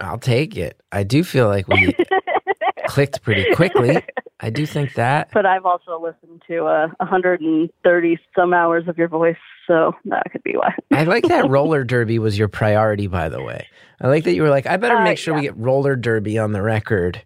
I'll 0.00 0.18
take 0.18 0.56
it. 0.56 0.80
I 0.92 1.02
do 1.02 1.24
feel 1.24 1.48
like 1.48 1.68
we 1.68 1.94
clicked 2.86 3.22
pretty 3.22 3.54
quickly. 3.54 4.02
I 4.40 4.50
do 4.50 4.66
think 4.66 4.94
that. 4.94 5.30
But 5.32 5.46
I've 5.46 5.64
also 5.64 5.98
listened 6.00 6.42
to 6.48 6.64
uh, 6.66 6.88
130 6.98 8.18
some 8.36 8.52
hours 8.52 8.88
of 8.88 8.98
your 8.98 9.08
voice, 9.08 9.36
so 9.66 9.92
that 10.06 10.24
could 10.30 10.42
be 10.42 10.56
why. 10.56 10.74
I 10.92 11.04
like 11.04 11.24
that 11.28 11.48
roller 11.48 11.84
derby 11.84 12.18
was 12.18 12.38
your 12.38 12.48
priority, 12.48 13.06
by 13.06 13.28
the 13.28 13.42
way. 13.42 13.66
I 14.00 14.08
like 14.08 14.24
that 14.24 14.34
you 14.34 14.42
were 14.42 14.50
like, 14.50 14.66
I 14.66 14.76
better 14.76 14.96
Uh, 14.96 15.04
make 15.04 15.18
sure 15.18 15.34
we 15.34 15.42
get 15.42 15.56
roller 15.56 15.96
derby 15.96 16.38
on 16.38 16.52
the 16.52 16.60
record. 16.62 17.22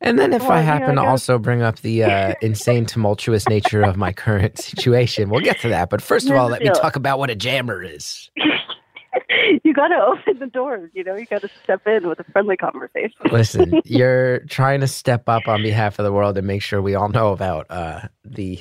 And 0.00 0.18
then 0.18 0.32
if 0.32 0.42
Well, 0.42 0.52
I 0.52 0.60
happen 0.60 0.94
to 0.94 1.02
also 1.02 1.38
bring 1.38 1.62
up 1.62 1.80
the 1.80 2.04
uh, 2.04 2.34
insane, 2.42 2.86
tumultuous 2.86 3.48
nature 3.48 3.82
of 3.82 3.96
my 3.96 4.12
current 4.12 4.58
situation, 4.62 5.28
we'll 5.28 5.40
get 5.40 5.60
to 5.60 5.68
that. 5.68 5.90
But 5.90 6.02
first 6.02 6.28
of 6.30 6.36
all, 6.36 6.48
let 6.48 6.62
me 6.62 6.70
talk 6.70 6.96
about 6.96 7.18
what 7.18 7.30
a 7.30 7.34
jammer 7.34 7.82
is. 7.82 8.30
you 9.64 9.72
got 9.72 9.88
to 9.88 9.96
open 9.96 10.38
the 10.38 10.46
doors. 10.46 10.90
You 10.94 11.04
know, 11.04 11.16
you 11.16 11.26
got 11.26 11.42
to 11.42 11.50
step 11.64 11.86
in 11.86 12.06
with 12.06 12.20
a 12.20 12.24
friendly 12.24 12.56
conversation. 12.56 13.16
Listen, 13.32 13.80
you're 13.84 14.40
trying 14.46 14.80
to 14.80 14.86
step 14.86 15.28
up 15.28 15.48
on 15.48 15.62
behalf 15.62 15.98
of 15.98 16.04
the 16.04 16.12
world 16.12 16.38
and 16.38 16.46
make 16.46 16.62
sure 16.62 16.80
we 16.80 16.94
all 16.94 17.08
know 17.08 17.32
about 17.32 17.66
uh, 17.70 18.02
the 18.24 18.60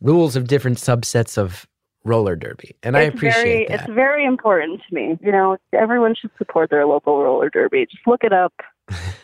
rules 0.00 0.36
of 0.36 0.48
different 0.48 0.78
subsets 0.78 1.38
of 1.38 1.66
roller 2.04 2.36
derby. 2.36 2.76
And 2.82 2.96
I 2.96 3.02
appreciate 3.02 3.42
very, 3.42 3.66
that. 3.68 3.80
It's 3.80 3.94
very 3.94 4.24
important 4.24 4.82
to 4.88 4.94
me. 4.94 5.18
You 5.22 5.32
know, 5.32 5.56
everyone 5.72 6.14
should 6.14 6.30
support 6.36 6.70
their 6.70 6.86
local 6.86 7.22
roller 7.22 7.48
derby. 7.48 7.86
Just 7.90 8.06
look 8.06 8.22
it 8.24 8.32
up. 8.32 8.52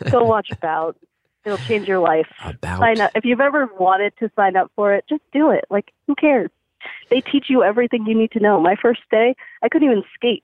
Go 0.09 0.23
watch 0.23 0.49
about. 0.51 0.97
It'll 1.45 1.57
change 1.59 1.87
your 1.87 1.99
life. 1.99 2.27
about 2.43 2.79
Sign 2.79 3.01
up 3.01 3.11
if 3.15 3.25
you've 3.25 3.41
ever 3.41 3.67
wanted 3.79 4.13
to 4.19 4.29
sign 4.35 4.55
up 4.55 4.71
for 4.75 4.93
it. 4.93 5.05
Just 5.09 5.23
do 5.33 5.49
it. 5.51 5.65
Like, 5.69 5.91
who 6.07 6.15
cares? 6.15 6.49
They 7.09 7.21
teach 7.21 7.45
you 7.49 7.63
everything 7.63 8.05
you 8.05 8.15
need 8.17 8.31
to 8.31 8.39
know. 8.39 8.59
My 8.59 8.75
first 8.81 9.01
day, 9.11 9.35
I 9.61 9.69
couldn't 9.69 9.89
even 9.89 10.03
skate, 10.15 10.43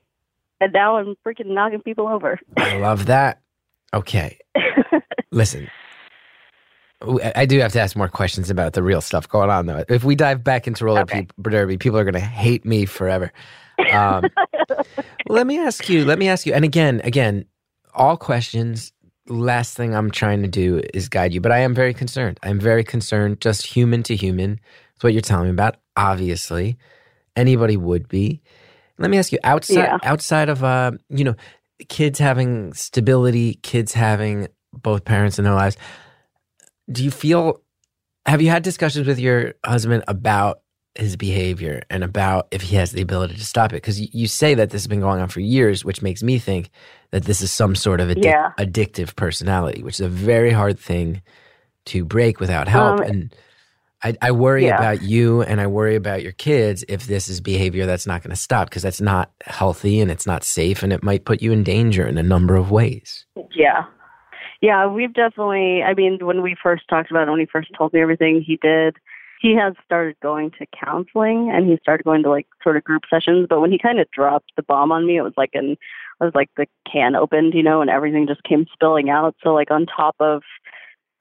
and 0.62 0.72
now 0.74 0.98
I'm 0.98 1.16
freaking 1.26 1.48
knocking 1.48 1.82
people 1.82 2.08
over. 2.08 2.39
I 2.58 2.78
love 2.78 3.08
that. 3.08 3.41
Okay. 3.93 4.38
Listen, 5.32 5.68
I 7.36 7.45
do 7.45 7.60
have 7.60 7.72
to 7.74 7.80
ask 7.80 7.95
more 7.95 8.08
questions 8.08 8.50
about 8.50 8.74
the 8.74 8.82
real 8.84 9.02
stuff 9.02 9.30
going 9.30 9.50
on, 9.50 9.66
though. 9.68 9.84
If 9.88 10.04
we 10.04 10.16
dive 10.16 10.43
back 10.43 10.68
into 10.68 10.84
roller 10.86 11.02
Okay. 11.02 11.28
pe- 11.43 11.50
derby, 11.52 11.78
people 11.78 11.98
are 12.00 12.04
going 12.04 12.14
to 12.16 12.20
hate 12.20 12.66
me 12.66 12.86
forever. 12.86 13.32
Um, 13.91 14.30
let 15.28 15.45
me 15.48 15.60
ask 15.60 15.89
you. 15.89 16.06
Let 16.06 16.18
me 16.20 16.28
ask 16.28 16.45
you. 16.45 16.54
And 16.54 16.66
again, 16.66 17.02
again, 17.04 17.45
all 17.93 18.18
questions. 18.18 18.91
Last 19.30 19.75
thing 19.75 19.93
I'm 19.93 20.11
trying 20.11 20.41
to 20.41 20.47
do 20.47 20.82
is 20.93 21.09
guide 21.09 21.34
you, 21.34 21.41
but 21.41 21.51
I 21.51 21.59
am 21.59 21.73
very 21.73 21.93
concerned. 21.93 22.39
I'm 22.43 22.59
very 22.59 22.84
concerned, 22.84 23.41
just 23.41 23.65
human 23.65 24.03
to 24.03 24.15
human. 24.15 24.59
That's 24.93 25.03
what 25.03 25.13
you're 25.13 25.21
telling 25.21 25.45
me 25.45 25.51
about. 25.51 25.78
Obviously, 25.95 26.78
anybody 27.36 27.78
would 27.78 28.07
be. 28.07 28.41
Let 28.97 29.11
me 29.11 29.17
ask 29.17 29.32
you 29.32 29.39
outside 29.43 29.75
Yeah. 29.75 29.97
outside 30.03 30.49
of 30.49 30.63
uh, 30.63 30.91
you 31.09 31.23
know, 31.23 31.36
kids 31.89 32.19
having 32.19 32.73
stability, 32.73 33.55
kids 33.63 33.93
having 33.93 34.47
both 34.73 35.05
parents 35.05 35.38
in 35.38 35.45
their 35.45 35.53
lives. 35.53 35.78
Do 36.91 37.03
you 37.03 37.11
feel 37.11 37.61
have 38.25 38.41
you 38.41 38.49
had 38.49 38.63
discussions 38.63 39.07
with 39.07 39.19
your 39.19 39.53
husband 39.65 40.03
about 40.07 40.61
his 40.95 41.15
behavior 41.15 41.84
and 41.89 42.03
about 42.03 42.47
if 42.51 42.61
he 42.61 42.75
has 42.75 42.91
the 42.91 43.01
ability 43.01 43.36
to 43.36 43.45
stop 43.45 43.71
it? 43.71 43.75
Because 43.78 43.99
you, 44.01 44.07
you 44.11 44.28
say 44.28 44.53
that 44.55 44.69
this 44.69 44.82
has 44.82 44.88
been 44.88 44.99
going 45.01 45.21
on 45.21 45.28
for 45.28 45.39
years, 45.41 45.86
which 45.86 46.01
makes 46.01 46.23
me 46.23 46.39
think 46.39 46.69
that 47.12 47.24
this 47.24 47.41
is 47.41 47.51
some 47.51 47.76
sort 47.76 47.99
of 47.99 48.10
addic- 48.10 48.24
Yeah. 48.24 48.51
addictive 48.58 49.16
personality, 49.16 49.84
which 49.84 49.95
is 49.95 50.05
a 50.05 50.10
very 50.10 50.51
hard 50.51 50.80
thing 50.80 51.22
to 51.86 52.03
break 52.03 52.39
without 52.39 52.68
help. 52.68 52.99
Um, 52.99 53.05
and 53.05 53.36
I, 54.03 54.16
I 54.22 54.32
worry 54.32 54.66
yeah. 54.66 54.78
about 54.78 55.01
you 55.01 55.41
and 55.41 55.60
I 55.60 55.68
worry 55.68 55.95
about 55.95 56.22
your 56.22 56.34
kids 56.34 56.84
if 56.88 57.08
this 57.08 57.30
is 57.30 57.41
behavior 57.41 57.86
that's 57.86 58.05
not 58.05 58.22
going 58.22 58.30
to 58.30 58.36
stop 58.36 58.70
because 58.70 58.84
that's 58.84 59.01
not 59.01 59.32
healthy 59.45 59.99
and 59.99 60.12
it's 60.12 60.28
not 60.28 60.43
safe 60.43 60.84
and 60.84 60.93
it 60.93 61.03
might 61.03 61.26
put 61.26 61.41
you 61.41 61.51
in 61.51 61.64
danger 61.64 62.05
in 62.05 62.18
a 62.18 62.24
number 62.24 62.55
of 62.55 62.70
ways. 62.70 63.26
Yeah. 63.55 63.86
Yeah, 64.62 64.88
we've 64.88 65.14
definitely, 65.14 65.84
I 65.84 65.93
mean, 65.93 66.20
when 66.22 66.41
we 66.41 66.55
first 66.62 66.84
talked 66.89 67.12
about 67.12 67.28
it, 67.28 67.32
when 67.32 67.39
he 67.39 67.45
first 67.45 67.70
told 67.78 67.93
me 67.93 68.01
everything 68.01 68.41
he 68.41 68.58
did, 68.58 68.97
he 69.40 69.56
has 69.56 69.74
started 69.86 70.16
going 70.22 70.52
to 70.52 70.66
counseling 70.84 71.52
and 71.54 71.70
he 71.70 71.78
started 71.78 72.04
going 72.04 72.24
to 72.24 72.30
like 72.30 72.48
sort 72.64 72.78
of 72.78 72.84
group 72.84 73.04
sessions. 73.10 73.48
But 73.50 73.62
when 73.62 73.72
he 73.72 73.78
kind 73.78 74.00
of 74.00 74.10
dropped 74.12 74.52
the 74.56 74.64
bomb 74.64 74.92
on 74.92 75.06
me, 75.06 75.18
it 75.18 75.22
was 75.22 75.34
like 75.38 75.52
an, 75.54 75.72
it 75.72 76.24
was 76.24 76.34
like 76.34 76.50
the 76.58 76.66
can 76.92 77.16
opened, 77.16 77.54
you 77.54 77.64
know, 77.64 77.82
and 77.82 77.90
everything 77.90 78.28
just 78.28 78.44
came 78.44 78.66
spilling 78.74 79.10
out. 79.10 79.36
So, 79.44 79.54
like, 79.54 79.70
on 79.70 79.86
top 79.86 80.16
of, 80.20 80.42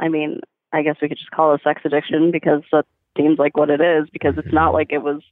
I 0.01 0.09
mean, 0.09 0.41
I 0.73 0.83
guess 0.83 0.97
we 1.01 1.09
could 1.09 1.19
just 1.19 1.31
call 1.31 1.55
it 1.55 1.61
sex 1.63 1.83
addiction 1.85 2.31
because 2.31 2.63
that 2.73 2.87
seems 3.17 3.39
like 3.39 3.57
what 3.57 3.71
it 3.71 3.81
is 3.81 4.09
because 4.13 4.35
it's 4.37 4.53
not 4.53 4.75
like 4.75 4.93
it 4.93 5.03
was 5.03 5.23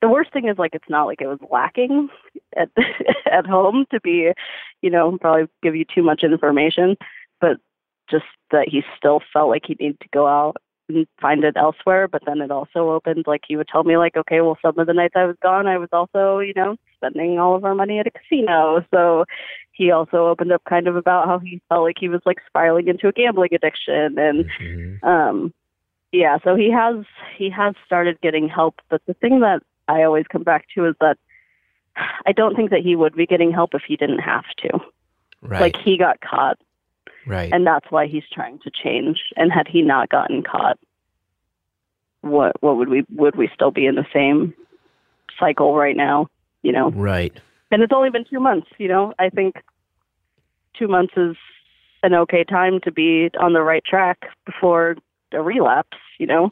the 0.00 0.08
worst 0.08 0.32
thing 0.32 0.48
is 0.48 0.56
like 0.56 0.74
it's 0.74 0.88
not 0.88 1.04
like 1.04 1.20
it 1.20 1.26
was 1.26 1.38
lacking 1.50 2.08
at 2.56 2.70
at 3.30 3.46
home 3.46 3.84
to 3.90 4.00
be 4.00 4.32
you 4.80 4.90
know 4.90 5.18
probably 5.20 5.46
give 5.62 5.76
you 5.76 5.84
too 5.84 6.02
much 6.02 6.22
information 6.22 6.96
but 7.40 7.58
just 8.10 8.24
that 8.52 8.68
he 8.68 8.82
still 8.96 9.20
felt 9.32 9.50
like 9.50 9.64
he 9.66 9.76
needed 9.78 10.00
to 10.00 10.08
go 10.14 10.26
out 10.26 10.56
find 11.20 11.44
it 11.44 11.56
elsewhere 11.56 12.06
but 12.06 12.22
then 12.26 12.40
it 12.40 12.50
also 12.50 12.90
opened 12.90 13.24
like 13.26 13.42
he 13.46 13.56
would 13.56 13.68
tell 13.68 13.82
me 13.84 13.96
like 13.96 14.16
okay 14.16 14.40
well 14.40 14.58
some 14.62 14.78
of 14.78 14.86
the 14.86 14.92
nights 14.92 15.14
i 15.16 15.24
was 15.24 15.36
gone 15.42 15.66
i 15.66 15.76
was 15.76 15.88
also 15.92 16.38
you 16.38 16.52
know 16.54 16.76
spending 16.96 17.38
all 17.38 17.56
of 17.56 17.64
our 17.64 17.74
money 17.74 17.98
at 17.98 18.06
a 18.06 18.10
casino 18.10 18.84
so 18.92 19.24
he 19.72 19.90
also 19.90 20.26
opened 20.28 20.52
up 20.52 20.62
kind 20.68 20.86
of 20.86 20.96
about 20.96 21.26
how 21.26 21.38
he 21.38 21.60
felt 21.68 21.82
like 21.82 21.96
he 21.98 22.08
was 22.08 22.20
like 22.24 22.38
spiraling 22.46 22.86
into 22.88 23.08
a 23.08 23.12
gambling 23.12 23.52
addiction 23.52 24.18
and 24.18 24.44
Mhm. 24.60 25.02
um 25.04 25.52
yeah 26.12 26.38
so 26.44 26.54
he 26.54 26.70
has 26.70 27.04
he 27.36 27.50
has 27.50 27.74
started 27.84 28.20
getting 28.20 28.48
help 28.48 28.80
but 28.88 29.02
the 29.06 29.14
thing 29.14 29.40
that 29.40 29.62
i 29.88 30.02
always 30.04 30.26
come 30.28 30.44
back 30.44 30.66
to 30.74 30.86
is 30.86 30.94
that 31.00 31.18
i 32.26 32.32
don't 32.32 32.54
think 32.54 32.70
that 32.70 32.80
he 32.80 32.94
would 32.94 33.16
be 33.16 33.26
getting 33.26 33.50
help 33.50 33.74
if 33.74 33.82
he 33.86 33.96
didn't 33.96 34.20
have 34.20 34.46
to 34.58 34.80
Right. 35.42 35.60
like 35.60 35.76
he 35.76 35.96
got 35.98 36.20
caught 36.20 36.58
right. 37.26 37.52
and 37.52 37.66
that's 37.66 37.86
why 37.90 38.06
he's 38.06 38.24
trying 38.32 38.58
to 38.60 38.70
change. 38.70 39.18
And 39.36 39.52
had 39.52 39.68
he 39.68 39.82
not 39.82 40.08
gotten 40.08 40.42
caught 40.42 40.78
what 42.22 42.60
what 42.62 42.76
would 42.76 42.88
we 42.88 43.04
would 43.10 43.36
we 43.36 43.48
still 43.54 43.70
be 43.70 43.86
in 43.86 43.94
the 43.94 44.06
same 44.12 44.54
cycle 45.38 45.76
right 45.76 45.96
now 45.96 46.28
you 46.62 46.72
know? 46.72 46.90
Right. 46.90 47.36
and 47.70 47.82
it's 47.82 47.92
only 47.92 48.10
been 48.10 48.24
two 48.28 48.40
months 48.40 48.68
you 48.78 48.88
know? 48.88 49.12
I 49.18 49.28
think 49.28 49.56
two 50.78 50.88
months 50.88 51.14
is 51.16 51.36
an 52.02 52.14
okay 52.14 52.44
time 52.44 52.80
to 52.80 52.92
be 52.92 53.30
on 53.40 53.52
the 53.52 53.62
right 53.62 53.84
track 53.84 54.18
before 54.44 54.96
a 55.32 55.42
relapse 55.42 55.98
you 56.18 56.26
know? 56.26 56.50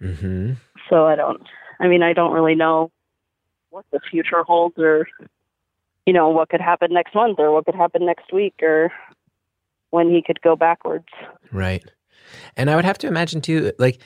Hmm 0.00 0.52
so 0.88 1.06
i 1.06 1.14
don't 1.14 1.42
i 1.80 1.88
mean 1.88 2.02
i 2.02 2.12
don't 2.12 2.32
really 2.32 2.54
know 2.54 2.90
what 3.70 3.84
the 3.92 4.00
future 4.10 4.42
holds 4.42 4.78
or 4.78 5.06
you 6.06 6.12
know 6.12 6.28
what 6.28 6.48
could 6.48 6.60
happen 6.60 6.92
next 6.92 7.14
month 7.14 7.38
or 7.38 7.52
what 7.52 7.64
could 7.64 7.74
happen 7.74 8.06
next 8.06 8.32
week 8.32 8.54
or 8.62 8.90
when 9.90 10.10
he 10.10 10.22
could 10.22 10.40
go 10.42 10.56
backwards 10.56 11.06
Right. 11.52 11.84
And 12.56 12.68
I 12.68 12.76
would 12.76 12.84
have 12.84 12.98
to 12.98 13.06
imagine 13.06 13.40
too, 13.40 13.72
like 13.78 14.00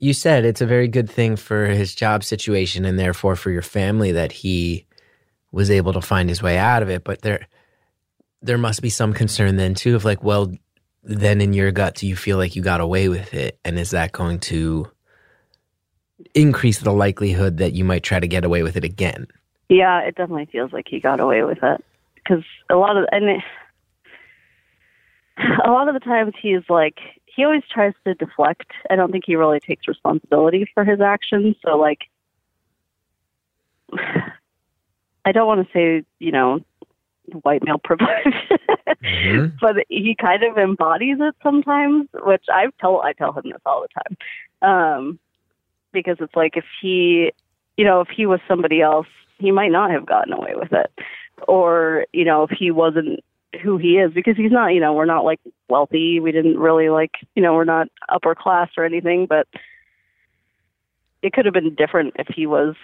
you 0.00 0.12
said, 0.12 0.44
it's 0.44 0.60
a 0.60 0.66
very 0.66 0.86
good 0.86 1.10
thing 1.10 1.34
for 1.34 1.66
his 1.66 1.94
job 1.96 2.22
situation 2.22 2.84
and 2.84 2.96
therefore 2.96 3.34
for 3.34 3.50
your 3.50 3.62
family 3.62 4.12
that 4.12 4.30
he 4.30 4.86
was 5.50 5.68
able 5.68 5.92
to 5.94 6.00
find 6.00 6.28
his 6.28 6.40
way 6.40 6.58
out 6.58 6.82
of 6.82 6.90
it. 6.90 7.02
But 7.02 7.22
there, 7.22 7.48
there 8.40 8.58
must 8.58 8.82
be 8.82 8.88
some 8.88 9.12
concern 9.12 9.56
then 9.56 9.74
too 9.74 9.96
of 9.96 10.04
like, 10.04 10.22
well, 10.22 10.52
then 11.02 11.40
in 11.40 11.52
your 11.52 11.72
gut, 11.72 11.96
do 11.96 12.06
you 12.06 12.14
feel 12.14 12.36
like 12.36 12.54
you 12.54 12.62
got 12.62 12.80
away 12.80 13.08
with 13.08 13.34
it? 13.34 13.58
And 13.64 13.80
is 13.80 13.90
that 13.90 14.12
going 14.12 14.38
to 14.40 14.88
increase 16.34 16.78
the 16.78 16.92
likelihood 16.92 17.56
that 17.56 17.72
you 17.72 17.84
might 17.84 18.04
try 18.04 18.20
to 18.20 18.28
get 18.28 18.44
away 18.44 18.62
with 18.62 18.76
it 18.76 18.84
again? 18.84 19.26
yeah 19.68 20.00
it 20.00 20.14
definitely 20.14 20.48
feels 20.50 20.72
like 20.72 20.86
he 20.88 21.00
got 21.00 21.20
away 21.20 21.42
with 21.42 21.58
it 21.62 21.84
because 22.16 22.44
a 22.70 22.76
lot 22.76 22.96
of 22.96 23.04
and 23.10 23.24
it, 23.28 23.42
a 25.38 25.70
lot 25.70 25.88
of 25.88 25.94
the 25.94 26.00
times 26.00 26.34
he's 26.40 26.62
like 26.68 26.98
he 27.26 27.44
always 27.44 27.62
tries 27.70 27.92
to 28.04 28.14
deflect. 28.14 28.72
I 28.88 28.96
don't 28.96 29.12
think 29.12 29.24
he 29.26 29.36
really 29.36 29.60
takes 29.60 29.86
responsibility 29.86 30.66
for 30.72 30.84
his 30.84 31.00
actions. 31.00 31.56
So 31.64 31.76
like, 31.76 32.00
I 35.24 35.32
don't 35.32 35.46
want 35.46 35.66
to 35.66 35.72
say 35.72 36.04
you 36.18 36.32
know 36.32 36.60
white 37.42 37.62
male 37.64 37.78
privilege, 37.84 38.34
Mhm. 39.02 39.58
but 39.60 39.84
he 39.88 40.14
kind 40.14 40.42
of 40.44 40.56
embodies 40.56 41.18
it 41.20 41.34
sometimes, 41.42 42.08
which 42.24 42.44
I 42.50 42.68
tell 42.80 43.02
I 43.02 43.12
tell 43.12 43.32
him 43.32 43.44
this 43.46 43.60
all 43.66 43.82
the 43.82 43.88
time, 44.00 44.16
um, 44.98 45.18
because 45.92 46.16
it's 46.20 46.34
like 46.34 46.56
if 46.56 46.64
he, 46.80 47.32
you 47.76 47.84
know, 47.84 48.00
if 48.00 48.08
he 48.08 48.26
was 48.26 48.40
somebody 48.48 48.80
else, 48.80 49.08
he 49.38 49.50
might 49.50 49.72
not 49.72 49.90
have 49.90 50.06
gotten 50.06 50.32
away 50.32 50.54
with 50.54 50.72
it, 50.72 50.90
or 51.46 52.06
you 52.12 52.24
know, 52.24 52.44
if 52.44 52.50
he 52.50 52.70
wasn't 52.70 53.20
who 53.60 53.78
he 53.78 53.98
is, 53.98 54.12
because 54.12 54.36
he's 54.36 54.52
not, 54.52 54.68
you 54.68 54.80
know, 54.80 54.92
we're 54.92 55.04
not 55.04 55.24
like 55.24 55.40
wealthy, 55.68 56.20
we 56.20 56.32
didn't 56.32 56.58
really 56.58 56.88
like, 56.88 57.12
you 57.34 57.42
know, 57.42 57.54
we're 57.54 57.64
not 57.64 57.88
upper 58.08 58.34
class 58.34 58.70
or 58.76 58.84
anything, 58.84 59.26
but 59.26 59.46
it 61.22 61.32
could 61.32 61.44
have 61.44 61.54
been 61.54 61.74
different 61.74 62.14
if 62.18 62.28
he 62.28 62.46
was 62.46 62.74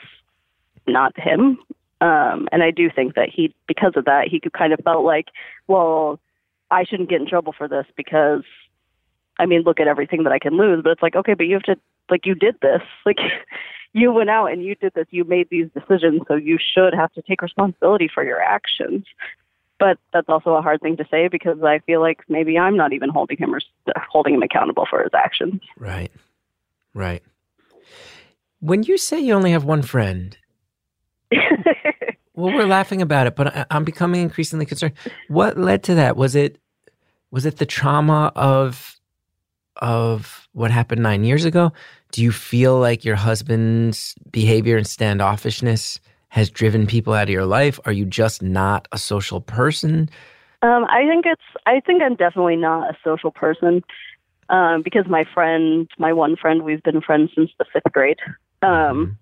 not 0.86 1.18
him 1.18 1.58
um, 2.02 2.48
and 2.50 2.64
I 2.64 2.72
do 2.72 2.90
think 2.90 3.14
that 3.14 3.28
he, 3.28 3.54
because 3.68 3.92
of 3.94 4.06
that, 4.06 4.26
he 4.26 4.40
could 4.40 4.52
kind 4.52 4.72
of 4.72 4.80
felt 4.82 5.04
like, 5.04 5.28
well, 5.68 6.18
I 6.68 6.82
shouldn't 6.82 7.08
get 7.08 7.20
in 7.20 7.28
trouble 7.28 7.54
for 7.56 7.68
this 7.68 7.86
because, 7.96 8.42
I 9.38 9.46
mean, 9.46 9.62
look 9.62 9.78
at 9.78 9.86
everything 9.86 10.24
that 10.24 10.32
I 10.32 10.40
can 10.40 10.56
lose. 10.56 10.82
But 10.82 10.90
it's 10.90 11.02
like, 11.02 11.14
okay, 11.14 11.34
but 11.34 11.46
you 11.46 11.54
have 11.54 11.62
to, 11.62 11.76
like, 12.10 12.26
you 12.26 12.34
did 12.34 12.56
this. 12.60 12.82
Like, 13.06 13.18
you 13.94 14.10
went 14.10 14.30
out 14.30 14.46
and 14.46 14.64
you 14.64 14.74
did 14.74 14.94
this. 14.94 15.06
You 15.10 15.24
made 15.24 15.48
these 15.50 15.68
decisions, 15.74 16.22
so 16.26 16.34
you 16.34 16.58
should 16.58 16.94
have 16.94 17.12
to 17.12 17.22
take 17.22 17.42
responsibility 17.42 18.08
for 18.12 18.24
your 18.24 18.40
actions. 18.40 19.04
But 19.82 19.98
that's 20.12 20.28
also 20.28 20.50
a 20.50 20.62
hard 20.62 20.80
thing 20.80 20.96
to 20.98 21.04
say 21.10 21.26
because 21.26 21.60
I 21.64 21.80
feel 21.80 22.00
like 22.00 22.20
maybe 22.28 22.56
I'm 22.56 22.76
not 22.76 22.92
even 22.92 23.08
holding 23.08 23.36
him 23.36 23.52
or 23.52 23.58
holding 24.08 24.34
him 24.34 24.42
accountable 24.42 24.86
for 24.88 25.02
his 25.02 25.10
actions. 25.12 25.60
Right. 25.76 26.12
Right. 26.94 27.20
When 28.60 28.84
you 28.84 28.96
say 28.96 29.18
you 29.18 29.34
only 29.34 29.50
have 29.50 29.64
one 29.64 29.82
friend, 29.82 30.38
well, 31.32 32.54
we're 32.54 32.64
laughing 32.64 33.02
about 33.02 33.26
it, 33.26 33.34
but 33.34 33.56
I, 33.56 33.66
I'm 33.72 33.82
becoming 33.82 34.22
increasingly 34.22 34.66
concerned. 34.66 34.94
What 35.26 35.58
led 35.58 35.82
to 35.84 35.96
that? 35.96 36.16
Was 36.16 36.36
it 36.36 36.60
was 37.32 37.44
it 37.44 37.56
the 37.56 37.66
trauma 37.66 38.30
of 38.36 39.00
of 39.78 40.48
what 40.52 40.70
happened 40.70 41.02
nine 41.02 41.24
years 41.24 41.44
ago? 41.44 41.72
Do 42.12 42.22
you 42.22 42.30
feel 42.30 42.78
like 42.78 43.04
your 43.04 43.16
husband's 43.16 44.14
behavior 44.30 44.76
and 44.76 44.86
standoffishness 44.86 45.98
has 46.32 46.48
driven 46.48 46.86
people 46.86 47.12
out 47.12 47.24
of 47.24 47.28
your 47.28 47.44
life? 47.44 47.78
Are 47.84 47.92
you 47.92 48.06
just 48.06 48.42
not 48.42 48.88
a 48.90 48.96
social 48.96 49.42
person? 49.42 50.08
Um, 50.62 50.86
I 50.88 51.06
think 51.06 51.26
it's. 51.26 51.42
I 51.66 51.80
think 51.80 52.00
I'm 52.02 52.14
definitely 52.14 52.56
not 52.56 52.88
a 52.88 52.96
social 53.04 53.30
person 53.30 53.84
um, 54.48 54.80
because 54.80 55.06
my 55.06 55.24
friend, 55.34 55.90
my 55.98 56.14
one 56.14 56.36
friend, 56.36 56.62
we've 56.62 56.82
been 56.82 57.02
friends 57.02 57.32
since 57.34 57.50
the 57.58 57.66
fifth 57.70 57.92
grade. 57.92 58.18
Um, 58.62 59.18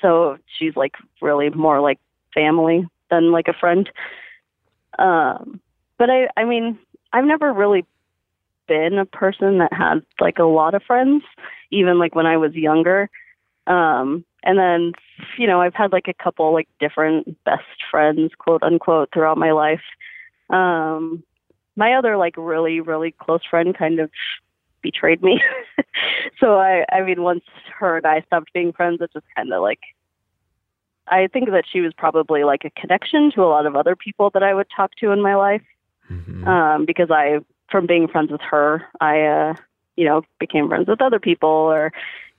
so 0.00 0.36
she's 0.56 0.76
like 0.76 0.94
really 1.20 1.50
more 1.50 1.80
like 1.80 1.98
family 2.32 2.86
than 3.10 3.32
like 3.32 3.48
a 3.48 3.52
friend. 3.52 3.90
Um, 4.96 5.60
but 5.98 6.08
I, 6.08 6.28
I 6.36 6.44
mean, 6.44 6.78
I've 7.12 7.24
never 7.24 7.52
really 7.52 7.84
been 8.68 8.96
a 8.96 9.06
person 9.06 9.58
that 9.58 9.72
had 9.72 10.02
like 10.20 10.38
a 10.38 10.44
lot 10.44 10.74
of 10.74 10.84
friends, 10.84 11.24
even 11.72 11.98
like 11.98 12.14
when 12.14 12.26
I 12.26 12.36
was 12.36 12.54
younger. 12.54 13.10
Um, 13.66 14.24
and 14.44 14.58
then, 14.58 14.92
you 15.38 15.46
know, 15.46 15.60
I've 15.60 15.74
had 15.74 15.92
like 15.92 16.08
a 16.08 16.22
couple 16.22 16.52
like 16.52 16.68
different 16.78 17.36
best 17.44 17.62
friends, 17.90 18.32
quote 18.38 18.62
unquote, 18.62 19.10
throughout 19.12 19.38
my 19.38 19.52
life. 19.52 19.82
Um, 20.50 21.22
my 21.76 21.94
other 21.94 22.16
like 22.16 22.34
really, 22.36 22.80
really 22.80 23.12
close 23.12 23.40
friend 23.48 23.76
kind 23.76 23.98
of 23.98 24.10
betrayed 24.82 25.22
me. 25.22 25.40
so 26.40 26.58
I, 26.58 26.84
I 26.92 27.02
mean, 27.02 27.22
once 27.22 27.44
her 27.78 27.96
and 27.96 28.06
I 28.06 28.20
stopped 28.26 28.52
being 28.52 28.72
friends, 28.72 29.00
it 29.00 29.10
just 29.12 29.26
kind 29.34 29.52
of 29.52 29.62
like, 29.62 29.80
I 31.08 31.26
think 31.26 31.50
that 31.50 31.64
she 31.70 31.80
was 31.80 31.92
probably 31.96 32.44
like 32.44 32.64
a 32.64 32.80
connection 32.80 33.30
to 33.32 33.42
a 33.42 33.48
lot 33.48 33.66
of 33.66 33.76
other 33.76 33.96
people 33.96 34.30
that 34.34 34.42
I 34.42 34.54
would 34.54 34.68
talk 34.74 34.92
to 35.00 35.10
in 35.10 35.20
my 35.20 35.34
life. 35.34 35.62
Mhm. 36.10 36.46
Um, 36.46 36.84
because 36.84 37.10
I, 37.10 37.38
from 37.70 37.86
being 37.86 38.08
friends 38.08 38.30
with 38.30 38.42
her, 38.42 38.84
I, 39.00 39.22
uh, 39.22 39.54
you 39.96 40.04
know, 40.04 40.22
became 40.38 40.68
friends 40.68 40.86
with 40.88 41.00
other 41.00 41.18
people 41.18 41.48
or, 41.48 41.92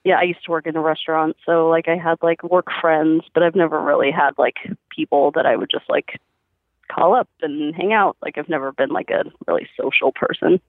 yeah, 0.06 0.18
I 0.20 0.22
used 0.22 0.44
to 0.44 0.52
work 0.52 0.68
in 0.68 0.76
a 0.76 0.80
restaurant. 0.80 1.36
So 1.44 1.68
like 1.68 1.88
I 1.88 1.96
had 1.96 2.18
like 2.22 2.44
work 2.44 2.66
friends, 2.80 3.24
but 3.34 3.42
I've 3.42 3.56
never 3.56 3.82
really 3.82 4.12
had 4.12 4.38
like 4.38 4.54
people 4.88 5.32
that 5.34 5.46
I 5.46 5.56
would 5.56 5.68
just 5.68 5.90
like 5.90 6.20
call 6.88 7.16
up 7.16 7.28
and 7.42 7.74
hang 7.74 7.92
out. 7.92 8.16
Like 8.22 8.38
I've 8.38 8.48
never 8.48 8.70
been 8.70 8.90
like 8.90 9.10
a 9.10 9.24
really 9.48 9.68
social 9.78 10.12
person. 10.12 10.60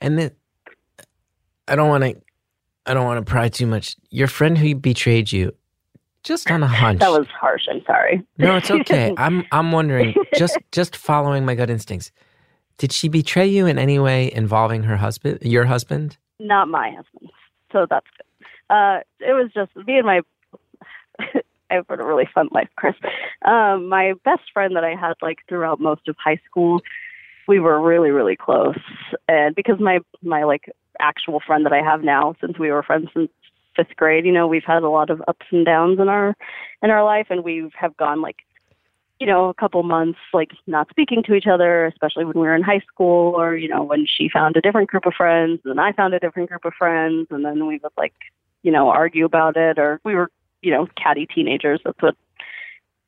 And 0.00 0.16
then 0.16 0.30
I 1.66 1.74
don't 1.74 1.88
want 1.88 2.04
to 2.04 2.14
I 2.86 2.94
don't 2.94 3.04
want 3.04 3.18
to 3.24 3.28
pry 3.28 3.48
too 3.48 3.66
much. 3.66 3.96
Your 4.10 4.28
friend 4.28 4.56
who 4.56 4.76
betrayed 4.76 5.32
you, 5.32 5.56
just 6.22 6.48
on 6.48 6.62
a 6.62 6.66
hunch. 6.82 7.00
That 7.00 7.10
was 7.10 7.26
harsh. 7.26 7.66
I'm 7.68 7.82
sorry. 7.84 8.24
no, 8.38 8.54
it's 8.54 8.70
okay. 8.70 9.12
I'm 9.18 9.44
I'm 9.50 9.72
wondering 9.72 10.14
just 10.36 10.56
just 10.70 10.94
following 10.96 11.44
my 11.44 11.56
gut 11.56 11.68
instincts. 11.68 12.12
Did 12.78 12.92
she 12.92 13.08
betray 13.08 13.48
you 13.48 13.66
in 13.66 13.76
any 13.76 13.98
way 13.98 14.32
involving 14.32 14.84
her 14.84 14.96
husband, 14.96 15.40
your 15.42 15.64
husband? 15.64 16.16
Not 16.38 16.68
my 16.68 16.90
husband. 16.90 17.32
So 17.72 17.88
that's 17.90 18.06
good. 18.16 18.24
Uh, 18.70 19.00
it 19.20 19.32
was 19.32 19.50
just 19.54 19.74
me 19.86 19.98
and 19.98 20.06
my. 20.06 20.20
I've 21.70 21.86
had 21.88 21.98
a 21.98 22.04
really 22.04 22.28
fun 22.32 22.48
life, 22.52 22.68
Chris. 22.76 22.94
Um, 23.44 23.88
my 23.88 24.12
best 24.24 24.42
friend 24.52 24.76
that 24.76 24.84
I 24.84 24.94
had 24.94 25.14
like 25.22 25.38
throughout 25.48 25.80
most 25.80 26.06
of 26.08 26.16
high 26.22 26.38
school, 26.48 26.80
we 27.48 27.58
were 27.58 27.80
really, 27.80 28.10
really 28.10 28.36
close. 28.36 28.78
And 29.28 29.54
because 29.54 29.80
my 29.80 30.00
my 30.22 30.44
like 30.44 30.70
actual 31.00 31.40
friend 31.44 31.64
that 31.66 31.72
I 31.72 31.82
have 31.82 32.02
now, 32.02 32.34
since 32.40 32.58
we 32.58 32.70
were 32.70 32.82
friends 32.82 33.08
since 33.14 33.30
fifth 33.76 33.96
grade, 33.96 34.24
you 34.24 34.32
know, 34.32 34.46
we've 34.46 34.64
had 34.64 34.82
a 34.82 34.88
lot 34.88 35.10
of 35.10 35.22
ups 35.26 35.46
and 35.50 35.64
downs 35.64 35.98
in 35.98 36.08
our 36.08 36.36
in 36.82 36.90
our 36.90 37.04
life, 37.04 37.26
and 37.30 37.42
we 37.42 37.70
have 37.78 37.96
gone 37.96 38.20
like 38.20 38.44
you 39.20 39.26
know, 39.26 39.48
a 39.48 39.54
couple 39.54 39.82
months 39.82 40.18
like 40.32 40.50
not 40.66 40.88
speaking 40.90 41.22
to 41.24 41.34
each 41.34 41.46
other, 41.46 41.86
especially 41.86 42.24
when 42.24 42.34
we 42.34 42.42
were 42.42 42.54
in 42.54 42.62
high 42.62 42.82
school, 42.92 43.34
or 43.34 43.56
you 43.56 43.68
know, 43.68 43.82
when 43.82 44.06
she 44.06 44.28
found 44.28 44.56
a 44.56 44.60
different 44.60 44.88
group 44.88 45.06
of 45.06 45.14
friends, 45.14 45.60
and 45.64 45.80
I 45.80 45.92
found 45.92 46.14
a 46.14 46.18
different 46.18 46.48
group 46.48 46.64
of 46.64 46.74
friends, 46.74 47.28
and 47.30 47.44
then 47.44 47.66
we 47.66 47.78
would 47.82 47.92
like, 47.96 48.14
you 48.64 48.72
know, 48.72 48.88
argue 48.88 49.24
about 49.24 49.56
it, 49.56 49.78
or 49.78 50.00
we 50.04 50.16
were, 50.16 50.30
you 50.62 50.72
know, 50.72 50.88
catty 50.96 51.26
teenagers. 51.26 51.80
That's 51.84 52.00
what 52.00 52.16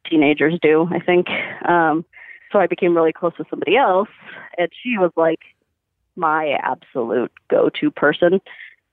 teenagers 0.08 0.58
do, 0.62 0.88
I 0.92 1.00
think. 1.00 1.26
Um, 1.66 2.04
so 2.52 2.60
I 2.60 2.68
became 2.68 2.94
really 2.94 3.12
close 3.12 3.32
with 3.38 3.48
somebody 3.50 3.76
else, 3.76 4.10
and 4.56 4.68
she 4.82 4.98
was 4.98 5.10
like 5.16 5.40
my 6.14 6.56
absolute 6.62 7.32
go-to 7.48 7.90
person. 7.90 8.40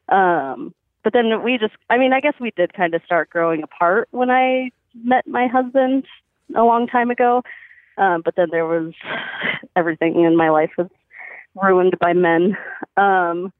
Um, 0.09 0.73
but 1.03 1.13
then 1.13 1.43
we 1.43 1.57
just, 1.57 1.73
I 1.89 1.97
mean, 1.97 2.13
I 2.13 2.21
guess 2.21 2.33
we 2.39 2.51
did 2.55 2.73
kind 2.73 2.95
of 2.95 3.03
start 3.05 3.29
growing 3.29 3.61
apart 3.61 4.07
when 4.11 4.31
I 4.31 4.71
met 4.95 5.27
my 5.27 5.47
husband 5.47 6.05
a 6.55 6.63
long 6.63 6.87
time 6.87 7.11
ago. 7.11 7.43
Um, 7.97 8.21
but 8.23 8.35
then 8.35 8.47
there 8.51 8.65
was 8.65 8.93
everything 9.75 10.23
in 10.23 10.37
my 10.37 10.49
life 10.49 10.71
was 10.77 10.89
ruined 11.61 11.99
by 11.99 12.13
men. 12.13 12.57
Um, 12.95 13.51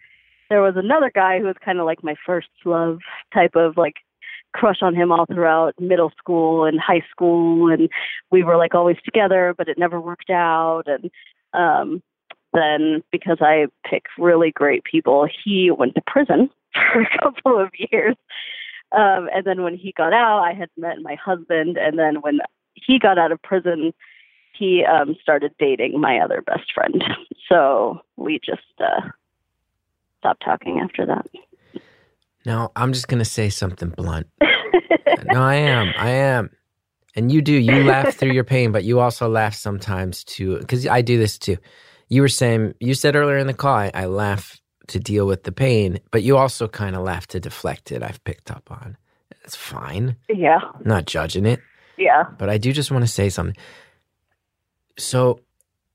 there 0.53 0.61
was 0.61 0.75
another 0.77 1.11
guy 1.13 1.39
who 1.39 1.45
was 1.45 1.55
kind 1.65 1.79
of 1.79 1.85
like 1.87 2.03
my 2.03 2.13
first 2.23 2.49
love 2.63 2.99
type 3.33 3.55
of 3.55 3.75
like 3.75 3.95
crush 4.53 4.83
on 4.83 4.93
him 4.93 5.11
all 5.11 5.25
throughout 5.25 5.73
middle 5.79 6.11
school 6.15 6.63
and 6.63 6.79
high 6.79 7.03
school 7.09 7.71
and 7.71 7.89
we 8.29 8.43
were 8.43 8.55
like 8.55 8.75
always 8.75 8.97
together 9.03 9.55
but 9.57 9.67
it 9.67 9.79
never 9.79 9.99
worked 9.99 10.29
out 10.29 10.83
and 10.85 11.09
um 11.53 12.03
then 12.53 13.01
because 13.11 13.37
I 13.41 13.65
pick 13.89 14.03
really 14.19 14.51
great 14.51 14.83
people 14.83 15.27
he 15.43 15.71
went 15.71 15.95
to 15.95 16.03
prison 16.05 16.51
for 16.73 17.01
a 17.01 17.17
couple 17.19 17.59
of 17.59 17.71
years 17.91 18.15
um 18.91 19.27
and 19.33 19.43
then 19.45 19.63
when 19.63 19.75
he 19.75 19.91
got 19.97 20.13
out 20.13 20.43
I 20.43 20.53
had 20.53 20.69
met 20.77 21.01
my 21.01 21.15
husband 21.15 21.77
and 21.77 21.97
then 21.97 22.21
when 22.21 22.41
he 22.75 22.99
got 22.99 23.17
out 23.17 23.31
of 23.31 23.41
prison, 23.41 23.93
he 24.53 24.83
um, 24.85 25.15
started 25.21 25.53
dating 25.59 25.99
my 25.99 26.19
other 26.19 26.41
best 26.41 26.71
friend. 26.73 27.03
So 27.49 27.99
we 28.15 28.39
just 28.43 28.61
uh, 28.79 29.09
stopped 30.23 30.43
talking 30.43 30.79
after 30.79 31.05
that. 31.05 31.25
No, 32.45 32.71
I'm 32.75 32.93
just 32.93 33.07
gonna 33.07 33.25
say 33.25 33.49
something 33.49 33.89
blunt. 33.89 34.27
no, 34.41 35.41
I 35.41 35.55
am. 35.55 35.93
I 35.97 36.09
am. 36.09 36.49
And 37.15 37.31
you 37.31 37.41
do. 37.41 37.53
You 37.53 37.83
laugh 37.83 38.15
through 38.15 38.31
your 38.31 38.43
pain, 38.43 38.71
but 38.71 38.83
you 38.83 38.99
also 38.99 39.27
laugh 39.27 39.53
sometimes 39.53 40.23
too. 40.23 40.57
Because 40.59 40.87
I 40.87 41.01
do 41.01 41.17
this 41.17 41.37
too. 41.37 41.57
You 42.09 42.21
were 42.21 42.29
saying, 42.29 42.73
you 42.79 42.93
said 42.93 43.15
earlier 43.15 43.37
in 43.37 43.47
the 43.47 43.53
call, 43.53 43.75
I, 43.75 43.91
I 43.93 44.05
laugh 44.05 44.59
to 44.87 44.99
deal 44.99 45.25
with 45.25 45.43
the 45.43 45.51
pain, 45.51 45.99
but 46.11 46.23
you 46.23 46.37
also 46.37 46.67
kind 46.67 46.95
of 46.95 47.03
laugh 47.03 47.27
to 47.27 47.39
deflect 47.39 47.91
it. 47.91 48.03
I've 48.03 48.23
picked 48.23 48.51
up 48.51 48.69
on. 48.71 48.97
It's 49.43 49.55
fine. 49.55 50.15
yeah, 50.29 50.59
I'm 50.73 50.85
not 50.85 51.05
judging 51.05 51.45
it. 51.45 51.59
yeah. 51.97 52.23
but 52.37 52.49
I 52.49 52.57
do 52.57 52.71
just 52.71 52.91
want 52.91 53.03
to 53.03 53.11
say 53.11 53.29
something. 53.29 53.55
So 54.97 55.39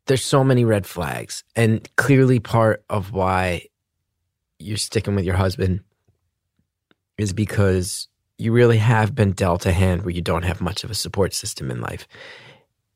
there's 0.07 0.24
so 0.24 0.45
many 0.45 0.64
red 0.64 0.87
flags, 0.87 1.45
and 1.57 1.89
clearly 1.97 2.41
part 2.41 2.85
of 2.89 3.12
why 3.12 3.66
you're 4.59 4.77
sticking 4.77 5.15
with 5.15 5.25
your 5.25 5.37
husband 5.37 5.81
is 7.17 7.33
because 7.33 8.09
you 8.39 8.53
really 8.53 8.79
have 8.79 9.15
been 9.15 9.33
dealt 9.33 9.67
a 9.67 9.73
hand 9.73 10.03
where 10.03 10.15
you 10.15 10.23
don't 10.23 10.45
have 10.45 10.61
much 10.61 10.85
of 10.85 10.91
a 10.91 10.95
support 10.95 11.35
system 11.35 11.71
in 11.71 11.81
life. 11.81 12.07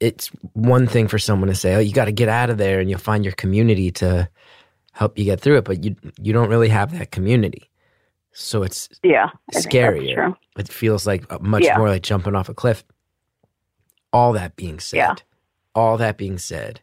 it's 0.00 0.28
one 0.54 0.88
thing 0.88 1.06
for 1.06 1.16
someone 1.16 1.48
to 1.48 1.54
say, 1.54 1.76
"Oh, 1.76 1.78
you 1.78 1.92
got 1.92 2.06
to 2.06 2.12
get 2.12 2.28
out 2.28 2.50
of 2.50 2.58
there," 2.58 2.80
and 2.80 2.90
you'll 2.90 2.98
find 2.98 3.24
your 3.24 3.34
community 3.34 3.92
to 3.92 4.28
help 4.90 5.16
you 5.16 5.24
get 5.24 5.40
through 5.40 5.58
it. 5.58 5.64
But 5.64 5.84
you 5.84 5.94
you 6.20 6.32
don't 6.32 6.48
really 6.48 6.68
have 6.70 6.90
that 6.98 7.12
community, 7.12 7.70
so 8.32 8.64
it's 8.64 8.88
Yeah. 9.04 9.26
I 9.26 9.28
think 9.28 9.52
that's 9.52 9.66
scarier. 9.66 10.36
It 10.58 10.66
feels 10.68 11.06
like 11.06 11.32
uh, 11.32 11.38
much 11.40 11.62
Yeah. 11.62 11.78
more 11.78 11.88
like 11.88 12.02
jumping 12.02 12.34
off 12.34 12.48
a 12.48 12.54
cliff. 12.54 12.82
All 14.12 14.32
that 14.32 14.56
being 14.56 14.80
said, 14.80 14.96
Yeah. 14.96 15.14
all 15.72 15.96
that 15.98 16.18
being 16.18 16.36
said, 16.36 16.80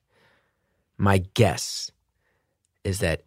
my 0.97 1.17
guess 1.33 1.91
is 2.85 2.99
that 2.99 3.23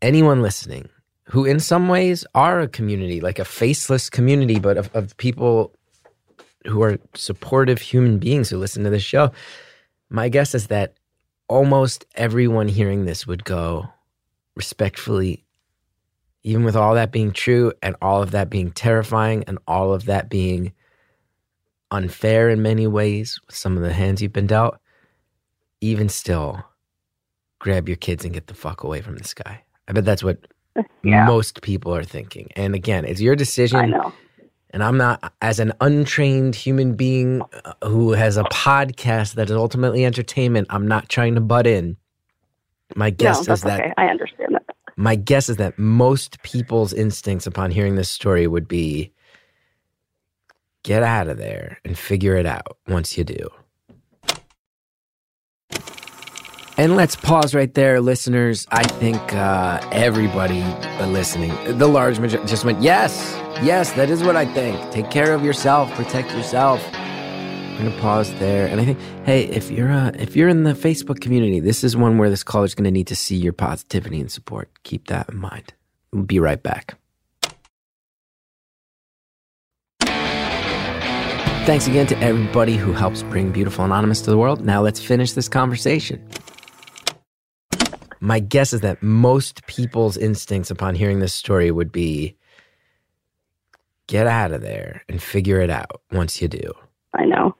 anyone 0.00 0.40
listening 0.40 0.88
who, 1.24 1.44
in 1.44 1.60
some 1.60 1.88
ways, 1.88 2.24
are 2.34 2.60
a 2.60 2.68
community, 2.68 3.20
like 3.20 3.38
a 3.38 3.44
faceless 3.44 4.10
community, 4.10 4.58
but 4.58 4.76
of, 4.76 4.94
of 4.94 5.16
people 5.16 5.74
who 6.66 6.82
are 6.82 6.98
supportive 7.14 7.80
human 7.80 8.18
beings 8.18 8.50
who 8.50 8.58
listen 8.58 8.84
to 8.84 8.90
this 8.90 9.02
show, 9.02 9.30
my 10.10 10.28
guess 10.28 10.54
is 10.54 10.68
that 10.68 10.94
almost 11.48 12.06
everyone 12.14 12.68
hearing 12.68 13.04
this 13.04 13.26
would 13.26 13.44
go 13.44 13.88
respectfully 14.56 15.44
even 16.44 16.62
with 16.62 16.76
all 16.76 16.94
that 16.94 17.10
being 17.10 17.32
true 17.32 17.72
and 17.82 17.96
all 18.02 18.22
of 18.22 18.30
that 18.30 18.50
being 18.50 18.70
terrifying 18.70 19.44
and 19.46 19.58
all 19.66 19.94
of 19.94 20.04
that 20.04 20.28
being 20.28 20.72
unfair 21.90 22.50
in 22.50 22.62
many 22.62 22.86
ways 22.86 23.40
with 23.46 23.56
some 23.56 23.76
of 23.76 23.82
the 23.82 23.92
hands 23.92 24.20
you've 24.20 24.32
been 24.32 24.46
dealt, 24.46 24.76
even 25.80 26.08
still, 26.08 26.62
grab 27.58 27.88
your 27.88 27.96
kids 27.96 28.24
and 28.24 28.34
get 28.34 28.46
the 28.46 28.54
fuck 28.54 28.84
away 28.84 29.00
from 29.00 29.16
this 29.16 29.32
guy. 29.32 29.62
I 29.88 29.92
bet 29.92 30.04
that's 30.04 30.22
what 30.22 30.46
Yeah. 31.02 31.26
most 31.26 31.62
people 31.62 31.94
are 31.94 32.04
thinking. 32.04 32.50
And 32.56 32.74
again, 32.74 33.04
it's 33.04 33.20
your 33.20 33.34
I 33.34 33.36
decision. 33.36 33.90
know. 33.90 34.12
And 34.70 34.82
I'm 34.82 34.96
not, 34.96 35.32
as 35.40 35.60
an 35.60 35.72
untrained 35.80 36.56
human 36.56 36.94
being 36.94 37.42
uh, 37.64 37.74
who 37.84 38.10
has 38.10 38.36
a 38.36 38.42
podcast 38.44 39.34
that 39.34 39.48
is 39.48 39.56
ultimately 39.56 40.04
entertainment, 40.04 40.66
I'm 40.68 40.88
not 40.88 41.08
trying 41.08 41.36
to 41.36 41.40
butt 41.40 41.66
in. 41.68 41.96
My 42.96 43.10
guess 43.10 43.46
no, 43.46 43.54
is 43.54 43.62
that 43.62 43.80
okay. 43.80 43.92
I 43.96 44.06
understand 44.06 44.54
that. 44.54 44.64
my 44.96 45.14
guess 45.14 45.48
is 45.48 45.58
that 45.58 45.78
most 45.78 46.42
people's 46.42 46.92
instincts 46.92 47.46
upon 47.46 47.70
hearing 47.70 47.94
this 47.94 48.10
story 48.10 48.46
would 48.46 48.66
be 48.66 49.12
get 50.82 51.02
out 51.02 51.28
of 51.28 51.38
there 51.38 51.78
and 51.84 51.96
figure 51.96 52.36
it 52.36 52.44
out 52.46 52.76
once 52.88 53.16
you 53.16 53.24
do. 53.24 53.48
And 56.76 56.96
let's 56.96 57.14
pause 57.14 57.54
right 57.54 57.72
there, 57.72 58.00
listeners. 58.00 58.66
I 58.72 58.82
think 58.82 59.32
uh, 59.32 59.80
everybody 59.92 60.64
listening, 61.06 61.52
the 61.78 61.86
large 61.86 62.18
majority, 62.18 62.48
just 62.48 62.64
went, 62.64 62.82
yes, 62.82 63.32
yes, 63.62 63.92
that 63.92 64.10
is 64.10 64.24
what 64.24 64.34
I 64.34 64.44
think. 64.44 64.90
Take 64.90 65.08
care 65.08 65.34
of 65.34 65.44
yourself, 65.44 65.88
protect 65.92 66.32
yourself. 66.32 66.84
I'm 66.92 67.84
gonna 67.86 68.00
pause 68.00 68.32
there, 68.34 68.66
and 68.66 68.80
I 68.80 68.84
think, 68.84 68.98
hey, 69.24 69.44
if 69.46 69.70
you're 69.70 69.90
uh, 69.90 70.12
if 70.14 70.36
you're 70.36 70.48
in 70.48 70.62
the 70.62 70.74
Facebook 70.74 71.20
community, 71.20 71.58
this 71.58 71.82
is 71.82 71.96
one 71.96 72.18
where 72.18 72.30
this 72.30 72.44
caller 72.44 72.64
is 72.64 72.74
gonna 72.74 72.92
need 72.92 73.08
to 73.08 73.16
see 73.16 73.36
your 73.36 73.52
positivity 73.52 74.20
and 74.20 74.30
support. 74.30 74.68
Keep 74.84 75.08
that 75.08 75.28
in 75.28 75.38
mind. 75.38 75.74
We'll 76.12 76.22
be 76.22 76.38
right 76.38 76.62
back. 76.62 76.96
Thanks 81.66 81.86
again 81.86 82.06
to 82.08 82.18
everybody 82.18 82.76
who 82.76 82.92
helps 82.92 83.22
bring 83.24 83.50
Beautiful 83.50 83.84
Anonymous 83.84 84.20
to 84.22 84.30
the 84.30 84.38
world. 84.38 84.64
Now 84.64 84.82
let's 84.82 85.00
finish 85.00 85.32
this 85.32 85.48
conversation. 85.48 86.24
My 88.24 88.40
guess 88.40 88.72
is 88.72 88.80
that 88.80 89.02
most 89.02 89.66
people's 89.66 90.16
instincts 90.16 90.70
upon 90.70 90.94
hearing 90.94 91.18
this 91.18 91.34
story 91.34 91.70
would 91.70 91.92
be 91.92 92.34
get 94.06 94.26
out 94.26 94.50
of 94.50 94.62
there 94.62 95.02
and 95.10 95.22
figure 95.22 95.60
it 95.60 95.68
out 95.68 96.00
once 96.10 96.40
you 96.40 96.48
do. 96.48 96.72
I 97.12 97.26
know. 97.26 97.54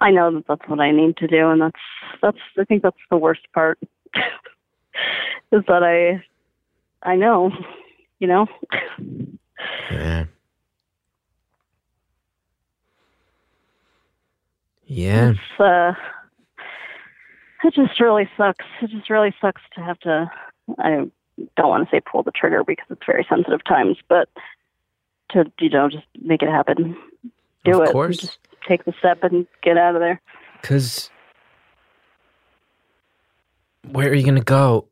I 0.00 0.10
know 0.10 0.34
that 0.34 0.48
that's 0.48 0.68
what 0.68 0.80
I 0.80 0.90
need 0.90 1.16
to 1.18 1.28
do, 1.28 1.48
and 1.48 1.60
that's 1.62 1.80
that's. 2.20 2.38
I 2.58 2.64
think 2.64 2.82
that's 2.82 2.96
the 3.08 3.16
worst 3.16 3.42
part. 3.54 3.78
is 5.52 5.62
that 5.68 5.84
I, 5.84 7.08
I 7.08 7.14
know, 7.14 7.52
you 8.18 8.26
know. 8.26 8.46
Yeah. 9.92 10.24
Yeah. 14.86 15.30
It's, 15.30 15.60
uh, 15.60 15.92
it 17.64 17.74
just 17.74 18.00
really 18.00 18.28
sucks. 18.36 18.64
It 18.82 18.90
just 18.90 19.10
really 19.10 19.34
sucks 19.40 19.62
to 19.74 19.80
have 19.80 19.98
to. 20.00 20.30
I 20.78 20.90
don't 21.56 21.68
want 21.68 21.88
to 21.88 21.96
say 21.96 22.00
pull 22.00 22.22
the 22.22 22.30
trigger 22.30 22.62
because 22.64 22.86
it's 22.90 23.04
very 23.06 23.26
sensitive 23.28 23.64
times, 23.64 23.96
but 24.08 24.28
to 25.30 25.50
you 25.58 25.70
know 25.70 25.88
just 25.88 26.04
make 26.22 26.42
it 26.42 26.48
happen, 26.48 26.96
do 27.64 27.82
Of 27.82 27.88
it, 27.88 27.92
course. 27.92 28.18
just 28.18 28.38
take 28.68 28.84
the 28.84 28.94
step 28.98 29.22
and 29.22 29.46
get 29.62 29.76
out 29.76 29.94
of 29.94 30.00
there. 30.00 30.20
Because 30.60 31.10
where 33.90 34.08
are 34.08 34.14
you 34.14 34.22
going 34.24 34.36
to 34.36 34.42
go? 34.42 34.88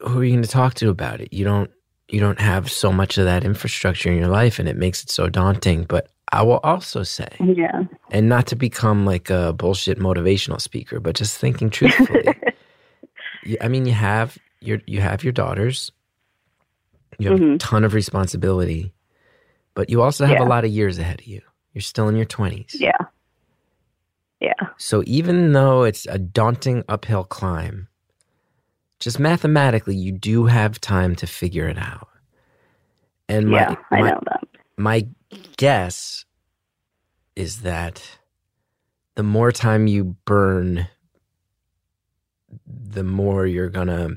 Who 0.00 0.20
are 0.20 0.24
you 0.24 0.32
going 0.32 0.42
to 0.42 0.48
talk 0.48 0.74
to 0.74 0.90
about 0.90 1.20
it? 1.20 1.32
You 1.32 1.44
don't. 1.44 1.70
You 2.08 2.20
don't 2.20 2.40
have 2.40 2.70
so 2.70 2.92
much 2.92 3.18
of 3.18 3.24
that 3.24 3.42
infrastructure 3.42 4.10
in 4.12 4.16
your 4.18 4.28
life, 4.28 4.60
and 4.60 4.68
it 4.68 4.76
makes 4.76 5.02
it 5.02 5.10
so 5.10 5.28
daunting. 5.28 5.84
But 5.84 6.08
I 6.32 6.42
will 6.42 6.60
also 6.64 7.02
say, 7.02 7.28
Yeah, 7.40 7.84
and 8.10 8.28
not 8.28 8.46
to 8.48 8.56
become 8.56 9.04
like 9.06 9.30
a 9.30 9.52
bullshit 9.52 9.98
motivational 9.98 10.60
speaker, 10.60 11.00
but 11.00 11.16
just 11.16 11.38
thinking 11.38 11.70
truthfully. 11.70 12.34
I 13.60 13.68
mean, 13.68 13.86
you 13.86 13.92
have 13.92 14.38
your 14.60 14.80
you 14.86 15.00
have 15.00 15.22
your 15.24 15.32
daughters. 15.32 15.92
You 17.18 17.28
have 17.30 17.40
a 17.40 17.44
Mhm. 17.44 17.56
ton 17.58 17.84
of 17.84 17.94
responsibility, 17.94 18.92
but 19.74 19.88
you 19.90 20.02
also 20.02 20.26
have 20.26 20.40
a 20.40 20.44
lot 20.44 20.64
of 20.64 20.70
years 20.70 20.98
ahead 20.98 21.20
of 21.20 21.26
you. 21.26 21.40
You're 21.72 21.82
still 21.82 22.08
in 22.08 22.16
your 22.16 22.24
twenties. 22.26 22.76
yeah, 22.78 22.96
yeah. 24.40 24.52
So 24.78 25.02
even 25.06 25.52
though 25.52 25.84
it's 25.84 26.06
a 26.06 26.18
daunting 26.18 26.84
uphill 26.88 27.24
climb, 27.24 27.88
just 29.00 29.18
mathematically, 29.20 29.94
you 29.96 30.12
do 30.12 30.46
have 30.46 30.80
time 30.80 31.14
to 31.16 31.26
figure 31.26 31.68
it 31.68 31.78
out. 31.78 32.08
And 33.28 33.48
my, 33.50 33.60
yeah, 33.60 33.76
I 33.92 34.00
my, 34.00 34.10
know 34.10 34.20
that. 34.26 34.44
my 34.76 35.06
guess 35.56 36.24
is 37.34 37.62
that 37.62 38.18
the 39.14 39.22
more 39.22 39.52
time 39.52 39.86
you 39.86 40.16
burn, 40.24 40.88
the 42.66 43.04
more 43.04 43.46
you're 43.46 43.68
going 43.68 43.88
to 43.88 44.16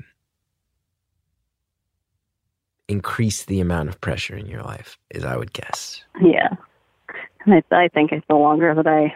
increase 2.88 3.44
the 3.44 3.60
amount 3.60 3.88
of 3.88 4.00
pressure 4.00 4.36
in 4.36 4.46
your 4.46 4.62
life, 4.62 4.98
is 5.10 5.24
I 5.24 5.36
would 5.36 5.52
guess. 5.52 6.02
Yeah, 6.20 6.48
and 7.46 7.54
I, 7.54 7.84
I 7.84 7.88
think 7.88 8.10
the 8.28 8.34
longer 8.34 8.74
that 8.74 8.86
I, 8.86 9.14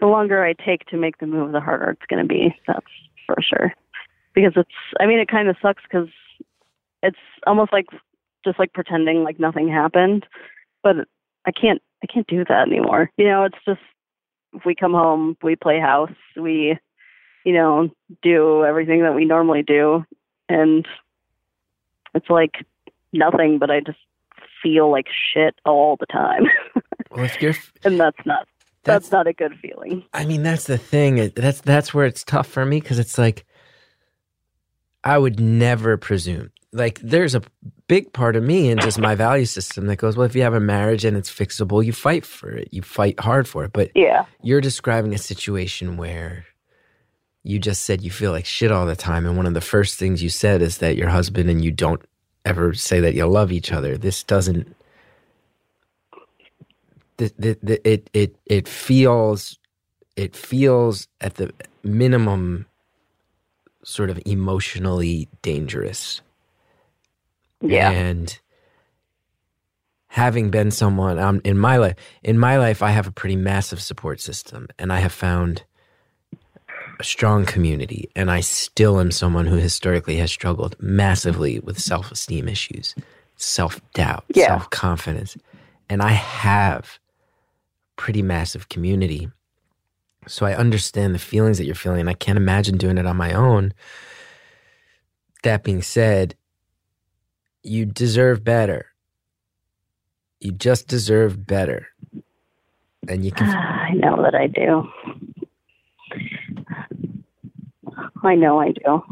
the 0.00 0.06
longer 0.06 0.44
I 0.44 0.52
take 0.52 0.86
to 0.86 0.96
make 0.96 1.18
the 1.18 1.26
move, 1.26 1.52
the 1.52 1.60
harder 1.60 1.90
it's 1.90 2.06
going 2.08 2.22
to 2.22 2.28
be. 2.28 2.54
That's 2.66 2.86
for 3.26 3.36
sure. 3.40 3.72
Because 4.34 4.52
it's, 4.56 4.70
I 5.00 5.06
mean, 5.06 5.18
it 5.18 5.28
kind 5.28 5.48
of 5.48 5.56
sucks 5.60 5.82
because 5.82 6.08
it's 7.02 7.18
almost 7.46 7.72
like 7.72 7.86
just 8.44 8.58
like 8.58 8.72
pretending 8.72 9.24
like 9.24 9.40
nothing 9.40 9.68
happened, 9.68 10.26
but 10.86 11.08
I 11.44 11.50
can't, 11.50 11.82
I 12.04 12.06
can't 12.06 12.28
do 12.28 12.44
that 12.44 12.68
anymore. 12.68 13.10
You 13.16 13.24
know, 13.24 13.42
it's 13.42 13.58
just 13.66 13.80
we 14.64 14.76
come 14.76 14.92
home, 14.92 15.36
we 15.42 15.56
play 15.56 15.80
house, 15.80 16.12
we, 16.36 16.78
you 17.44 17.52
know, 17.52 17.90
do 18.22 18.64
everything 18.64 19.02
that 19.02 19.12
we 19.16 19.24
normally 19.24 19.64
do, 19.64 20.04
and 20.48 20.86
it's 22.14 22.30
like 22.30 22.64
nothing. 23.12 23.58
But 23.58 23.72
I 23.72 23.80
just 23.80 23.98
feel 24.62 24.88
like 24.88 25.06
shit 25.34 25.56
all 25.64 25.96
the 25.98 26.06
time. 26.06 26.44
Well, 27.08 27.26
and 27.84 27.98
that's 27.98 28.26
not 28.26 28.46
that's, 28.84 29.06
that's 29.06 29.12
not 29.12 29.26
a 29.26 29.32
good 29.32 29.54
feeling. 29.62 30.04
I 30.12 30.26
mean, 30.26 30.42
that's 30.42 30.64
the 30.64 30.76
thing. 30.76 31.32
That's 31.34 31.62
that's 31.62 31.94
where 31.94 32.04
it's 32.04 32.24
tough 32.24 32.46
for 32.46 32.66
me 32.66 32.78
because 32.78 32.98
it's 32.98 33.16
like 33.16 33.46
I 35.02 35.16
would 35.16 35.40
never 35.40 35.96
presume. 35.96 36.50
Like, 36.76 37.00
there's 37.00 37.34
a 37.34 37.42
big 37.88 38.12
part 38.12 38.36
of 38.36 38.42
me 38.42 38.70
and 38.70 38.80
just 38.80 38.98
my 38.98 39.14
value 39.14 39.46
system 39.46 39.86
that 39.86 39.96
goes, 39.96 40.16
well, 40.16 40.26
if 40.26 40.36
you 40.36 40.42
have 40.42 40.54
a 40.54 40.60
marriage 40.60 41.04
and 41.06 41.16
it's 41.16 41.30
fixable, 41.30 41.84
you 41.84 41.92
fight 41.92 42.26
for 42.26 42.50
it. 42.50 42.68
You 42.70 42.82
fight 42.82 43.18
hard 43.18 43.48
for 43.48 43.64
it. 43.64 43.72
But 43.72 43.92
Yeah, 43.94 44.26
you're 44.42 44.60
describing 44.60 45.14
a 45.14 45.18
situation 45.18 45.96
where 45.96 46.44
you 47.42 47.58
just 47.58 47.82
said 47.82 48.02
you 48.02 48.10
feel 48.10 48.32
like 48.32 48.44
shit 48.44 48.70
all 48.72 48.86
the 48.86 48.96
time, 48.96 49.24
and 49.24 49.36
one 49.36 49.46
of 49.46 49.54
the 49.54 49.60
first 49.60 49.98
things 49.98 50.22
you 50.22 50.28
said 50.28 50.60
is 50.62 50.78
that 50.78 50.96
your 50.96 51.08
husband 51.08 51.48
and 51.48 51.64
you 51.64 51.72
don't 51.72 52.02
ever 52.44 52.74
say 52.74 53.00
that 53.00 53.14
you 53.14 53.26
love 53.26 53.52
each 53.52 53.72
other. 53.72 53.96
This 53.96 54.22
doesn't. 54.22 54.76
The, 57.16 57.32
the, 57.38 57.58
the, 57.62 57.88
it 57.88 58.10
it 58.12 58.36
it 58.44 58.68
feels 58.68 59.58
it 60.16 60.36
feels 60.36 61.08
at 61.22 61.36
the 61.36 61.52
minimum 61.82 62.66
sort 63.84 64.10
of 64.10 64.20
emotionally 64.26 65.28
dangerous 65.42 66.20
yeah, 67.60 67.90
and 67.90 68.38
having 70.08 70.50
been 70.50 70.70
someone 70.70 71.18
um, 71.18 71.40
in 71.44 71.58
my 71.58 71.76
life, 71.76 71.94
in 72.22 72.38
my 72.38 72.56
life, 72.58 72.82
I 72.82 72.90
have 72.90 73.06
a 73.06 73.12
pretty 73.12 73.36
massive 73.36 73.80
support 73.80 74.20
system, 74.20 74.68
and 74.78 74.92
I 74.92 75.00
have 75.00 75.12
found 75.12 75.64
a 76.98 77.04
strong 77.04 77.44
community. 77.44 78.08
And 78.16 78.30
I 78.30 78.40
still 78.40 78.98
am 79.00 79.10
someone 79.10 79.46
who 79.46 79.56
historically 79.56 80.16
has 80.16 80.30
struggled 80.32 80.76
massively 80.80 81.58
with 81.60 81.78
self-esteem 81.78 82.48
issues, 82.48 82.94
self-doubt, 83.36 84.24
Yeah. 84.34 84.46
self-confidence, 84.46 85.36
and 85.90 86.02
I 86.02 86.12
have 86.12 86.98
pretty 87.96 88.22
massive 88.22 88.68
community. 88.68 89.28
So 90.26 90.44
I 90.46 90.54
understand 90.54 91.14
the 91.14 91.18
feelings 91.18 91.58
that 91.58 91.66
you're 91.66 91.74
feeling. 91.74 92.00
and 92.00 92.10
I 92.10 92.14
can't 92.14 92.36
imagine 92.38 92.78
doing 92.78 92.98
it 92.98 93.06
on 93.06 93.16
my 93.16 93.32
own. 93.32 93.72
That 95.44 95.62
being 95.62 95.82
said, 95.82 96.34
you 97.66 97.84
deserve 97.84 98.44
better. 98.44 98.86
You 100.40 100.52
just 100.52 100.88
deserve 100.88 101.46
better. 101.46 101.88
And 103.08 103.24
you 103.24 103.32
can 103.32 103.48
I 103.56 103.90
know 103.92 104.22
that 104.22 104.34
I 104.34 104.46
do. 104.46 104.88
I 108.22 108.34
know 108.34 108.60
I 108.60 108.72
do. 108.72 109.02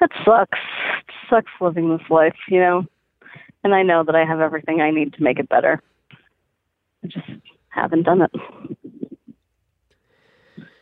That 0.00 0.10
sucks. 0.24 0.58
It 0.98 1.14
sucks 1.30 1.50
living 1.60 1.90
this 1.90 2.06
life, 2.10 2.36
you 2.48 2.60
know? 2.60 2.84
And 3.62 3.74
I 3.74 3.82
know 3.82 4.04
that 4.04 4.14
I 4.14 4.24
have 4.24 4.40
everything 4.40 4.80
I 4.80 4.90
need 4.90 5.14
to 5.14 5.22
make 5.22 5.38
it 5.38 5.48
better. 5.48 5.82
I 7.02 7.06
just 7.06 7.26
haven't 7.74 8.04
done 8.04 8.22
it. 8.22 8.30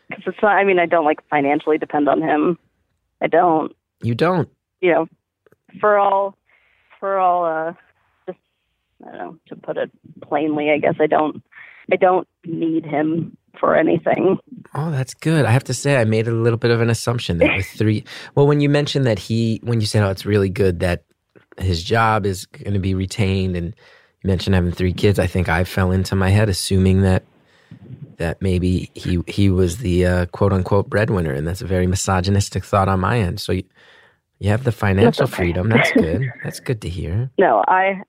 Because 0.08 0.24
it's 0.26 0.42
not, 0.42 0.56
I 0.56 0.64
mean, 0.64 0.78
I 0.78 0.86
don't 0.86 1.04
like 1.04 1.26
financially 1.28 1.78
depend 1.78 2.08
on 2.08 2.20
him. 2.20 2.58
I 3.20 3.28
don't 3.28 3.74
you 4.02 4.14
don't. 4.14 4.48
you 4.80 4.92
know, 4.92 5.06
for 5.80 5.98
all, 5.98 6.36
for 6.98 7.18
all, 7.18 7.44
uh, 7.44 7.72
just, 8.26 8.38
I 9.06 9.10
don't 9.10 9.18
know, 9.18 9.38
to 9.48 9.56
put 9.56 9.76
it 9.76 9.90
plainly, 10.22 10.70
I 10.70 10.78
guess 10.78 10.96
I 11.00 11.06
don't, 11.06 11.42
I 11.90 11.96
don't 11.96 12.28
need 12.44 12.84
him 12.84 13.36
for 13.58 13.76
anything. 13.76 14.38
Oh, 14.74 14.90
that's 14.90 15.14
good. 15.14 15.44
I 15.44 15.50
have 15.50 15.64
to 15.64 15.74
say, 15.74 15.96
I 15.96 16.04
made 16.04 16.26
a 16.26 16.32
little 16.32 16.58
bit 16.58 16.70
of 16.70 16.80
an 16.80 16.90
assumption 16.90 17.38
that 17.38 17.56
with 17.56 17.66
three. 17.66 18.04
Well, 18.34 18.46
when 18.46 18.60
you 18.60 18.68
mentioned 18.68 19.06
that 19.06 19.18
he, 19.18 19.60
when 19.62 19.80
you 19.80 19.86
said, 19.86 20.02
"Oh, 20.02 20.10
it's 20.10 20.26
really 20.26 20.48
good 20.48 20.80
that 20.80 21.04
his 21.58 21.82
job 21.82 22.24
is 22.26 22.46
going 22.46 22.72
to 22.72 22.80
be 22.80 22.94
retained," 22.94 23.56
and 23.56 23.76
you 24.22 24.28
mentioned 24.28 24.54
having 24.54 24.72
three 24.72 24.92
kids, 24.92 25.18
I 25.18 25.26
think 25.26 25.48
I 25.48 25.64
fell 25.64 25.90
into 25.90 26.14
my 26.14 26.30
head 26.30 26.48
assuming 26.48 27.02
that 27.02 27.24
that 28.18 28.40
maybe 28.40 28.90
he 28.94 29.20
he 29.26 29.50
was 29.50 29.78
the 29.78 30.06
uh, 30.06 30.26
quote 30.26 30.52
unquote 30.52 30.88
breadwinner, 30.88 31.32
and 31.32 31.46
that's 31.46 31.62
a 31.62 31.66
very 31.66 31.86
misogynistic 31.86 32.64
thought 32.64 32.88
on 32.88 33.00
my 33.00 33.18
end. 33.18 33.40
So 33.40 33.52
you, 33.52 33.64
you 34.38 34.50
have 34.50 34.64
the 34.64 34.72
financial 34.72 35.24
okay. 35.24 35.34
freedom. 35.34 35.68
That's 35.68 35.92
good. 35.96 36.32
That's 36.44 36.60
good 36.60 36.80
to 36.82 36.88
hear. 36.88 37.30
No, 37.38 37.64
I, 37.66 38.02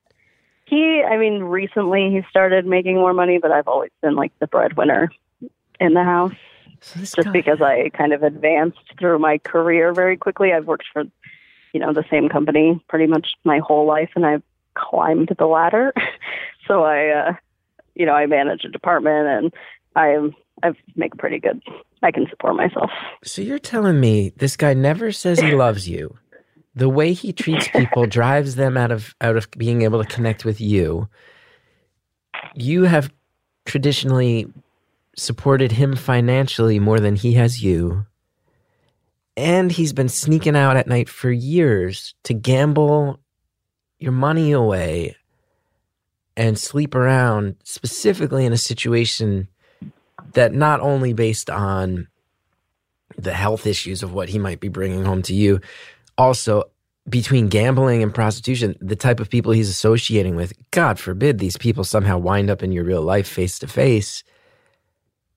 he, 0.65 1.03
I 1.03 1.17
mean, 1.17 1.43
recently 1.43 2.11
he 2.11 2.21
started 2.29 2.65
making 2.65 2.95
more 2.95 3.13
money, 3.13 3.39
but 3.39 3.51
I've 3.51 3.67
always 3.67 3.91
been 4.01 4.15
like 4.15 4.31
the 4.39 4.47
breadwinner 4.47 5.09
in 5.79 5.93
the 5.93 6.03
house 6.03 6.33
So 6.81 6.99
just 6.99 7.15
guy- 7.15 7.31
because 7.31 7.61
I 7.61 7.89
kind 7.89 8.13
of 8.13 8.23
advanced 8.23 8.79
through 8.99 9.19
my 9.19 9.39
career 9.39 9.93
very 9.93 10.17
quickly. 10.17 10.53
I've 10.53 10.65
worked 10.67 10.85
for, 10.93 11.03
you 11.73 11.79
know, 11.79 11.91
the 11.91 12.05
same 12.11 12.29
company 12.29 12.79
pretty 12.87 13.07
much 13.07 13.29
my 13.43 13.59
whole 13.59 13.85
life, 13.85 14.11
and 14.15 14.25
I've 14.25 14.43
climbed 14.75 15.35
the 15.37 15.45
ladder. 15.45 15.93
so 16.67 16.83
I, 16.83 17.09
uh, 17.09 17.33
you 17.95 18.05
know, 18.05 18.13
I 18.13 18.25
manage 18.25 18.63
a 18.63 18.69
department, 18.69 19.27
and 19.27 19.53
I 19.95 20.29
I 20.63 20.73
make 20.95 21.17
pretty 21.17 21.39
good. 21.39 21.61
I 22.01 22.11
can 22.11 22.27
support 22.29 22.55
myself. 22.55 22.91
So 23.23 23.41
you're 23.41 23.59
telling 23.59 23.99
me 23.99 24.33
this 24.37 24.57
guy 24.57 24.73
never 24.73 25.11
says 25.11 25.39
he 25.39 25.55
loves 25.55 25.87
you. 25.87 26.17
The 26.75 26.89
way 26.89 27.13
he 27.13 27.33
treats 27.33 27.67
people 27.67 28.05
drives 28.07 28.55
them 28.55 28.77
out 28.77 28.91
of 28.91 29.15
out 29.21 29.35
of 29.35 29.49
being 29.51 29.83
able 29.83 30.03
to 30.03 30.09
connect 30.09 30.45
with 30.45 30.59
you. 30.59 31.07
You 32.55 32.83
have 32.83 33.11
traditionally 33.65 34.47
supported 35.15 35.73
him 35.73 35.95
financially 35.95 36.79
more 36.79 36.99
than 36.99 37.15
he 37.15 37.33
has 37.33 37.63
you. 37.63 38.05
And 39.35 39.71
he's 39.71 39.93
been 39.93 40.09
sneaking 40.09 40.55
out 40.55 40.77
at 40.77 40.87
night 40.87 41.09
for 41.09 41.31
years 41.31 42.13
to 42.23 42.33
gamble 42.33 43.19
your 44.03 44.11
money 44.11 44.51
away 44.51 45.15
and 46.35 46.59
sleep 46.59 46.93
around 46.93 47.55
specifically 47.63 48.45
in 48.45 48.53
a 48.53 48.57
situation 48.57 49.47
that 50.33 50.53
not 50.53 50.79
only 50.81 51.13
based 51.13 51.49
on 51.49 52.07
the 53.17 53.33
health 53.33 53.65
issues 53.65 54.03
of 54.03 54.13
what 54.13 54.29
he 54.29 54.37
might 54.37 54.59
be 54.59 54.67
bringing 54.67 55.05
home 55.05 55.21
to 55.21 55.33
you, 55.33 55.59
also 56.17 56.63
between 57.07 57.47
gambling 57.47 58.03
and 58.03 58.13
prostitution, 58.13 58.75
the 58.81 58.95
type 58.95 59.19
of 59.19 59.29
people 59.29 59.51
he's 59.51 59.69
associating 59.69 60.35
with, 60.35 60.53
God 60.71 60.99
forbid 60.99 61.39
these 61.39 61.57
people 61.57 61.83
somehow 61.83 62.17
wind 62.17 62.49
up 62.49 62.63
in 62.63 62.71
your 62.71 62.83
real 62.83 63.01
life 63.01 63.27
face 63.27 63.59
to 63.59 63.67
face. 63.67 64.23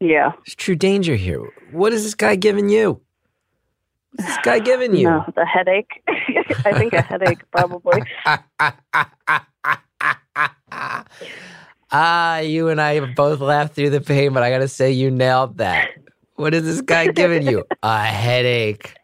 Yeah. 0.01 0.33
There's 0.45 0.55
true 0.55 0.77
danger 0.77 1.17
here. 1.17 1.43
What 1.73 1.93
is 1.93 2.05
this 2.05 2.15
guy 2.15 2.37
giving 2.37 2.69
you? 2.69 3.01
What's 4.13 4.29
this 4.29 4.45
guy 4.45 4.59
giving 4.61 4.97
you? 4.97 5.05
No, 5.05 5.25
the 5.35 5.45
headache. 5.45 6.03
I 6.65 6.79
think 6.79 6.93
a 6.93 7.03
headache 7.03 7.43
probably. 7.51 8.03
ah, 11.93 12.39
you 12.39 12.69
and 12.69 12.81
I 12.81 12.95
have 12.95 13.15
both 13.15 13.41
laughed 13.41 13.75
through 13.75 13.91
the 13.91 14.01
pain, 14.01 14.33
but 14.33 14.43
I 14.43 14.51
gotta 14.51 14.69
say, 14.69 14.93
you 14.93 15.11
nailed 15.11 15.59
that. 15.59 15.89
What 16.35 16.55
is 16.55 16.65
this 16.65 16.81
guy 16.81 17.11
giving 17.11 17.47
you? 17.47 17.65
A 17.83 18.05
headache. 18.05 18.95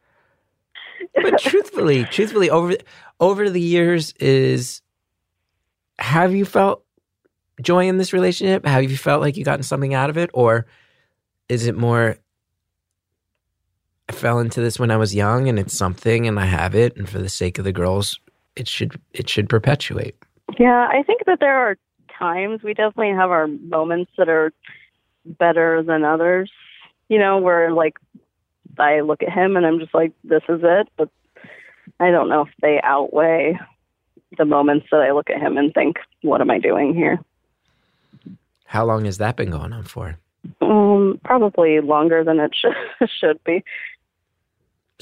But 1.15 1.39
truthfully, 1.39 2.05
truthfully, 2.05 2.51
over 2.51 2.77
over 3.21 3.51
the 3.51 3.61
years, 3.61 4.13
is 4.21 4.83
have 5.99 6.35
you 6.35 6.45
felt 6.45 6.85
joy 7.61 7.87
in 7.89 7.99
this 7.99 8.13
relationship? 8.13 8.67
Have 8.67 8.83
you 8.83 8.97
felt 8.97 9.21
like 9.21 9.37
you 9.37 9.45
gotten 9.45 9.63
something 9.63 9.95
out 9.95 10.11
of 10.11 10.17
it, 10.19 10.31
or 10.35 10.67
is 11.49 11.67
it 11.67 11.77
more? 11.77 12.17
I 14.13 14.15
fell 14.15 14.41
into 14.41 14.61
this 14.61 14.79
when 14.79 14.91
I 14.91 14.99
was 14.99 15.15
young, 15.15 15.49
and 15.49 15.59
it's 15.59 15.75
something, 15.75 16.29
and 16.29 16.39
I 16.39 16.45
have 16.45 16.75
it, 16.75 16.95
and 16.99 17.09
for 17.09 17.19
the 17.19 17.31
sake 17.31 17.57
of 17.57 17.65
the 17.65 17.73
girls, 17.73 18.21
it 18.57 18.69
should 18.69 19.01
it 19.15 19.27
should 19.27 19.49
perpetuate. 19.49 20.15
Yeah, 20.59 20.87
I 20.93 21.03
think 21.03 21.23
that 21.25 21.41
there 21.41 21.57
are 21.57 21.79
times 22.19 22.63
we 22.63 22.75
definitely 22.75 23.15
have 23.17 23.31
our 23.31 23.47
moments 23.47 24.11
that 24.19 24.29
are 24.29 24.53
better 25.25 25.83
than 25.83 26.05
others. 26.05 26.53
You 27.09 27.19
know, 27.19 27.39
where 27.39 27.73
like 27.73 27.97
I 28.79 29.01
look 29.01 29.23
at 29.23 29.33
him 29.33 29.57
and 29.57 29.65
I'm 29.65 29.79
just 29.79 29.95
like, 29.95 30.13
this 30.25 30.43
is 30.47 30.61
it. 30.63 30.89
But 30.99 31.09
I 31.99 32.11
don't 32.11 32.29
know 32.29 32.43
if 32.43 32.51
they 32.61 32.83
outweigh 32.83 33.59
the 34.37 34.45
moments 34.45 34.89
that 34.91 35.01
I 35.01 35.13
look 35.13 35.31
at 35.31 35.41
him 35.41 35.57
and 35.57 35.73
think, 35.73 35.97
what 36.21 36.43
am 36.43 36.51
I 36.51 36.59
doing 36.59 36.95
here? 36.95 37.19
How 38.67 38.85
long 38.85 39.07
has 39.07 39.17
that 39.19 39.37
been 39.37 39.51
going 39.51 39.73
on 39.73 39.85
for? 39.85 40.19
Um, 40.61 41.21
probably 41.25 41.81
longer 41.81 42.25
than 42.25 42.41
it 42.41 42.53
should 42.55 43.09
should 43.21 43.43
be. 43.45 43.65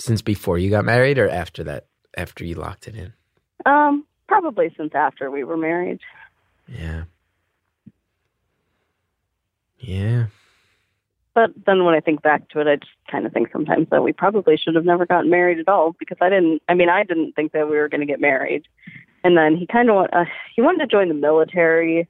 Since 0.01 0.23
before 0.23 0.59
you 0.59 0.71
got 0.71 0.85
married, 0.85 1.19
or 1.19 1.29
after 1.29 1.63
that? 1.65 1.87
After 2.17 2.45
you 2.45 2.55
locked 2.55 2.89
it 2.89 2.97
in? 2.97 3.13
Um, 3.67 4.05
probably 4.27 4.73
since 4.77 4.95
after 4.95 5.31
we 5.31 5.45
were 5.45 5.57
married. 5.57 6.01
Yeah. 6.67 7.05
Yeah. 9.79 10.27
But 11.35 11.51
then 11.67 11.85
when 11.85 11.95
I 11.95 12.01
think 12.01 12.23
back 12.23 12.49
to 12.51 12.61
it, 12.61 12.67
I 12.67 12.77
just 12.77 12.91
kind 13.11 13.27
of 13.27 13.33
think 13.33 13.51
sometimes 13.53 13.89
that 13.91 14.03
we 14.03 14.13
probably 14.13 14.57
should 14.57 14.75
have 14.75 14.85
never 14.85 15.07
gotten 15.07 15.31
married 15.31 15.59
at 15.59 15.69
all 15.69 15.95
because 15.99 16.19
I 16.21 16.29
didn't. 16.29 16.63
I 16.69 16.75
mean, 16.75 16.89
I 16.89 17.05
didn't 17.05 17.33
think 17.33 17.53
that 17.53 17.69
we 17.69 17.77
were 17.77 17.89
going 17.89 18.01
to 18.01 18.07
get 18.07 18.21
married. 18.21 18.65
And 19.23 19.37
then 19.37 19.57
he 19.57 19.67
kind 19.67 19.91
of 19.91 19.97
want, 19.97 20.15
uh, 20.15 20.25
he 20.57 20.63
wanted 20.63 20.79
to 20.79 20.87
join 20.87 21.09
the 21.09 21.15
military, 21.15 22.09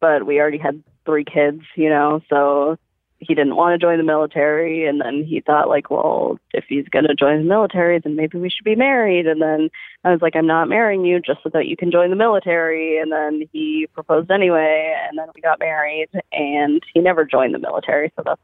but 0.00 0.26
we 0.26 0.40
already 0.40 0.58
had 0.58 0.82
three 1.04 1.24
kids, 1.24 1.62
you 1.74 1.88
know, 1.88 2.20
so 2.30 2.78
he 3.18 3.34
didn't 3.34 3.56
want 3.56 3.78
to 3.78 3.84
join 3.84 3.98
the 3.98 4.04
military. 4.04 4.86
And 4.86 5.00
then 5.00 5.24
he 5.24 5.40
thought 5.40 5.68
like, 5.68 5.90
well, 5.90 6.38
if 6.52 6.64
he's 6.68 6.88
going 6.88 7.06
to 7.06 7.14
join 7.14 7.38
the 7.38 7.48
military, 7.48 7.98
then 7.98 8.16
maybe 8.16 8.38
we 8.38 8.50
should 8.50 8.64
be 8.64 8.74
married. 8.74 9.26
And 9.26 9.40
then 9.40 9.70
I 10.04 10.10
was 10.10 10.20
like, 10.20 10.36
I'm 10.36 10.46
not 10.46 10.68
marrying 10.68 11.04
you 11.04 11.20
just 11.20 11.42
so 11.42 11.50
that 11.52 11.66
you 11.66 11.76
can 11.76 11.90
join 11.90 12.10
the 12.10 12.16
military. 12.16 12.98
And 12.98 13.10
then 13.12 13.48
he 13.52 13.88
proposed 13.94 14.30
anyway, 14.30 14.94
and 15.08 15.18
then 15.18 15.28
we 15.34 15.40
got 15.40 15.58
married, 15.58 16.08
and 16.32 16.82
he 16.92 17.00
never 17.00 17.24
joined 17.24 17.54
the 17.54 17.58
military, 17.58 18.12
so 18.16 18.22
that's 18.24 18.40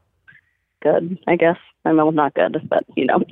good, 0.81 1.17
I 1.27 1.35
guess. 1.35 1.57
I 1.85 1.91
mean, 1.91 2.15
not 2.15 2.33
good, 2.33 2.67
but 2.69 2.85
you 2.95 3.05
know, 3.05 3.23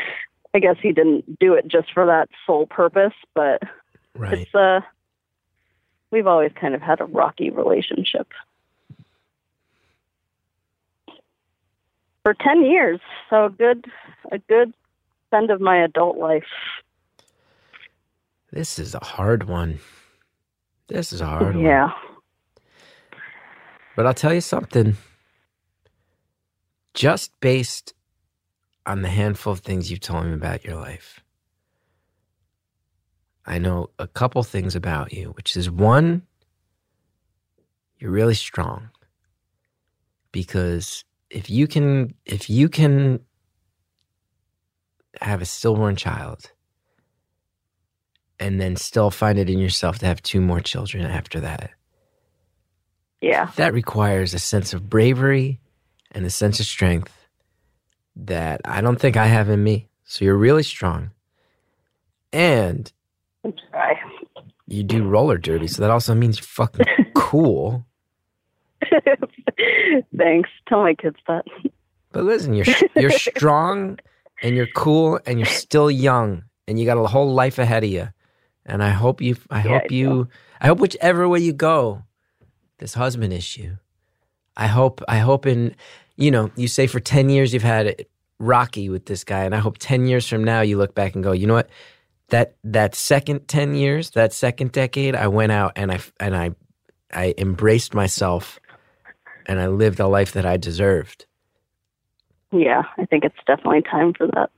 I 0.54 0.58
guess 0.58 0.76
he 0.82 0.92
didn't 0.92 1.38
do 1.38 1.54
it 1.54 1.68
just 1.68 1.92
for 1.92 2.06
that 2.06 2.28
sole 2.46 2.66
purpose. 2.66 3.14
But 3.34 3.62
Right. 4.18 4.38
it's 4.38 4.54
uh, 4.54 4.80
we've 6.10 6.26
always 6.26 6.52
kind 6.58 6.74
of 6.74 6.80
had 6.80 7.00
a 7.00 7.04
rocky 7.04 7.50
relationship 7.50 8.28
for 12.26 12.34
ten 12.34 12.64
years, 12.64 12.98
so 13.30 13.44
a 13.44 13.50
good, 13.50 13.84
a 14.32 14.38
good 14.38 14.74
spend 15.28 15.48
of 15.52 15.60
my 15.60 15.84
adult 15.84 16.18
life. 16.18 16.42
This 18.50 18.80
is 18.80 18.96
a 18.96 19.04
hard 19.04 19.44
one. 19.44 19.78
This 20.88 21.12
is 21.12 21.20
a 21.20 21.26
hard 21.26 21.54
one. 21.54 21.64
Yeah. 21.64 21.90
But 23.94 24.06
I'll 24.06 24.14
tell 24.14 24.34
you 24.34 24.40
something. 24.40 24.96
Just 26.94 27.30
based 27.38 27.94
on 28.86 29.02
the 29.02 29.08
handful 29.08 29.52
of 29.52 29.60
things 29.60 29.88
you've 29.88 30.00
told 30.00 30.26
me 30.26 30.32
about 30.32 30.64
your 30.64 30.74
life, 30.74 31.20
I 33.44 33.58
know 33.58 33.90
a 34.00 34.08
couple 34.08 34.42
things 34.42 34.74
about 34.74 35.12
you, 35.12 35.28
which 35.36 35.56
is 35.56 35.70
one, 35.70 36.22
you're 38.00 38.10
really 38.10 38.34
strong. 38.34 38.90
Because 40.32 41.04
if 41.30 41.50
you 41.50 41.66
can 41.66 42.14
if 42.24 42.48
you 42.48 42.68
can 42.68 43.20
have 45.20 45.40
a 45.40 45.46
stillborn 45.46 45.96
child 45.96 46.52
and 48.38 48.60
then 48.60 48.76
still 48.76 49.10
find 49.10 49.38
it 49.38 49.48
in 49.48 49.58
yourself 49.58 49.98
to 49.98 50.06
have 50.06 50.22
two 50.22 50.40
more 50.40 50.60
children 50.60 51.06
after 51.06 51.40
that. 51.40 51.70
Yeah. 53.20 53.50
That 53.56 53.72
requires 53.72 54.34
a 54.34 54.38
sense 54.38 54.74
of 54.74 54.90
bravery 54.90 55.60
and 56.12 56.26
a 56.26 56.30
sense 56.30 56.60
of 56.60 56.66
strength 56.66 57.26
that 58.16 58.60
I 58.64 58.80
don't 58.80 59.00
think 59.00 59.16
I 59.16 59.26
have 59.26 59.48
in 59.48 59.62
me. 59.62 59.88
So 60.04 60.24
you're 60.24 60.36
really 60.36 60.62
strong. 60.62 61.10
And 62.32 62.92
you 64.66 64.82
do 64.82 65.04
roller 65.04 65.38
derby, 65.38 65.68
so 65.68 65.82
that 65.82 65.90
also 65.90 66.14
means 66.14 66.38
you're 66.38 66.44
fucking 66.44 66.86
cool. 67.14 67.86
Thanks. 70.16 70.50
Tell 70.68 70.82
my 70.82 70.94
kids 70.94 71.16
that. 71.28 71.44
But 72.12 72.24
listen, 72.24 72.54
you're 72.54 72.66
you're 72.96 73.10
strong 73.12 73.98
and 74.42 74.56
you're 74.56 74.66
cool 74.68 75.20
and 75.26 75.38
you're 75.38 75.46
still 75.46 75.90
young 75.90 76.44
and 76.68 76.78
you 76.78 76.86
got 76.86 76.98
a 76.98 77.06
whole 77.06 77.34
life 77.34 77.58
ahead 77.58 77.84
of 77.84 77.90
you. 77.90 78.08
And 78.66 78.82
I 78.82 78.90
hope 78.90 79.20
you 79.22 79.36
I 79.50 79.60
Yeah, 79.62 79.80
hope 79.80 79.90
I 79.90 79.90
you 79.90 80.28
I 80.60 80.68
hope 80.68 80.80
whichever 80.80 81.28
way 81.28 81.40
you 81.40 81.52
go, 81.52 82.04
this 82.78 82.94
husband 82.94 83.32
issue. 83.32 83.76
I 84.56 84.66
hope 84.68 85.02
I 85.08 85.18
hope 85.18 85.46
in 85.46 85.76
you 86.16 86.30
know, 86.30 86.50
you 86.56 86.68
say 86.68 86.86
for 86.86 87.00
10 87.00 87.30
years 87.30 87.54
you've 87.54 87.62
had 87.62 87.86
it 87.86 88.10
rocky 88.38 88.88
with 88.90 89.06
this 89.06 89.24
guy 89.24 89.44
and 89.44 89.54
I 89.54 89.58
hope 89.58 89.78
10 89.78 90.06
years 90.06 90.28
from 90.28 90.44
now 90.44 90.62
you 90.62 90.78
look 90.78 90.94
back 90.94 91.14
and 91.14 91.24
go, 91.24 91.32
"You 91.32 91.46
know 91.46 91.54
what? 91.54 91.70
That 92.30 92.56
that 92.64 92.94
second 92.94 93.48
10 93.48 93.74
years, 93.74 94.10
that 94.12 94.32
second 94.32 94.72
decade, 94.72 95.14
I 95.16 95.28
went 95.28 95.52
out 95.52 95.72
and 95.76 95.92
I 95.92 96.00
and 96.20 96.36
I 96.36 96.50
I 97.12 97.34
embraced 97.38 97.94
myself 97.94 98.60
and 99.46 99.60
I 99.60 99.66
lived 99.68 100.00
a 100.00 100.06
life 100.06 100.32
that 100.32 100.46
I 100.46 100.56
deserved." 100.56 101.26
Yeah, 102.52 102.82
I 102.96 103.04
think 103.06 103.24
it's 103.24 103.36
definitely 103.46 103.82
time 103.82 104.14
for 104.14 104.26
that. 104.28 104.50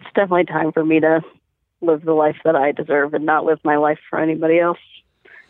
It's 0.00 0.12
definitely 0.14 0.44
time 0.44 0.72
for 0.72 0.84
me 0.84 1.00
to 1.00 1.20
live 1.80 2.04
the 2.04 2.12
life 2.12 2.36
that 2.44 2.56
I 2.56 2.72
deserve 2.72 3.14
and 3.14 3.24
not 3.24 3.44
live 3.44 3.58
my 3.64 3.76
life 3.76 3.98
for 4.08 4.18
anybody 4.18 4.58
else. 4.58 4.78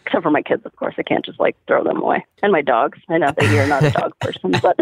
Except 0.07 0.23
for 0.23 0.31
my 0.31 0.43
kids, 0.43 0.67
of 0.67 0.77
course. 0.77 0.95
I 0.99 1.03
can't 1.03 1.25
just 1.25 1.41
like 1.41 1.57
throw 1.67 1.83
them 1.83 2.03
away. 2.03 2.27
And 2.43 2.53
my 2.53 2.61
dogs. 2.61 2.99
I 3.09 3.17
know 3.17 3.33
that 3.35 3.51
you're 3.51 3.67
not 3.67 3.83
a 3.85 3.91
dog 3.91 4.13
person, 4.21 4.55
but 4.61 4.77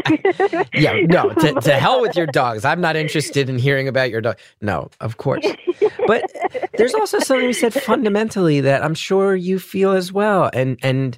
Yeah, 0.74 0.94
no, 1.06 1.30
to, 1.30 1.60
to 1.60 1.78
hell 1.78 2.00
with 2.00 2.16
your 2.16 2.26
dogs. 2.26 2.64
I'm 2.64 2.80
not 2.80 2.96
interested 2.96 3.48
in 3.48 3.56
hearing 3.56 3.86
about 3.86 4.10
your 4.10 4.20
dog. 4.20 4.38
No, 4.60 4.90
of 5.00 5.18
course. 5.18 5.46
But 6.08 6.28
there's 6.76 6.94
also 6.94 7.20
something 7.20 7.46
we 7.46 7.52
said 7.52 7.72
fundamentally 7.72 8.60
that 8.62 8.82
I'm 8.82 8.94
sure 8.94 9.36
you 9.36 9.60
feel 9.60 9.92
as 9.92 10.12
well. 10.12 10.50
And 10.52 10.76
and 10.82 11.16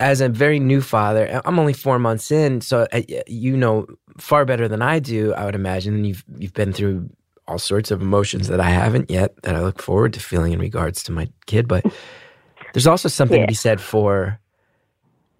as 0.00 0.20
a 0.20 0.28
very 0.28 0.60
new 0.60 0.80
father, 0.80 1.40
I'm 1.44 1.58
only 1.58 1.72
four 1.72 1.98
months 1.98 2.30
in, 2.30 2.60
so 2.60 2.86
uh, 2.92 3.02
you 3.26 3.56
know 3.56 3.86
far 4.18 4.44
better 4.44 4.68
than 4.68 4.82
I 4.82 4.98
do. 4.98 5.34
I 5.34 5.44
would 5.44 5.54
imagine 5.54 5.94
and 5.94 6.06
you've 6.06 6.24
you've 6.38 6.54
been 6.54 6.72
through 6.72 7.08
all 7.46 7.58
sorts 7.58 7.90
of 7.90 8.02
emotions 8.02 8.48
that 8.48 8.60
I 8.60 8.70
haven't 8.70 9.10
yet 9.10 9.40
that 9.42 9.54
I 9.56 9.60
look 9.60 9.80
forward 9.82 10.12
to 10.14 10.20
feeling 10.20 10.52
in 10.52 10.58
regards 10.58 11.02
to 11.04 11.12
my 11.12 11.28
kid. 11.46 11.66
But 11.66 11.84
there's 12.74 12.86
also 12.86 13.08
something 13.08 13.38
Yeah. 13.40 13.46
to 13.46 13.50
be 13.50 13.54
said 13.54 13.80
for 13.80 14.38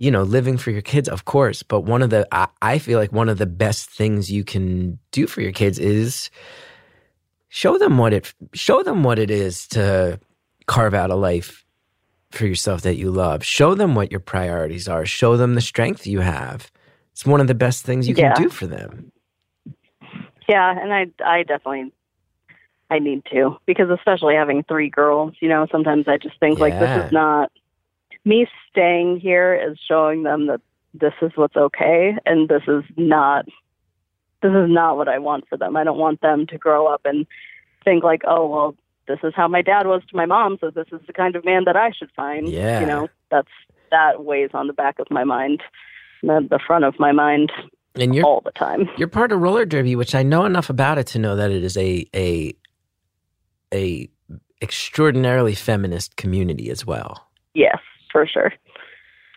you 0.01 0.13
know, 0.13 0.23
living 0.23 0.57
for 0.57 0.71
your 0.71 0.81
kids, 0.81 1.09
of 1.09 1.25
course. 1.25 1.65
But 1.65 1.81
one 1.81 2.03
of 2.03 2.11
the, 2.11 2.25
I, 2.31 2.47
I 2.63 2.79
feel 2.79 3.01
like 3.01 3.13
one 3.13 3.29
of 3.29 3.39
the 3.39 3.47
best 3.47 3.91
things 3.91 4.31
you 4.31 4.45
can 4.45 4.97
do 5.11 5.27
for 5.27 5.41
your 5.41 5.51
kids 5.51 5.77
is 5.81 6.31
show 7.49 7.79
them 7.79 7.99
what 7.99 8.13
it, 8.13 8.33
show 8.55 8.85
them 8.85 9.03
what 9.03 9.19
it 9.19 9.29
is 9.29 9.67
to 9.69 10.21
carve 10.67 10.95
out 10.95 11.11
a 11.11 11.17
life 11.17 11.65
for 12.31 12.47
yourself 12.47 12.83
that 12.83 12.97
you 12.97 13.11
love. 13.11 13.45
Show 13.45 13.74
them 13.74 13.95
what 13.95 14.11
your 14.11 14.20
priorities 14.20 14.89
are. 14.89 15.07
Show 15.07 15.37
them 15.37 15.55
the 15.55 15.61
strength 15.61 16.07
you 16.07 16.20
have. 16.20 16.70
It's 17.12 17.26
one 17.26 17.41
of 17.41 17.47
the 17.47 17.55
best 17.55 17.85
things 17.85 18.09
you 18.09 18.14
Yeah. 18.14 18.35
can 18.35 18.45
do 18.45 18.51
for 18.51 18.66
them. 18.66 19.11
yeah, 20.49 20.79
and 20.81 20.93
I 20.95 21.07
I 21.24 21.43
definitely 21.43 21.93
I 22.91 22.99
need 23.01 23.22
to 23.33 23.59
because 23.66 23.91
especially 23.91 24.35
having 24.35 24.62
three 24.64 24.89
girls, 24.89 25.35
you 25.41 25.49
know, 25.49 25.66
sometimes 25.70 26.09
I 26.09 26.16
just 26.16 26.39
think 26.41 26.59
like 26.59 26.79
this 26.79 27.07
is 27.07 27.12
not 27.12 27.51
me 28.24 28.47
staying 28.70 29.20
here 29.20 29.55
is 29.55 29.79
showing 29.87 30.22
them 30.22 30.47
that 30.47 30.61
this 30.95 31.12
is 31.20 31.33
what's 31.35 31.57
okay 31.57 32.16
and 32.24 32.49
this 32.49 32.62
is 32.66 32.85
not 32.97 33.45
this 34.43 34.53
is 34.53 34.70
not 34.70 34.97
what 34.97 35.09
I 35.09 35.18
want 35.18 35.49
for 35.49 35.59
them. 35.59 35.76
I 35.76 35.85
don't 35.85 35.99
want 35.99 36.20
them 36.20 36.47
to 36.47 36.59
grow 36.59 36.87
up 36.87 37.03
and 37.05 37.26
think 37.85 38.05
like, 38.05 38.22
oh 38.26 38.47
well, 38.47 38.74
this 39.09 39.19
is 39.25 39.33
how 39.35 39.49
my 39.49 39.63
dad 39.63 39.87
was 39.87 40.03
to 40.11 40.17
my 40.17 40.27
mom, 40.27 40.59
so 40.61 40.71
this 40.71 40.87
is 40.93 41.01
the 41.07 41.13
kind 41.13 41.35
of 41.35 41.45
man 41.45 41.65
that 41.65 41.77
I 41.77 41.91
should 41.91 42.11
find. 42.15 42.49
Yeah. 42.49 42.81
You 42.81 42.87
know, 42.87 43.09
that's 43.31 43.49
that 43.91 44.25
weighs 44.25 44.51
on 44.53 44.67
the 44.67 44.73
back 44.73 44.99
of 44.99 45.11
my 45.11 45.25
mind, 45.25 45.63
the, 46.23 46.47
the 46.49 46.61
front 46.65 46.85
of 46.85 46.95
my 46.99 47.11
mind 47.11 47.51
And 47.95 48.15
you're 48.15 48.25
all 48.25 48.43
the 48.43 48.53
time. 48.53 48.89
You're 48.99 49.09
part 49.09 49.33
of 49.33 49.41
roller 49.41 49.65
derby, 49.65 49.97
which 49.97 50.15
I 50.15 50.23
know 50.23 50.45
enough 50.45 50.71
about 50.71 50.99
it 50.99 51.07
to 51.09 51.19
know 51.19 51.37
that 51.37 51.51
it 51.51 51.65
is 51.65 51.77
a 51.77 52.07
a 52.15 52.55
a 53.73 54.09
extraordinarily 54.61 55.55
feminist 55.55 56.17
community 56.17 56.71
as 56.71 56.85
well. 56.85 57.29
Yes, 57.55 57.79
for 58.13 58.27
sure. 58.27 58.53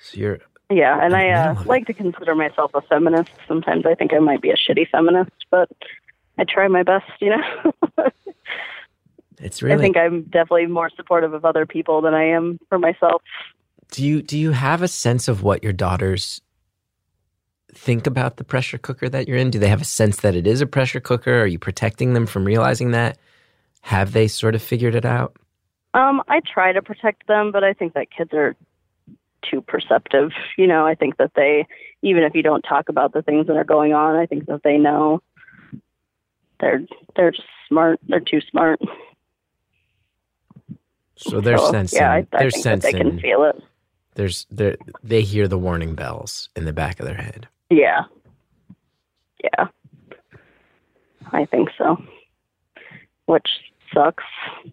So 0.01 0.19
you're 0.19 0.39
Yeah, 0.69 0.97
and 1.01 1.13
In 1.13 1.19
I 1.19 1.29
uh, 1.29 1.63
like 1.65 1.87
to 1.87 1.93
consider 1.93 2.35
myself 2.35 2.71
a 2.73 2.81
feminist. 2.81 3.31
Sometimes 3.47 3.85
I 3.85 3.95
think 3.95 4.13
I 4.13 4.19
might 4.19 4.41
be 4.41 4.51
a 4.51 4.57
shitty 4.57 4.89
feminist, 4.89 5.31
but 5.49 5.69
I 6.37 6.43
try 6.43 6.67
my 6.67 6.83
best, 6.83 7.09
you 7.19 7.29
know. 7.29 7.73
it's 9.41 9.63
I 9.63 9.77
think 9.77 9.97
I'm 9.97 10.23
definitely 10.23 10.67
more 10.67 10.89
supportive 10.95 11.33
of 11.33 11.45
other 11.45 11.65
people 11.65 12.01
than 12.01 12.13
I 12.13 12.25
am 12.25 12.59
for 12.69 12.79
myself. 12.79 13.21
do 13.91 14.05
you 14.05 14.21
do 14.21 14.37
you 14.37 14.51
have 14.51 14.81
a 14.81 14.87
sense 14.87 15.27
of 15.27 15.43
what 15.43 15.63
your 15.63 15.73
daughters 15.73 16.41
think 17.73 18.07
about 18.07 18.37
the 18.37 18.43
pressure 18.43 18.77
cooker 18.77 19.09
that 19.09 19.27
you're 19.27 19.37
in? 19.37 19.49
Do 19.49 19.59
they 19.59 19.69
have 19.69 19.81
a 19.81 19.85
sense 19.85 20.17
that 20.21 20.35
it 20.35 20.47
is 20.47 20.61
a 20.61 20.65
pressure 20.65 20.99
cooker? 20.99 21.41
Are 21.41 21.47
you 21.47 21.59
protecting 21.59 22.13
them 22.13 22.25
from 22.25 22.45
realizing 22.45 22.91
that? 22.91 23.17
Have 23.81 24.13
they 24.13 24.27
sort 24.27 24.55
of 24.55 24.61
figured 24.61 24.95
it 24.95 25.05
out? 25.05 25.35
Um, 25.93 26.21
I 26.27 26.41
try 26.41 26.71
to 26.71 26.81
protect 26.81 27.27
them, 27.27 27.51
but 27.51 27.63
I 27.63 27.73
think 27.73 27.93
that 27.93 28.07
kids 28.15 28.31
are 28.33 28.55
too 29.49 29.61
perceptive. 29.61 30.31
You 30.57 30.67
know, 30.67 30.85
I 30.85 30.95
think 30.95 31.17
that 31.17 31.31
they, 31.35 31.67
even 32.01 32.23
if 32.23 32.35
you 32.35 32.43
don't 32.43 32.61
talk 32.61 32.89
about 32.89 33.13
the 33.13 33.21
things 33.21 33.47
that 33.47 33.57
are 33.57 33.63
going 33.63 33.93
on, 33.93 34.15
I 34.15 34.25
think 34.25 34.45
that 34.45 34.61
they 34.63 34.77
know. 34.77 35.21
They're 36.59 36.81
they're 37.15 37.31
just 37.31 37.47
smart. 37.67 37.99
They're 38.07 38.19
too 38.19 38.41
smart. 38.41 38.79
So 41.21 41.39
they're 41.41 41.57
So, 41.57 41.67
oh, 41.67 41.71
sensing. 41.71 41.99
Yeah, 41.99 42.11
I, 42.11 42.17
I 42.33 42.39
they're 42.39 42.51
think 42.51 42.63
that 42.65 42.81
they 42.81 42.93
can 42.93 43.19
feel 43.19 43.43
it. 43.43 43.61
There's 44.15 44.45
they 44.51 44.75
they 45.03 45.21
hear 45.21 45.47
the 45.47 45.57
warning 45.57 45.95
bells 45.95 46.49
in 46.55 46.65
the 46.65 46.73
back 46.73 46.99
of 46.99 47.05
their 47.05 47.15
head. 47.15 47.47
Yeah. 47.69 48.01
Yeah. 49.43 49.67
I 51.31 51.45
think 51.45 51.69
so. 51.77 51.97
Which 53.25 53.47
sucks 53.93 54.23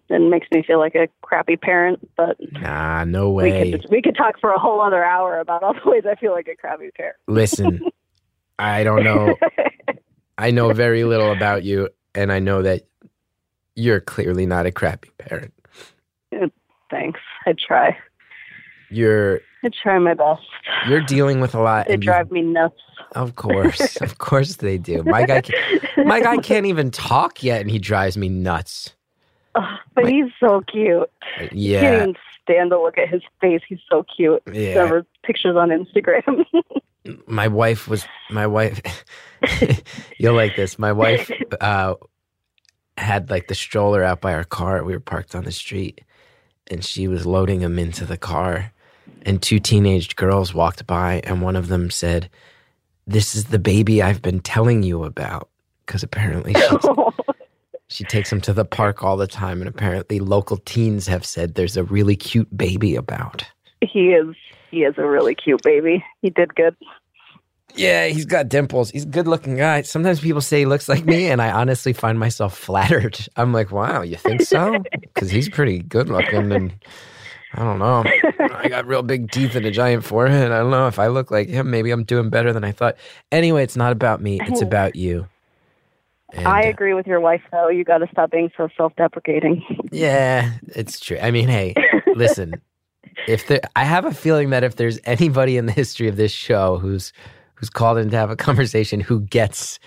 and 0.09 0.29
makes 0.29 0.47
me 0.53 0.63
feel 0.63 0.79
like 0.79 0.95
a 0.95 1.07
crappy 1.21 1.55
parent, 1.55 2.09
but 2.17 2.37
Nah, 2.53 3.03
no 3.05 3.29
we 3.29 3.43
way. 3.51 3.71
could 3.71 3.85
we 3.89 4.01
could 4.01 4.15
talk 4.17 4.39
for 4.39 4.51
a 4.51 4.59
whole 4.59 4.81
other 4.81 5.03
hour 5.03 5.39
about 5.39 5.63
all 5.63 5.73
the 5.73 5.89
ways 5.89 6.03
I 6.09 6.15
feel 6.15 6.31
like 6.33 6.47
a 6.47 6.55
crappy 6.55 6.89
parent. 6.91 7.15
Listen, 7.27 7.79
I 8.59 8.83
don't 8.83 9.03
know. 9.03 9.35
I 10.37 10.51
know 10.51 10.73
very 10.73 11.03
little 11.05 11.31
about 11.31 11.63
you, 11.63 11.89
and 12.15 12.31
I 12.31 12.39
know 12.39 12.61
that 12.63 12.83
you're 13.75 13.99
clearly 14.01 14.45
not 14.45 14.65
a 14.65 14.71
crappy 14.71 15.11
parent. 15.17 15.53
Thanks. 16.89 17.19
I 17.45 17.53
try. 17.53 17.97
You're 18.89 19.41
I 19.63 19.69
try 19.83 19.99
my 19.99 20.13
best. 20.15 20.41
you're 20.87 21.01
dealing 21.01 21.41
with 21.41 21.53
a 21.53 21.61
lot. 21.61 21.87
They 21.87 21.97
drive 21.97 22.31
me 22.31 22.41
nuts. 22.41 22.79
of 23.13 23.35
course, 23.35 23.95
of 24.01 24.17
course 24.17 24.55
they 24.57 24.77
do. 24.77 25.03
My 25.03 25.25
guy, 25.25 25.41
can, 25.41 26.07
my 26.07 26.21
guy 26.21 26.37
can't 26.37 26.65
even 26.65 26.89
talk 26.91 27.43
yet, 27.43 27.61
and 27.61 27.69
he 27.69 27.77
drives 27.77 28.17
me 28.17 28.29
nuts. 28.29 28.95
Ugh, 29.55 29.63
but 29.93 30.05
My- 30.05 30.09
he's 30.11 30.31
so 30.39 30.61
cute. 30.61 31.09
Yeah. 31.51 31.81
Can't 31.81 32.01
even 32.01 32.15
stand 32.41 32.69
to 32.71 32.81
look 32.81 32.97
at 32.97 33.09
his 33.09 33.21
face. 33.41 33.61
He's 33.67 33.79
so 33.91 34.03
cute. 34.15 34.41
yeah. 34.51 34.73
There 34.75 34.87
were 34.87 35.05
pictures 35.23 35.55
on 35.55 35.69
Instagram. 35.69 36.45
my 37.27 37.47
wife 37.47 37.87
was 37.87 38.05
my 38.29 38.45
wife 38.45 38.81
you'll 40.19 40.35
like 40.35 40.55
this 40.57 40.77
my 40.77 40.91
wife 40.91 41.31
uh 41.61 41.95
had 42.97 43.29
like 43.31 43.47
the 43.47 43.55
stroller 43.55 44.03
out 44.03 44.19
by 44.19 44.33
our 44.33 44.43
car 44.43 44.83
we 44.83 44.91
were 44.93 44.99
parked 44.99 45.33
on 45.33 45.45
the 45.45 45.51
street 45.51 46.01
and 46.69 46.83
she 46.83 47.07
was 47.07 47.25
loading 47.25 47.61
him 47.61 47.79
into 47.79 48.05
the 48.05 48.17
car 48.17 48.71
and 49.23 49.41
two 49.41 49.59
teenage 49.59 50.15
girls 50.15 50.53
walked 50.53 50.85
by 50.87 51.21
and 51.23 51.41
one 51.41 51.55
of 51.55 51.67
them 51.67 51.89
said 51.89 52.29
this 53.07 53.35
is 53.35 53.45
the 53.45 53.59
baby 53.59 54.01
i've 54.01 54.21
been 54.21 54.39
telling 54.39 54.83
you 54.83 55.03
about 55.03 55.49
because 55.85 56.03
apparently 56.03 56.53
she, 56.53 56.77
she 57.87 58.03
takes 58.03 58.31
him 58.31 58.39
to 58.41 58.53
the 58.53 58.65
park 58.65 59.03
all 59.03 59.17
the 59.17 59.27
time 59.27 59.61
and 59.61 59.67
apparently 59.67 60.19
local 60.19 60.57
teens 60.57 61.07
have 61.07 61.25
said 61.25 61.55
there's 61.55 61.77
a 61.77 61.83
really 61.83 62.15
cute 62.15 62.55
baby 62.55 62.95
about 62.95 63.45
he 63.81 64.09
is 64.09 64.35
he 64.71 64.83
is 64.83 64.95
a 64.97 65.05
really 65.05 65.35
cute 65.35 65.61
baby. 65.63 66.03
He 66.21 66.29
did 66.29 66.53
good. 66.55 66.75
Yeah, 67.75 68.07
he's 68.07 68.25
got 68.25 68.49
dimples. 68.49 68.89
He's 68.89 69.03
a 69.03 69.07
good 69.07 69.27
looking 69.27 69.55
guy. 69.55 69.83
Sometimes 69.83 70.19
people 70.19 70.41
say 70.41 70.59
he 70.59 70.65
looks 70.65 70.89
like 70.89 71.05
me, 71.05 71.27
and 71.27 71.41
I 71.41 71.51
honestly 71.51 71.93
find 71.93 72.19
myself 72.19 72.57
flattered. 72.57 73.19
I'm 73.35 73.53
like, 73.53 73.71
wow, 73.71 74.01
you 74.01 74.17
think 74.17 74.41
so? 74.41 74.83
Because 75.13 75.31
he's 75.31 75.49
pretty 75.49 75.79
good 75.79 76.07
looking, 76.07 76.51
and 76.53 76.73
I 77.53 77.63
don't 77.63 77.79
know. 77.79 78.05
I 78.55 78.69
got 78.69 78.85
real 78.87 79.03
big 79.03 79.31
teeth 79.31 79.53
and 79.55 79.65
a 79.65 79.71
giant 79.71 80.05
forehead. 80.05 80.51
I 80.51 80.59
don't 80.59 80.71
know 80.71 80.87
if 80.87 80.97
I 80.97 81.07
look 81.07 81.29
like 81.29 81.49
him. 81.49 81.69
Maybe 81.69 81.91
I'm 81.91 82.05
doing 82.05 82.29
better 82.29 82.53
than 82.53 82.63
I 82.63 82.71
thought. 82.71 82.95
Anyway, 83.33 83.63
it's 83.63 83.75
not 83.75 83.91
about 83.91 84.21
me, 84.21 84.39
it's 84.41 84.61
about 84.61 84.95
you. 84.95 85.27
And, 86.31 86.47
I 86.47 86.67
uh, 86.67 86.69
agree 86.69 86.93
with 86.93 87.07
your 87.07 87.19
wife, 87.19 87.41
though. 87.51 87.67
You 87.69 87.83
got 87.83 87.97
to 87.97 88.07
stop 88.11 88.31
being 88.31 88.51
so 88.55 88.69
self-deprecating. 88.77 89.65
Yeah, 89.91 90.53
it's 90.67 90.99
true. 90.99 91.17
I 91.19 91.31
mean, 91.31 91.49
hey, 91.49 91.73
listen. 92.15 92.61
If 93.27 93.47
there, 93.47 93.59
I 93.75 93.83
have 93.83 94.05
a 94.05 94.13
feeling 94.13 94.49
that 94.51 94.63
if 94.63 94.77
there's 94.77 94.97
anybody 95.03 95.57
in 95.57 95.65
the 95.65 95.71
history 95.71 96.07
of 96.07 96.15
this 96.15 96.31
show 96.31 96.77
who's 96.77 97.11
who's 97.59 97.69
called 97.69 97.97
in 97.97 98.09
to 98.09 98.17
have 98.17 98.29
a 98.31 98.35
conversation 98.35 98.99
who 99.01 99.21
gets 99.21 99.79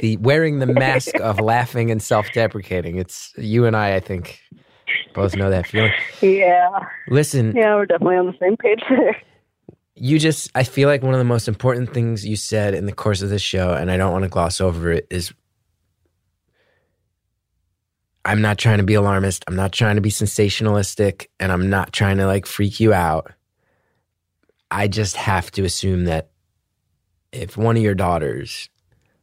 the 0.00 0.16
wearing 0.18 0.58
the 0.58 0.66
mask 0.66 1.18
of 1.20 1.40
laughing 1.40 1.90
and 1.90 2.02
self-deprecating, 2.02 2.96
it's 2.96 3.32
you 3.38 3.64
and 3.64 3.74
I. 3.74 3.94
I 3.94 4.00
think 4.00 4.40
both 5.14 5.34
know 5.34 5.50
that 5.50 5.66
feeling. 5.66 5.92
yeah, 6.20 6.68
Listen, 7.08 7.54
yeah, 7.56 7.74
we're 7.74 7.86
definitely 7.86 8.16
on 8.16 8.26
the 8.26 8.36
same 8.40 8.56
page 8.56 8.82
there. 8.88 9.16
you 9.94 10.18
just 10.18 10.50
I 10.54 10.62
feel 10.62 10.88
like 10.88 11.02
one 11.02 11.14
of 11.14 11.18
the 11.18 11.24
most 11.24 11.48
important 11.48 11.94
things 11.94 12.26
you 12.26 12.36
said 12.36 12.74
in 12.74 12.86
the 12.86 12.92
course 12.92 13.22
of 13.22 13.30
this 13.30 13.42
show, 13.42 13.72
and 13.72 13.90
I 13.90 13.96
don't 13.96 14.12
want 14.12 14.24
to 14.24 14.28
gloss 14.28 14.60
over 14.60 14.92
it, 14.92 15.06
is 15.10 15.32
I'm 18.26 18.42
not 18.42 18.58
trying 18.58 18.78
to 18.78 18.84
be 18.84 18.94
alarmist. 18.94 19.44
I'm 19.46 19.56
not 19.56 19.72
trying 19.72 19.94
to 19.94 20.02
be 20.02 20.10
sensationalistic, 20.10 21.28
and 21.40 21.50
I'm 21.50 21.70
not 21.70 21.92
trying 21.92 22.18
to 22.18 22.26
like 22.26 22.44
freak 22.44 22.80
you 22.80 22.92
out. 22.92 23.32
I 24.70 24.88
just 24.88 25.16
have 25.16 25.50
to 25.52 25.64
assume 25.64 26.04
that 26.06 26.30
if 27.32 27.56
one 27.56 27.76
of 27.76 27.82
your 27.82 27.94
daughters 27.94 28.68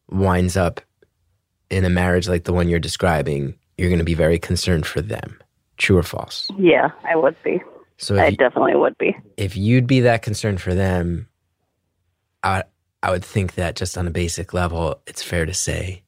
winds 0.10 0.58
up 0.58 0.82
in 1.70 1.86
a 1.86 1.90
marriage 1.90 2.28
like 2.28 2.44
the 2.44 2.54
one 2.54 2.70
you're 2.70 2.80
describing, 2.80 3.56
you're 3.78 3.90
going 3.90 4.00
to 4.00 4.06
be 4.06 4.14
very 4.14 4.40
concerned 4.40 4.86
for 4.86 5.02
them. 5.02 5.40
True 5.78 5.98
or 5.98 6.04
false? 6.04 6.48
Yeah, 6.58 6.90
I 7.04 7.16
would 7.16 7.36
be. 7.44 7.62
So 7.98 8.16
I 8.18 8.28
you, 8.28 8.38
definitely 8.38 8.76
would 8.76 8.98
be. 8.98 9.16
if 9.38 9.56
you'd 9.56 9.88
be 9.88 10.02
that 10.02 10.22
concerned 10.22 10.62
for 10.62 10.74
them, 10.74 11.28
I 12.44 12.64
I 13.02 13.12
would 13.12 13.26
think 13.26 13.56
that 13.56 13.76
just 13.76 13.98
on 13.98 14.08
a 14.08 14.12
basic 14.12 14.54
level, 14.54 15.02
it's 15.08 15.24
fair 15.24 15.46
to 15.46 15.54
say 15.54 16.04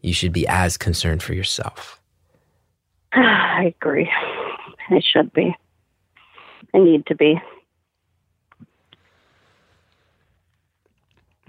you 0.00 0.12
should 0.12 0.32
be 0.32 0.46
as 0.46 0.76
concerned 0.76 1.22
for 1.22 1.34
yourself. 1.34 2.00
I 3.12 3.74
agree. 3.80 4.10
I 4.90 5.00
should 5.00 5.32
be. 5.32 5.54
I 6.74 6.78
need 6.78 7.06
to 7.06 7.14
be. 7.14 7.40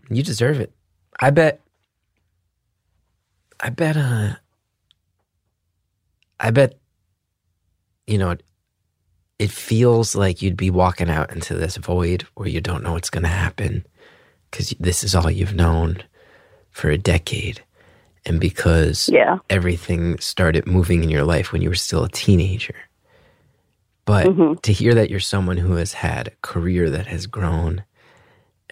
You 0.10 0.24
deserve 0.24 0.60
it. 0.60 0.72
I 1.20 1.30
bet. 1.32 1.62
I 3.60 3.70
bet. 3.70 3.98
Uh. 3.98 4.36
I 6.40 6.52
bet. 6.52 6.78
You 8.08 8.18
know, 8.18 8.32
it, 8.32 8.44
it 9.40 9.52
feels 9.52 10.16
like 10.16 10.42
you'd 10.42 10.58
be 10.58 10.70
walking 10.72 11.10
out 11.10 11.34
into 11.34 11.56
this 11.56 11.78
void 11.78 12.24
where 12.36 12.50
you 12.50 12.62
don't 12.62 12.84
know 12.84 12.94
what's 12.94 13.10
going 13.10 13.24
to 13.24 13.30
happen 13.30 13.86
because 14.52 14.74
this 14.80 15.04
is 15.04 15.16
all 15.16 15.32
you've 15.32 15.56
known 15.56 16.04
for 16.72 16.90
a 16.90 16.98
decade, 16.98 17.64
and 18.26 18.40
because 18.40 19.10
Yeah. 19.12 19.40
everything 19.50 20.20
started 20.20 20.68
moving 20.68 21.04
in 21.04 21.10
your 21.10 21.24
life 21.24 21.52
when 21.54 21.62
you 21.62 21.70
were 21.70 21.76
still 21.76 22.04
a 22.04 22.10
teenager. 22.10 22.76
But 24.06 24.28
Mhm. 24.28 24.62
to 24.64 24.74
hear 24.74 24.94
that 24.96 25.10
you're 25.10 25.20
someone 25.20 25.58
who 25.58 25.76
has 25.76 25.94
had 25.94 26.28
a 26.30 26.32
career 26.42 26.90
that 26.92 27.08
has 27.08 27.28
grown 27.28 27.84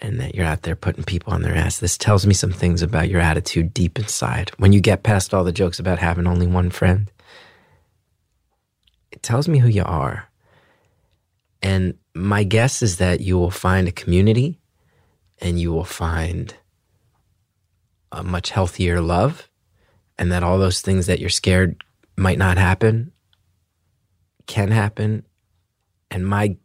and 0.04 0.20
that 0.20 0.36
you're 0.36 0.46
out 0.46 0.64
there 0.64 0.76
putting 0.76 1.06
people 1.06 1.32
on 1.34 1.42
their 1.42 1.56
ass, 1.56 1.80
this 1.80 1.98
tells 1.98 2.28
me 2.28 2.34
some 2.34 2.52
things 2.52 2.82
about 2.82 3.10
your 3.10 3.22
attitude 3.22 3.74
deep 3.74 3.98
inside. 3.98 4.52
When 4.58 4.74
you 4.74 4.82
get 4.82 5.02
past 5.02 5.34
all 5.34 5.46
the 5.46 5.54
jokes 5.54 5.80
about 5.80 5.98
having 5.98 6.28
only 6.28 6.46
one 6.46 6.70
friend, 6.70 7.10
it 9.14 9.24
tells 9.24 9.48
me 9.48 9.60
who 9.60 9.70
you 9.70 9.84
are. 9.84 10.30
And 11.62 11.98
my 12.14 12.44
guess 12.44 12.82
is 12.82 12.98
that 12.98 13.22
you 13.22 13.38
will 13.38 13.50
find 13.50 13.88
a 13.88 13.94
community 13.94 14.60
and 15.40 15.58
you 15.58 15.72
will 15.72 15.86
find 15.86 16.54
a 18.12 18.24
much 18.24 18.50
healthier 18.50 19.00
love 19.00 19.50
and 20.20 20.34
that 20.34 20.44
all 20.44 20.60
those 20.60 20.82
things 20.82 21.06
that 21.06 21.20
you're 21.20 21.30
scared 21.30 21.82
might 22.18 22.38
not 22.38 22.58
happen 22.58 23.14
can 24.48 24.70
happen. 24.70 25.26
And 26.12 26.28
my 26.28 26.58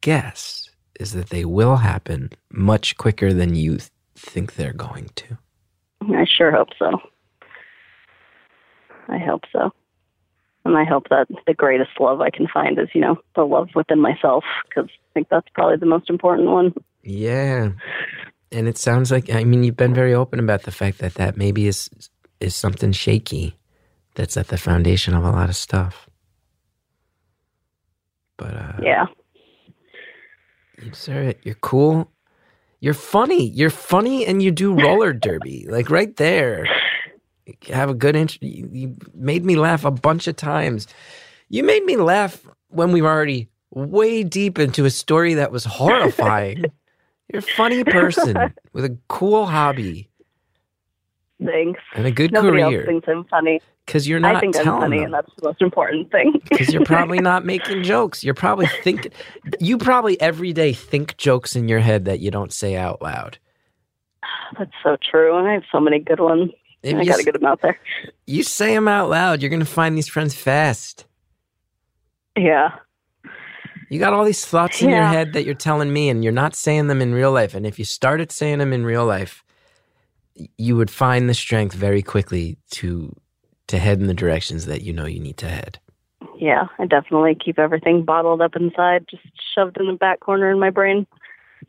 guess 0.00 0.70
is 1.00 1.12
that 1.12 1.30
they 1.30 1.44
will 1.44 1.76
happen 1.76 2.30
much 2.50 2.96
quicker 2.96 3.32
than 3.32 3.54
you 3.54 3.78
th- 3.78 3.90
think 4.16 4.54
they're 4.54 4.72
going 4.72 5.10
to. 5.16 5.38
I 6.02 6.24
sure 6.24 6.52
hope 6.52 6.70
so. 6.78 6.98
I 9.08 9.18
hope 9.18 9.42
so. 9.52 9.70
And 10.64 10.76
I 10.78 10.84
hope 10.84 11.08
that 11.10 11.26
the 11.46 11.54
greatest 11.54 11.90
love 12.00 12.20
I 12.20 12.30
can 12.30 12.46
find 12.46 12.78
is, 12.78 12.88
you 12.94 13.00
know, 13.00 13.18
the 13.36 13.42
love 13.44 13.68
within 13.74 14.00
myself, 14.00 14.44
because 14.68 14.88
I 14.90 15.12
think 15.12 15.28
that's 15.28 15.48
probably 15.54 15.76
the 15.76 15.86
most 15.86 16.08
important 16.08 16.48
one. 16.48 16.72
Yeah. 17.02 17.72
And 18.50 18.68
it 18.68 18.78
sounds 18.78 19.10
like 19.10 19.30
I 19.30 19.44
mean 19.44 19.62
you've 19.62 19.76
been 19.76 19.94
very 19.94 20.14
open 20.14 20.38
about 20.40 20.62
the 20.62 20.70
fact 20.70 20.98
that 20.98 21.14
that 21.14 21.36
maybe 21.36 21.66
is 21.66 21.90
is 22.40 22.54
something 22.54 22.92
shaky 22.92 23.58
that's 24.14 24.36
at 24.36 24.48
the 24.48 24.56
foundation 24.56 25.14
of 25.14 25.24
a 25.24 25.30
lot 25.30 25.48
of 25.48 25.56
stuff. 25.56 26.08
But 28.38 28.54
uh 28.54 28.72
Yeah. 28.82 29.06
You 30.82 30.90
deserve 30.90 31.28
it. 31.28 31.40
You're 31.44 31.54
cool. 31.56 32.10
You're 32.80 32.94
funny. 32.94 33.48
You're 33.48 33.70
funny, 33.70 34.26
and 34.26 34.42
you 34.42 34.50
do 34.50 34.74
roller 34.74 35.12
derby. 35.26 35.66
Like 35.68 35.90
right 35.90 36.14
there. 36.16 36.66
You 37.46 37.74
have 37.74 37.90
a 37.90 37.94
good 37.94 38.16
int- 38.16 38.42
you, 38.42 38.68
you 38.72 38.96
made 39.14 39.44
me 39.44 39.56
laugh 39.56 39.84
a 39.84 39.90
bunch 39.90 40.26
of 40.28 40.36
times. 40.36 40.86
You 41.48 41.62
made 41.62 41.84
me 41.84 41.96
laugh 41.96 42.46
when 42.68 42.90
we 42.92 43.02
were 43.02 43.10
already 43.10 43.48
way 43.70 44.22
deep 44.22 44.58
into 44.58 44.84
a 44.84 44.90
story 44.90 45.34
that 45.34 45.52
was 45.52 45.64
horrifying. 45.64 46.64
You're 47.32 47.40
a 47.40 47.42
funny 47.42 47.84
person 47.84 48.36
with 48.72 48.84
a 48.84 48.96
cool 49.08 49.46
hobby 49.46 50.08
Thanks. 51.44 51.80
and 51.94 52.06
a 52.06 52.10
good 52.10 52.32
Nobody 52.32 52.62
else 52.62 52.72
career. 52.72 52.86
thinks 52.86 53.08
I'm 53.08 53.24
funny. 53.24 53.60
Because 53.86 54.08
you're 54.08 54.20
not 54.20 54.36
I 54.36 54.40
think 54.40 54.56
I'm 54.56 54.64
funny, 54.64 54.96
them. 54.98 55.06
and 55.06 55.14
that's 55.14 55.30
the 55.36 55.46
most 55.46 55.60
important 55.60 56.10
thing. 56.10 56.40
because 56.50 56.72
you're 56.72 56.84
probably 56.84 57.18
not 57.20 57.44
making 57.44 57.82
jokes. 57.82 58.24
You're 58.24 58.34
probably 58.34 58.66
thinking. 58.82 59.12
You 59.60 59.76
probably 59.76 60.18
every 60.20 60.52
day 60.52 60.72
think 60.72 61.16
jokes 61.18 61.54
in 61.54 61.68
your 61.68 61.80
head 61.80 62.06
that 62.06 62.20
you 62.20 62.30
don't 62.30 62.52
say 62.52 62.76
out 62.76 63.02
loud. 63.02 63.38
that's 64.58 64.72
so 64.82 64.96
true, 65.10 65.36
and 65.36 65.46
I 65.46 65.52
have 65.54 65.64
so 65.70 65.80
many 65.80 65.98
good 65.98 66.20
ones. 66.20 66.50
If 66.82 66.96
I 66.96 67.00
you, 67.02 67.06
got 67.06 67.16
to 67.16 67.24
get 67.24 67.34
them 67.34 67.46
out 67.46 67.62
there. 67.62 67.78
you 68.26 68.42
say 68.42 68.74
them 68.74 68.88
out 68.88 69.08
loud, 69.08 69.40
you're 69.40 69.50
gonna 69.50 69.64
find 69.64 69.96
these 69.96 70.08
friends 70.08 70.34
fast. 70.34 71.06
Yeah. 72.36 72.70
You 73.90 73.98
got 73.98 74.12
all 74.12 74.24
these 74.24 74.44
thoughts 74.44 74.82
in 74.82 74.90
your 74.90 75.04
head 75.04 75.34
that 75.34 75.44
you're 75.44 75.54
telling 75.54 75.92
me, 75.92 76.08
and 76.08 76.24
you're 76.24 76.32
not 76.32 76.56
saying 76.56 76.88
them 76.88 77.00
in 77.00 77.14
real 77.14 77.32
life. 77.32 77.54
And 77.54 77.66
if 77.66 77.78
you 77.78 77.84
started 77.84 78.32
saying 78.32 78.58
them 78.58 78.72
in 78.72 78.84
real 78.84 79.04
life, 79.06 79.44
you 80.58 80.74
would 80.76 80.90
find 80.90 81.28
the 81.28 81.34
strength 81.34 81.74
very 81.74 82.02
quickly 82.02 82.56
to 82.72 83.14
to 83.68 83.78
head 83.78 84.00
in 84.00 84.06
the 84.06 84.14
directions 84.14 84.66
that 84.66 84.82
you 84.82 84.92
know 84.92 85.06
you 85.06 85.20
need 85.20 85.36
to 85.38 85.48
head. 85.48 85.78
Yeah, 86.38 86.66
I 86.78 86.86
definitely 86.86 87.34
keep 87.34 87.58
everything 87.58 88.04
bottled 88.04 88.40
up 88.40 88.56
inside, 88.56 89.06
just 89.08 89.22
shoved 89.54 89.78
in 89.78 89.86
the 89.86 89.92
back 89.92 90.20
corner 90.20 90.50
in 90.50 90.58
my 90.58 90.70
brain. 90.70 91.06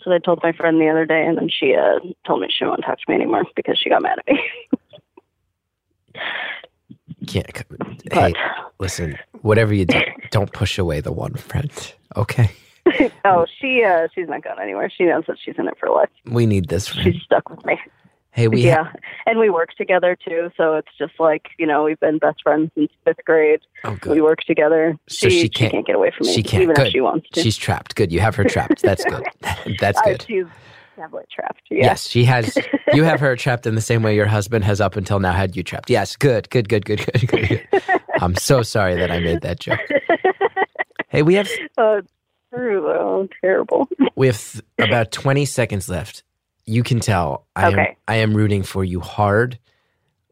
So 0.03 0.11
I 0.11 0.19
told 0.19 0.41
my 0.43 0.51
friend 0.51 0.79
the 0.79 0.89
other 0.89 1.05
day, 1.05 1.25
and 1.25 1.37
then 1.37 1.49
she 1.49 1.73
uh, 1.75 1.99
told 2.25 2.41
me 2.41 2.47
she 2.49 2.65
won't 2.65 2.81
talk 2.83 2.97
to 2.99 3.05
me 3.07 3.15
anymore 3.15 3.45
because 3.55 3.77
she 3.77 3.89
got 3.89 4.01
mad 4.01 4.19
at 4.19 4.27
me. 4.27 4.39
Can't. 7.27 7.63
but 7.69 7.79
Hey, 8.11 8.33
listen. 8.79 9.17
Whatever 9.41 9.73
you 9.73 9.85
do, 9.85 9.99
don't 10.31 10.51
push 10.51 10.77
away 10.77 11.01
the 11.01 11.11
one 11.11 11.33
friend. 11.35 11.71
Okay. 12.15 12.51
oh, 13.25 13.45
she 13.59 13.83
uh, 13.83 14.07
she's 14.13 14.27
not 14.27 14.43
going 14.43 14.59
anywhere. 14.59 14.89
She 14.95 15.05
knows 15.05 15.23
that 15.27 15.37
she's 15.43 15.55
in 15.57 15.67
it 15.67 15.77
for 15.79 15.89
life. 15.89 16.09
We 16.25 16.45
need 16.45 16.67
this 16.67 16.87
friend. 16.87 17.13
She's 17.13 17.23
stuck 17.23 17.49
with 17.49 17.65
me. 17.65 17.79
Hey, 18.35 18.49
we 18.49 18.61
yeah, 18.63 18.91
and 19.25 19.39
we 19.39 19.49
work 19.49 19.69
together 19.77 20.17
too. 20.27 20.51
So 20.57 20.75
it's 20.75 20.89
just 20.97 21.13
like 21.19 21.47
you 21.57 21.65
know 21.65 21.83
we've 21.85 21.99
been 21.99 22.17
best 22.19 22.41
friends 22.43 22.69
since 22.75 22.91
fifth 23.05 23.23
grade. 23.25 23.61
Oh, 23.85 23.97
We 24.07 24.19
work 24.21 24.39
together. 24.41 24.97
So 25.07 25.29
she, 25.29 25.41
she 25.43 25.49
can't- 25.49 25.87
get 25.87 25.95
away 25.95 26.11
from 26.17 26.27
me, 26.27 26.33
she 26.33 26.43
can't. 26.43 26.63
even 26.63 26.75
Good. 26.75 26.87
if 26.87 26.91
she 26.93 26.99
wants 27.01 27.29
to. 27.31 27.41
She's 27.41 27.55
trapped. 27.55 27.95
Good. 27.95 28.11
You 28.11 28.19
have 28.19 28.35
her 28.35 28.43
trapped. 28.43 28.81
That's 28.81 29.05
good. 29.05 29.23
That's 29.79 29.97
Uh, 29.99 30.03
good. 30.03 30.21
she's 30.27 30.45
definitely 30.97 31.25
trapped. 31.33 31.61
Yeah. 31.71 31.85
Yes, 31.85 32.07
she 32.09 32.25
has. 32.25 32.57
You 32.93 33.03
have 33.03 33.19
her 33.19 33.35
trapped 33.35 33.65
in 33.65 33.75
the 33.75 33.81
same 33.81 34.03
way 34.03 34.15
your 34.15 34.25
husband 34.27 34.63
has 34.63 34.79
up 34.79 34.95
until 34.95 35.19
now 35.19 35.33
had 35.33 35.55
you 35.57 35.63
trapped. 35.63 35.89
Yes, 35.89 36.15
good, 36.15 36.49
good, 36.49 36.69
good, 36.69 36.85
good, 36.85 37.05
good, 37.05 37.27
good. 37.27 37.47
good. 37.49 37.81
I'm 38.21 38.35
so 38.35 38.61
sorry 38.61 38.95
that 38.95 39.11
I 39.11 39.19
made 39.19 39.41
that 39.41 39.59
joke. 39.59 39.79
Hey, 41.09 41.21
we 41.21 41.33
have 41.35 41.49
it's 41.49 42.07
true 42.53 42.81
though. 42.81 43.27
Terrible. 43.41 43.89
we 44.15 44.27
have 44.27 44.39
th- 44.41 44.63
about 44.77 45.11
20 45.11 45.43
seconds 45.45 45.89
left. 45.89 46.23
You 46.65 46.83
can 46.83 46.99
tell 46.99 47.45
I 47.55 47.67
am 47.67 47.73
Okay. 47.73 47.97
I 48.07 48.15
am 48.15 48.33
rooting 48.35 48.63
for 48.63 48.83
you 48.83 48.99
hard. 48.99 49.59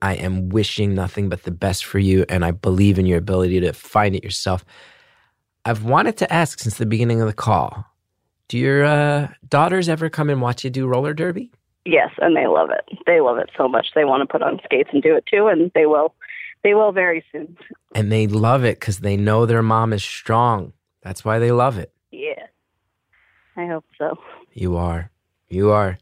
I 0.01 0.15
am 0.15 0.49
wishing 0.49 0.93
nothing 0.93 1.29
but 1.29 1.43
the 1.43 1.51
best 1.51 1.85
for 1.85 1.97
you, 1.99 2.25
and 2.27 2.43
I 2.43 2.51
believe 2.51 2.99
in 2.99 3.05
your 3.05 3.17
ability 3.17 3.61
to 3.61 3.71
find 3.71 4.15
it 4.15 4.23
yourself. 4.23 4.65
I've 5.63 5.83
wanted 5.83 6.17
to 6.17 6.33
ask 6.33 6.59
since 6.59 6.77
the 6.77 6.85
beginning 6.85 7.21
of 7.21 7.27
the 7.27 7.33
call. 7.33 7.85
Do 8.49 8.57
your 8.57 8.83
uh, 8.83 9.29
daughters 9.47 9.87
ever 9.87 10.09
come 10.09 10.29
and 10.29 10.41
watch 10.41 10.65
you 10.65 10.69
do 10.69 10.87
roller 10.87 11.13
derby? 11.13 11.51
Yes, 11.85 12.09
and 12.19 12.35
they 12.35 12.47
love 12.47 12.69
it. 12.69 12.97
They 13.05 13.21
love 13.21 13.37
it 13.37 13.49
so 13.57 13.67
much. 13.67 13.87
They 13.95 14.03
want 14.03 14.21
to 14.21 14.31
put 14.31 14.41
on 14.41 14.59
skates 14.65 14.89
and 14.91 15.01
do 15.01 15.15
it 15.15 15.25
too, 15.25 15.47
and 15.47 15.71
they 15.73 15.85
will. 15.85 16.13
They 16.63 16.73
will 16.73 16.91
very 16.91 17.23
soon. 17.31 17.57
And 17.93 18.11
they 18.11 18.27
love 18.27 18.63
it 18.63 18.79
because 18.79 18.99
they 18.99 19.17
know 19.17 19.45
their 19.45 19.61
mom 19.61 19.91
is 19.91 20.03
strong. 20.03 20.73
That's 21.01 21.25
why 21.25 21.39
they 21.39 21.51
love 21.51 21.77
it. 21.77 21.91
Yeah. 22.11 22.47
I 23.57 23.67
hope 23.67 23.85
so. 23.97 24.17
You 24.53 24.77
are. 24.77 25.11
You 25.49 25.71
are. 25.71 25.97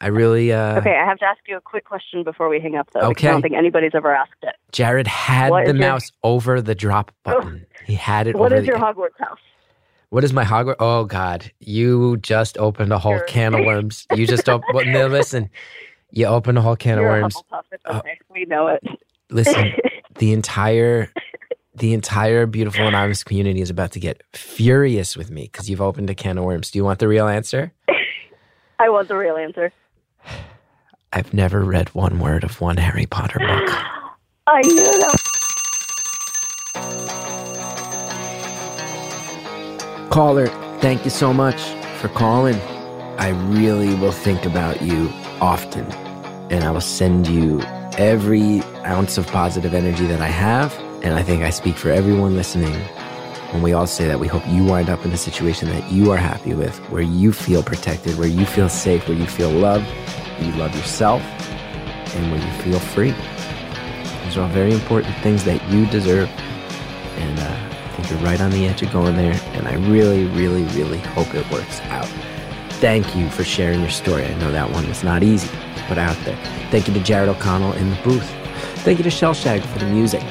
I 0.00 0.06
really. 0.08 0.52
Uh, 0.52 0.78
Okay, 0.78 0.94
I 0.96 1.04
have 1.04 1.18
to 1.18 1.24
ask 1.24 1.40
you 1.48 1.56
a 1.56 1.60
quick 1.60 1.84
question 1.84 2.22
before 2.22 2.48
we 2.48 2.60
hang 2.60 2.76
up, 2.76 2.88
though. 2.92 3.00
Okay. 3.00 3.28
I 3.28 3.32
don't 3.32 3.42
think 3.42 3.54
anybody's 3.54 3.94
ever 3.94 4.14
asked 4.14 4.32
it. 4.42 4.54
Jared 4.72 5.06
had 5.08 5.50
What 5.50 5.64
the 5.64 5.72
is 5.72 5.76
your- 5.78 5.88
mouse 5.88 6.12
over 6.22 6.60
the 6.62 6.74
drop 6.74 7.10
button. 7.24 7.66
He 7.84 7.94
had 7.94 8.26
it 8.28 8.36
What 8.36 8.52
is 8.52 8.66
your 8.66 8.76
Hogwarts 8.78 9.18
house? 9.18 9.38
What 10.10 10.22
is 10.24 10.32
my 10.32 10.44
Hogwarts? 10.44 10.76
Oh 10.78 11.04
God, 11.04 11.50
you 11.60 12.16
just 12.18 12.56
opened 12.58 12.92
a 12.92 12.98
whole 12.98 13.14
You're- 13.16 13.26
can 13.28 13.54
of 13.54 13.64
worms. 13.66 14.06
You 14.14 14.26
just 14.26 14.48
opened. 14.48 14.74
well, 14.74 14.84
no, 14.86 15.06
listen, 15.08 15.50
you 16.12 16.26
opened 16.26 16.58
a 16.58 16.60
whole 16.62 16.76
can 16.76 16.98
You're 16.98 17.16
of 17.16 17.22
worms. 17.22 17.42
Oh. 17.52 17.96
okay. 17.98 18.18
We 18.30 18.44
know 18.44 18.68
it. 18.68 18.82
Listen, 19.30 19.72
the 20.18 20.32
entire, 20.32 21.12
the 21.74 21.92
entire 21.92 22.46
beautiful 22.46 22.86
anonymous 22.86 23.24
community 23.24 23.60
is 23.60 23.68
about 23.70 23.92
to 23.92 24.00
get 24.00 24.22
furious 24.32 25.16
with 25.16 25.30
me 25.30 25.42
because 25.50 25.68
you've 25.68 25.82
opened 25.82 26.08
a 26.08 26.14
can 26.14 26.38
of 26.38 26.44
worms. 26.44 26.70
Do 26.70 26.78
you 26.78 26.84
want 26.84 27.00
the 27.00 27.08
real 27.08 27.26
answer? 27.28 27.72
I 28.78 28.88
want 28.90 29.08
the 29.08 29.16
real 29.16 29.36
answer. 29.36 29.72
I've 31.12 31.32
never 31.32 31.64
read 31.64 31.88
one 31.94 32.18
word 32.18 32.44
of 32.44 32.60
one 32.60 32.76
Harry 32.76 33.06
Potter 33.06 33.38
book. 33.38 33.68
I 34.46 34.60
knew 34.62 34.92
that. 35.00 35.18
Caller, 40.10 40.46
thank 40.80 41.04
you 41.04 41.10
so 41.10 41.32
much 41.32 41.60
for 42.00 42.08
calling. 42.08 42.56
I 43.18 43.28
really 43.28 43.94
will 43.94 44.12
think 44.12 44.44
about 44.44 44.80
you 44.80 45.10
often, 45.40 45.84
and 46.50 46.64
I 46.64 46.70
will 46.70 46.80
send 46.80 47.26
you 47.26 47.60
every 47.98 48.62
ounce 48.86 49.18
of 49.18 49.26
positive 49.26 49.74
energy 49.74 50.06
that 50.06 50.20
I 50.20 50.28
have. 50.28 50.72
And 51.02 51.14
I 51.14 51.22
think 51.22 51.42
I 51.42 51.50
speak 51.50 51.76
for 51.76 51.90
everyone 51.90 52.36
listening 52.36 52.74
when 53.52 53.62
we 53.62 53.72
all 53.72 53.86
say 53.86 54.06
that 54.06 54.20
we 54.20 54.28
hope 54.28 54.46
you 54.48 54.64
wind 54.64 54.90
up 54.90 55.04
in 55.04 55.12
a 55.12 55.16
situation 55.16 55.68
that 55.70 55.90
you 55.90 56.10
are 56.10 56.16
happy 56.16 56.54
with, 56.54 56.78
where 56.90 57.02
you 57.02 57.32
feel 57.32 57.62
protected, 57.62 58.18
where 58.18 58.28
you 58.28 58.44
feel 58.44 58.68
safe, 58.68 59.08
where 59.08 59.16
you 59.16 59.26
feel 59.26 59.50
loved, 59.50 59.86
you 60.40 60.52
love 60.52 60.74
yourself, 60.76 61.22
and 62.14 62.30
where 62.30 62.40
you 62.40 62.62
feel 62.62 62.78
free. 62.78 63.12
Those 64.24 64.36
are 64.36 64.42
all 64.42 64.48
very 64.48 64.72
important 64.72 65.14
things 65.16 65.44
that 65.44 65.66
you 65.70 65.86
deserve. 65.86 66.28
And 66.28 67.38
uh, 67.38 67.44
I 67.44 67.88
think 67.96 68.10
you're 68.10 68.20
right 68.20 68.40
on 68.40 68.50
the 68.50 68.66
edge 68.66 68.82
of 68.82 68.92
going 68.92 69.16
there. 69.16 69.40
And 69.52 69.66
I 69.66 69.74
really, 69.88 70.26
really, 70.26 70.64
really 70.76 70.98
hope 70.98 71.34
it 71.34 71.50
works 71.50 71.80
out. 71.82 72.08
Thank 72.80 73.16
you 73.16 73.28
for 73.30 73.44
sharing 73.44 73.80
your 73.80 73.90
story. 73.90 74.24
I 74.24 74.34
know 74.38 74.52
that 74.52 74.70
one 74.70 74.86
was 74.88 75.02
not 75.02 75.22
easy 75.22 75.50
put 75.88 75.98
out 75.98 76.16
there. 76.24 76.36
Thank 76.70 76.86
you 76.86 76.94
to 76.94 77.00
Jared 77.00 77.28
O'Connell 77.28 77.72
in 77.72 77.90
the 77.90 77.96
booth. 78.04 78.30
Thank 78.84 78.98
you 78.98 79.04
to 79.04 79.10
Shellshag 79.10 79.64
for 79.64 79.78
the 79.78 79.86
music. 79.86 80.22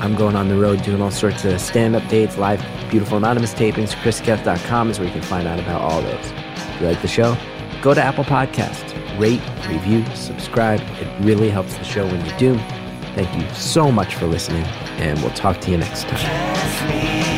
I'm 0.00 0.14
going 0.14 0.36
on 0.36 0.48
the 0.48 0.56
road 0.56 0.82
doing 0.82 1.00
all 1.00 1.10
sorts 1.10 1.44
of 1.44 1.60
stand 1.60 1.96
up 1.96 2.06
dates, 2.08 2.36
live 2.36 2.64
beautiful 2.90 3.16
anonymous 3.16 3.54
tapings. 3.54 3.92
ChrisGethard.com 3.94 4.90
is 4.90 4.98
where 4.98 5.08
you 5.08 5.12
can 5.12 5.22
find 5.22 5.48
out 5.48 5.58
about 5.58 5.80
all 5.80 6.02
those. 6.02 6.32
If 6.32 6.80
you 6.80 6.86
like 6.86 7.02
the 7.02 7.08
show, 7.08 7.36
go 7.82 7.94
to 7.94 8.02
Apple 8.02 8.24
Podcasts, 8.24 8.92
rate, 9.18 9.42
review, 9.68 10.04
subscribe. 10.14 10.80
It 11.00 11.24
really 11.24 11.50
helps 11.50 11.76
the 11.76 11.84
show 11.84 12.06
when 12.06 12.24
you 12.24 12.36
do. 12.36 12.58
Thank 13.14 13.34
you 13.40 13.48
so 13.54 13.92
much 13.92 14.14
for 14.16 14.26
listening, 14.26 14.64
and 14.98 15.20
we'll 15.20 15.30
talk 15.30 15.60
to 15.62 15.70
you 15.70 15.76
next 15.76 16.04
time. 16.08 17.33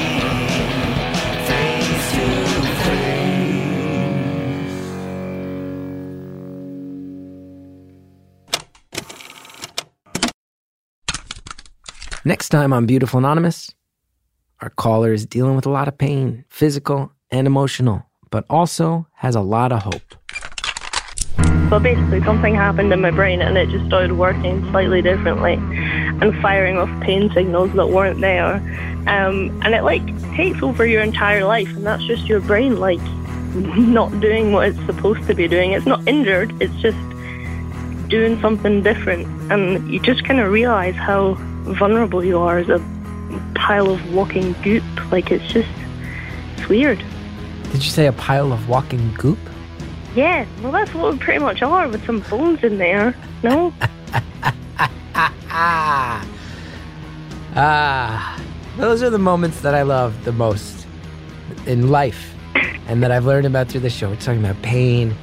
Next 12.27 12.49
time 12.49 12.73
on 12.73 12.87
Beautiful 12.87 13.19
Anonymous, 13.19 13.73
our 14.61 14.71
caller 14.71 15.13
is 15.13 15.25
dealing 15.25 15.55
with 15.55 15.65
a 15.65 15.71
lot 15.71 15.87
of 15.87 15.97
pain, 15.97 16.45
physical 16.49 17.13
and 17.31 17.47
emotional, 17.47 18.05
but 18.31 18.45
also 18.51 19.07
has 19.13 19.37
a 19.37 19.41
lot 19.41 19.71
of 19.71 19.83
hope. 19.83 20.17
But 21.71 21.85
basically, 21.85 22.25
something 22.25 22.53
happened 22.53 22.93
in 22.93 23.01
my 23.01 23.13
brain 23.13 23.41
and 23.41 23.57
it 23.57 23.69
just 23.69 23.87
started 23.87 24.15
working 24.15 24.69
slightly 24.73 25.03
differently 25.03 25.53
and 25.53 26.35
firing 26.43 26.79
off 26.79 26.91
pain 27.01 27.31
signals 27.33 27.73
that 27.75 27.91
weren't 27.91 28.21
there. 28.21 28.55
Um, 29.07 29.63
and 29.63 29.73
it 29.73 29.85
like 29.85 30.05
takes 30.35 30.61
over 30.65 30.85
your 30.85 31.03
entire 31.03 31.45
life, 31.45 31.69
and 31.77 31.87
that's 31.87 32.03
just 32.07 32.27
your 32.27 32.41
brain 32.41 32.81
like 32.81 32.99
not 33.55 34.19
doing 34.19 34.51
what 34.51 34.71
it's 34.71 34.87
supposed 34.87 35.29
to 35.29 35.35
be 35.35 35.47
doing. 35.47 35.71
It's 35.71 35.87
not 35.87 36.01
injured, 36.09 36.61
it's 36.61 36.75
just 36.83 36.99
doing 38.09 38.41
something 38.41 38.83
different. 38.83 39.29
And 39.53 39.89
you 39.95 40.01
just 40.01 40.25
kind 40.25 40.41
of 40.41 40.51
realize 40.51 40.97
how 40.97 41.39
vulnerable 41.75 42.25
you 42.25 42.39
are 42.39 42.59
as 42.59 42.69
a 42.69 42.79
pile 43.55 43.91
of 43.91 44.15
walking 44.15 44.55
goop. 44.63 44.85
Like, 45.11 45.31
it's 45.31 45.47
just, 45.53 45.69
it's 46.57 46.69
weird. 46.69 47.03
Did 47.73 47.85
you 47.85 47.91
say 47.91 48.07
a 48.07 48.13
pile 48.13 48.53
of 48.53 48.69
walking 48.69 49.13
goop? 49.15 49.39
Yeah, 50.15 50.47
well, 50.63 50.73
that's 50.73 50.95
what 50.95 51.13
we 51.13 51.19
pretty 51.19 51.41
much 51.41 51.63
are 51.63 51.89
with 51.89 52.05
some 52.07 52.21
bones 52.21 52.65
in 52.65 52.79
there. 52.79 53.15
No? 53.43 53.73
Ah, 55.59 56.27
ah, 57.55 58.43
those 58.79 59.03
are 59.03 59.11
the 59.11 59.19
moments 59.19 59.61
that 59.61 59.75
I 59.75 59.83
love 59.83 60.25
the 60.25 60.33
most 60.33 60.87
in 61.67 61.91
life 61.91 62.35
and 62.87 63.03
that 63.03 63.11
I've 63.11 63.27
learned 63.27 63.47
about 63.47 63.69
through 63.69 63.81
the 63.81 63.91
show. 63.91 64.09
We're 64.09 64.17
talking 64.17 64.45
about 64.45 64.61
pain 64.63 65.15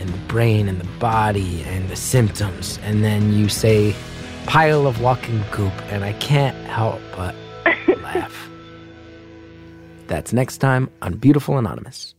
and 0.00 0.08
the 0.08 0.18
brain 0.28 0.68
and 0.68 0.80
the 0.80 0.98
body 0.98 1.62
and 1.64 1.88
the 1.88 1.96
symptoms. 1.96 2.78
And 2.82 3.02
then 3.02 3.32
you 3.32 3.48
say 3.48 3.94
pile 4.46 4.86
of 4.86 5.00
walking 5.00 5.44
goop, 5.52 5.72
and 5.92 6.04
I 6.04 6.12
can't 6.14 6.56
help 6.66 7.00
but 7.14 7.34
laugh. 8.02 8.48
That's 10.06 10.32
next 10.32 10.58
time 10.58 10.90
on 11.02 11.14
Beautiful 11.14 11.58
Anonymous. 11.58 12.15